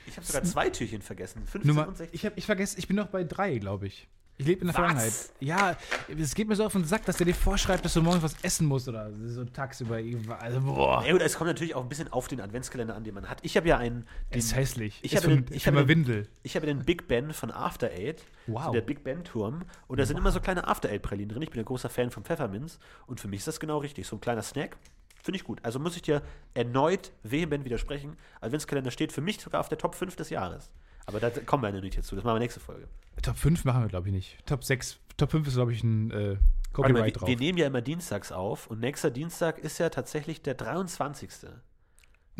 [0.07, 1.43] Ich habe sogar zwei Türchen vergessen.
[1.45, 2.15] 15 Nummer, und 16.
[2.15, 4.07] ich habe ich vergesse, ich bin noch bei drei, glaube ich.
[4.41, 4.75] Ich lebe in der Was?
[4.77, 5.13] Vergangenheit.
[5.41, 5.75] Ja,
[6.17, 8.35] es geht mir so auf den Sack, dass der dir vorschreibt, dass du morgens was
[8.41, 9.97] essen musst oder so tagsüber.
[10.39, 11.03] Also, boah.
[11.05, 13.39] Ja, gut, es kommt natürlich auch ein bisschen auf den Adventskalender an, den man hat.
[13.41, 14.07] Ich habe ja einen.
[14.33, 14.97] Den, ist hässlich.
[15.01, 16.29] Ich habe den- ich den- Windel.
[16.43, 18.23] Ich habe den Big Ben von After Eight.
[18.47, 18.67] Wow.
[18.67, 19.65] So der Big Ben Turm.
[19.87, 21.41] Und da sind immer so kleine After Eight Pralinen drin.
[21.41, 22.79] Ich bin ein großer Fan von Pfefferminz.
[23.07, 24.07] Und für mich ist das genau richtig.
[24.07, 24.77] So ein kleiner Snack.
[25.21, 25.59] Finde ich gut.
[25.63, 26.21] Also muss ich dir
[26.53, 28.15] erneut vehement widersprechen.
[28.39, 30.71] Adventskalender steht für mich sogar auf der Top 5 des Jahres.
[31.05, 32.15] Aber da kommen wir ja nicht jetzt zu.
[32.15, 32.87] Das machen wir nächste Folge.
[33.21, 34.45] Top 5 machen wir, glaube ich, nicht.
[34.45, 34.99] Top 6.
[35.17, 36.37] Top 5 ist, glaube ich, ein äh, Warte mal,
[36.73, 37.29] Copyright wir, drauf.
[37.29, 38.67] wir nehmen ja immer dienstags auf.
[38.67, 41.29] Und nächster Dienstag ist ja tatsächlich der 23.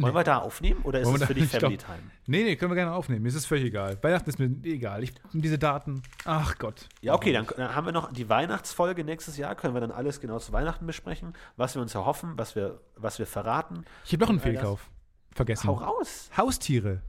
[0.01, 1.99] Wollen wir da aufnehmen oder ist Wollen es für dich ich Family Time?
[2.25, 3.21] Nee, nee, können wir gerne aufnehmen.
[3.21, 3.97] Mir ist es völlig egal.
[4.01, 5.03] Weihnachten ist mir egal.
[5.03, 6.03] Ich, diese Daten.
[6.25, 6.87] Ach Gott.
[7.01, 9.55] Ja, okay, dann, dann haben wir noch die Weihnachtsfolge nächstes Jahr.
[9.55, 13.19] Können wir dann alles genau zu Weihnachten besprechen, was wir uns erhoffen, was wir, was
[13.19, 13.83] wir verraten.
[14.05, 14.39] Ich habe noch einen.
[14.39, 14.89] Fehlkauf.
[15.35, 15.67] Vergessen.
[15.67, 16.29] Hau raus.
[16.35, 17.01] Haustiere.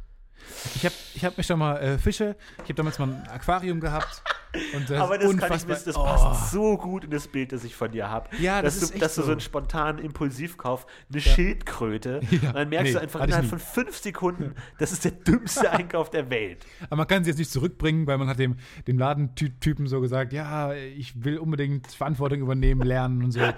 [0.75, 3.81] Ich habe ich hab mich schon mal äh, Fische, ich habe damals mal ein Aquarium
[3.81, 4.23] gehabt
[4.75, 6.05] Und das Aber ist das, kann ich, wissen, das Oh.
[6.05, 8.29] passt so gut in das Bild, das ich von dir habe.
[8.39, 9.33] Ja, dass das du, ist echt dass du so so.
[9.33, 12.49] einen spontanen Impulsivkauf, eine Schildkröte, Ja.
[12.49, 16.11] und dann merkst Nee, du einfach innerhalb von fünf Sekunden, das ist der dümmste Einkauf
[16.11, 16.65] der Welt.
[16.87, 18.57] Aber man kann sie jetzt nicht zurückbringen, weil man hat dem,
[18.87, 23.41] dem Ladentypen so gesagt, ja, ich will unbedingt Verantwortung übernehmen, lernen und so.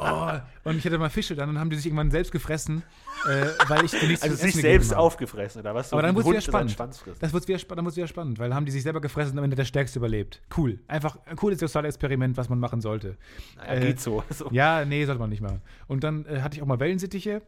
[0.00, 0.30] Oh,
[0.64, 2.82] und ich hatte mal Fische dann und haben die sich irgendwann selbst gefressen,
[3.26, 5.90] äh, weil ich nichts Also sich selbst aufgefressen, oder was?
[5.90, 6.76] So Aber dann wurde es wieder spannend.
[7.20, 9.44] Das wird wieder, dann wird's wieder spannend, weil haben die sich selber gefressen und am
[9.44, 10.42] Ende der Stärkste überlebt.
[10.56, 10.80] Cool.
[10.86, 13.16] Einfach ein cooles soziales Experiment, was man machen sollte.
[13.56, 14.22] Naja, Äh, geht so.
[14.30, 14.48] so.
[14.50, 15.62] Ja, nee, sollte man nicht machen.
[15.86, 17.42] Und dann äh, hatte ich auch mal Wellensittiche.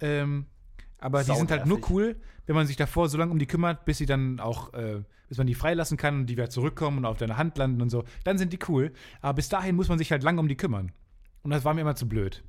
[0.00, 0.46] Ähm,
[0.98, 2.16] aber die sind halt nur cool,
[2.46, 5.38] wenn man sich davor so lange um die kümmert, bis sie dann auch, äh, bis
[5.38, 8.04] man die freilassen kann und die wieder zurückkommen und auf deine Hand landen und so.
[8.24, 8.92] Dann sind die cool.
[9.20, 10.92] Aber bis dahin muss man sich halt lange um die kümmern.
[11.42, 12.42] Und das war mir immer zu blöd.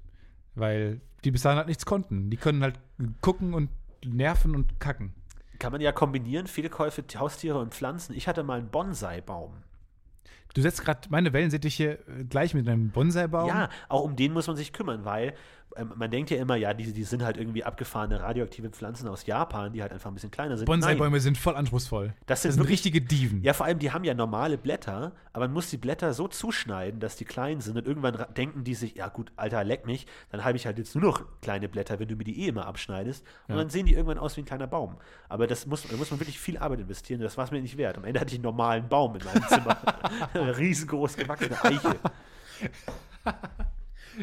[0.57, 2.29] Weil die bis dahin halt nichts konnten.
[2.29, 2.79] Die können halt
[3.21, 3.69] gucken und
[4.03, 5.13] nerven und kacken.
[5.59, 8.15] Kann man ja kombinieren, viele Käufe, Haustiere und Pflanzen.
[8.15, 9.53] Ich hatte mal einen Bonsai-Baum.
[10.53, 13.47] Du setzt gerade meine Wellensittiche äh, gleich mit einem Bonsai-Baum.
[13.47, 15.33] Ja, auch um den muss man sich kümmern, weil
[15.95, 19.73] man denkt ja immer, ja, die, die sind halt irgendwie abgefahrene radioaktive Pflanzen aus Japan,
[19.73, 20.65] die halt einfach ein bisschen kleiner sind.
[20.65, 22.13] Bonsai-Bäume sind voll anspruchsvoll.
[22.25, 23.41] Das sind das sind wirklich- richtige Dieven.
[23.43, 26.99] Ja, vor allem, die haben ja normale Blätter, aber man muss die Blätter so zuschneiden,
[26.99, 30.43] dass die klein sind und irgendwann denken die sich, ja gut, Alter, leck mich, dann
[30.43, 33.23] habe ich halt jetzt nur noch kleine Blätter, wenn du mir die eh immer abschneidest
[33.47, 33.61] und Ja.
[33.61, 34.95] dann sehen die irgendwann aus wie ein kleiner Baum.
[35.29, 37.77] Aber das muss, da muss man wirklich viel Arbeit investieren das war es mir nicht
[37.77, 37.97] wert.
[37.97, 39.77] Am Ende hatte ich einen normalen Baum in meinem Zimmer.
[40.33, 41.95] Eine riesengroß gewachsene Eiche.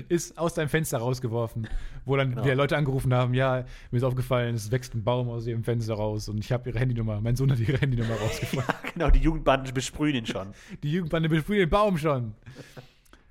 [0.08, 1.68] ist aus deinem Fenster rausgeworfen,
[2.04, 2.44] wo dann Genau.
[2.44, 5.94] wieder Leute angerufen haben, ja, mir ist aufgefallen, es wächst ein Baum aus ihrem Fenster
[5.94, 8.66] raus und ich habe ihre Handynummer, mein Sohn hat ihre Handynummer rausgefunden.
[8.92, 10.48] genau, die Jugendbanden besprühen ihn schon.
[10.82, 12.34] Die Jugendbande besprüht den Baum schon.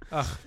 [0.10, 0.38] Ach,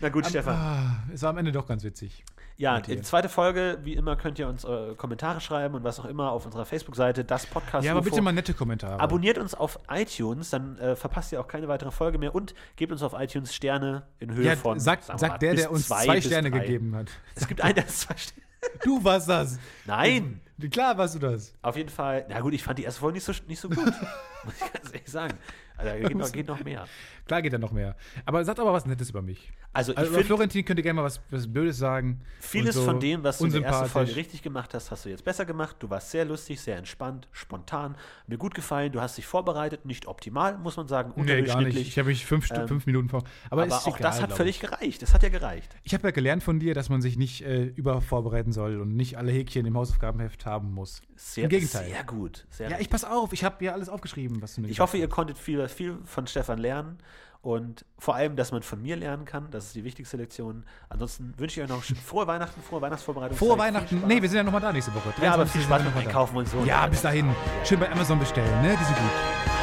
[0.00, 0.54] Na gut, Stefan.
[0.56, 2.24] ah, es war am Ende doch ganz witzig.
[2.56, 6.04] Ja, die zweite Folge, wie immer, könnt ihr uns äh, Kommentare schreiben und was auch
[6.04, 7.84] immer auf unserer Facebook-Seite, das Podcast.
[7.84, 9.00] Ja, aber bitte mal nette Kommentare.
[9.00, 12.92] Abonniert uns auf iTunes, dann äh, verpasst ihr auch keine weitere Folge mehr und gebt
[12.92, 14.78] uns auf iTunes Sterne in Höhe ja, von.
[14.78, 16.60] sagt wir mal, sagt der, der uns zwei, zwei, Sterne drei.
[16.60, 17.10] gegeben hat.
[17.34, 18.44] Es gibt einen, der zwei Sterne.
[18.82, 19.58] Du warst das.
[19.84, 20.40] Nein!
[20.70, 21.54] Klar warst du das.
[21.62, 23.84] Auf jeden Fall, na gut, ich fand die erste Folge nicht so, nicht so gut.
[24.44, 25.38] muss ich ganz ehrlich sagen.
[25.76, 26.86] Also, da geht noch, geht noch mehr.
[27.26, 27.96] Klar geht da noch mehr.
[28.26, 29.50] Aber sagt aber was Nettes über mich.
[29.72, 32.20] Also, ich Also über Florentin könnt ihr gerne mal was, was Blödes sagen.
[32.38, 33.88] vieles so von dem, was du in der ersten.
[33.88, 35.76] Folge richtig gemacht hast, hast du jetzt besser gemacht.
[35.80, 37.96] Du warst sehr lustig, sehr entspannt, spontan.
[38.26, 38.92] Mir gut gefallen.
[38.92, 41.76] Du hast dich vorbereitet, nicht optimal, muss man sagen, Nee, gar nicht.
[41.78, 43.24] Ich habe mich fünf, Ähm, fünf Minuten vor.
[43.50, 44.68] Aber, aber auch egal, das hat völlig ich.
[44.68, 45.02] gereicht.
[45.02, 45.74] Das hat ja gereicht.
[45.82, 49.16] Ich habe ja gelernt von dir, dass man sich nicht äh, übervorbereiten soll und nicht
[49.16, 51.00] alle Häkchen im Hausaufgabenheft haben muss.
[51.16, 51.88] Sehr, Im Gegenteil.
[51.88, 52.46] Sehr gut.
[52.50, 54.98] Sehr Ja, ich pass auf, ich habe ja alles aufgeschrieben, was du mir Ich hoffe,
[54.98, 56.98] ihr konntet viel, viel von Stefan lernen
[57.44, 59.48] und vor allem, dass man von mir lernen kann.
[59.50, 60.64] Das ist die wichtigste Lektion.
[60.88, 63.36] Ansonsten wünsche ich euch noch frohe Weihnachten, frohe Weihnachtsvorbereitung.
[63.36, 64.02] Frohe Weihnachten.
[64.06, 65.12] Nee, wir sind ja nochmal da nächste Woche.
[65.20, 65.52] Ja, aber 23.
[65.52, 66.08] viel Spaß beim noch mal da.
[66.08, 66.58] Einkaufen und so.
[66.64, 67.34] Ja, bis dahin.
[67.64, 68.76] Schön bei Amazon bestellen, ne?
[68.80, 69.10] Die sind gut.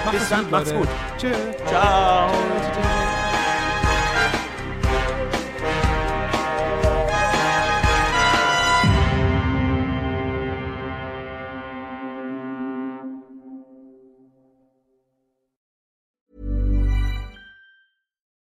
[0.06, 0.86] Macht's Bis dann, macht's Leute.
[0.86, 0.90] gut.
[1.18, 1.34] Tschö.
[1.68, 2.91] Ciao.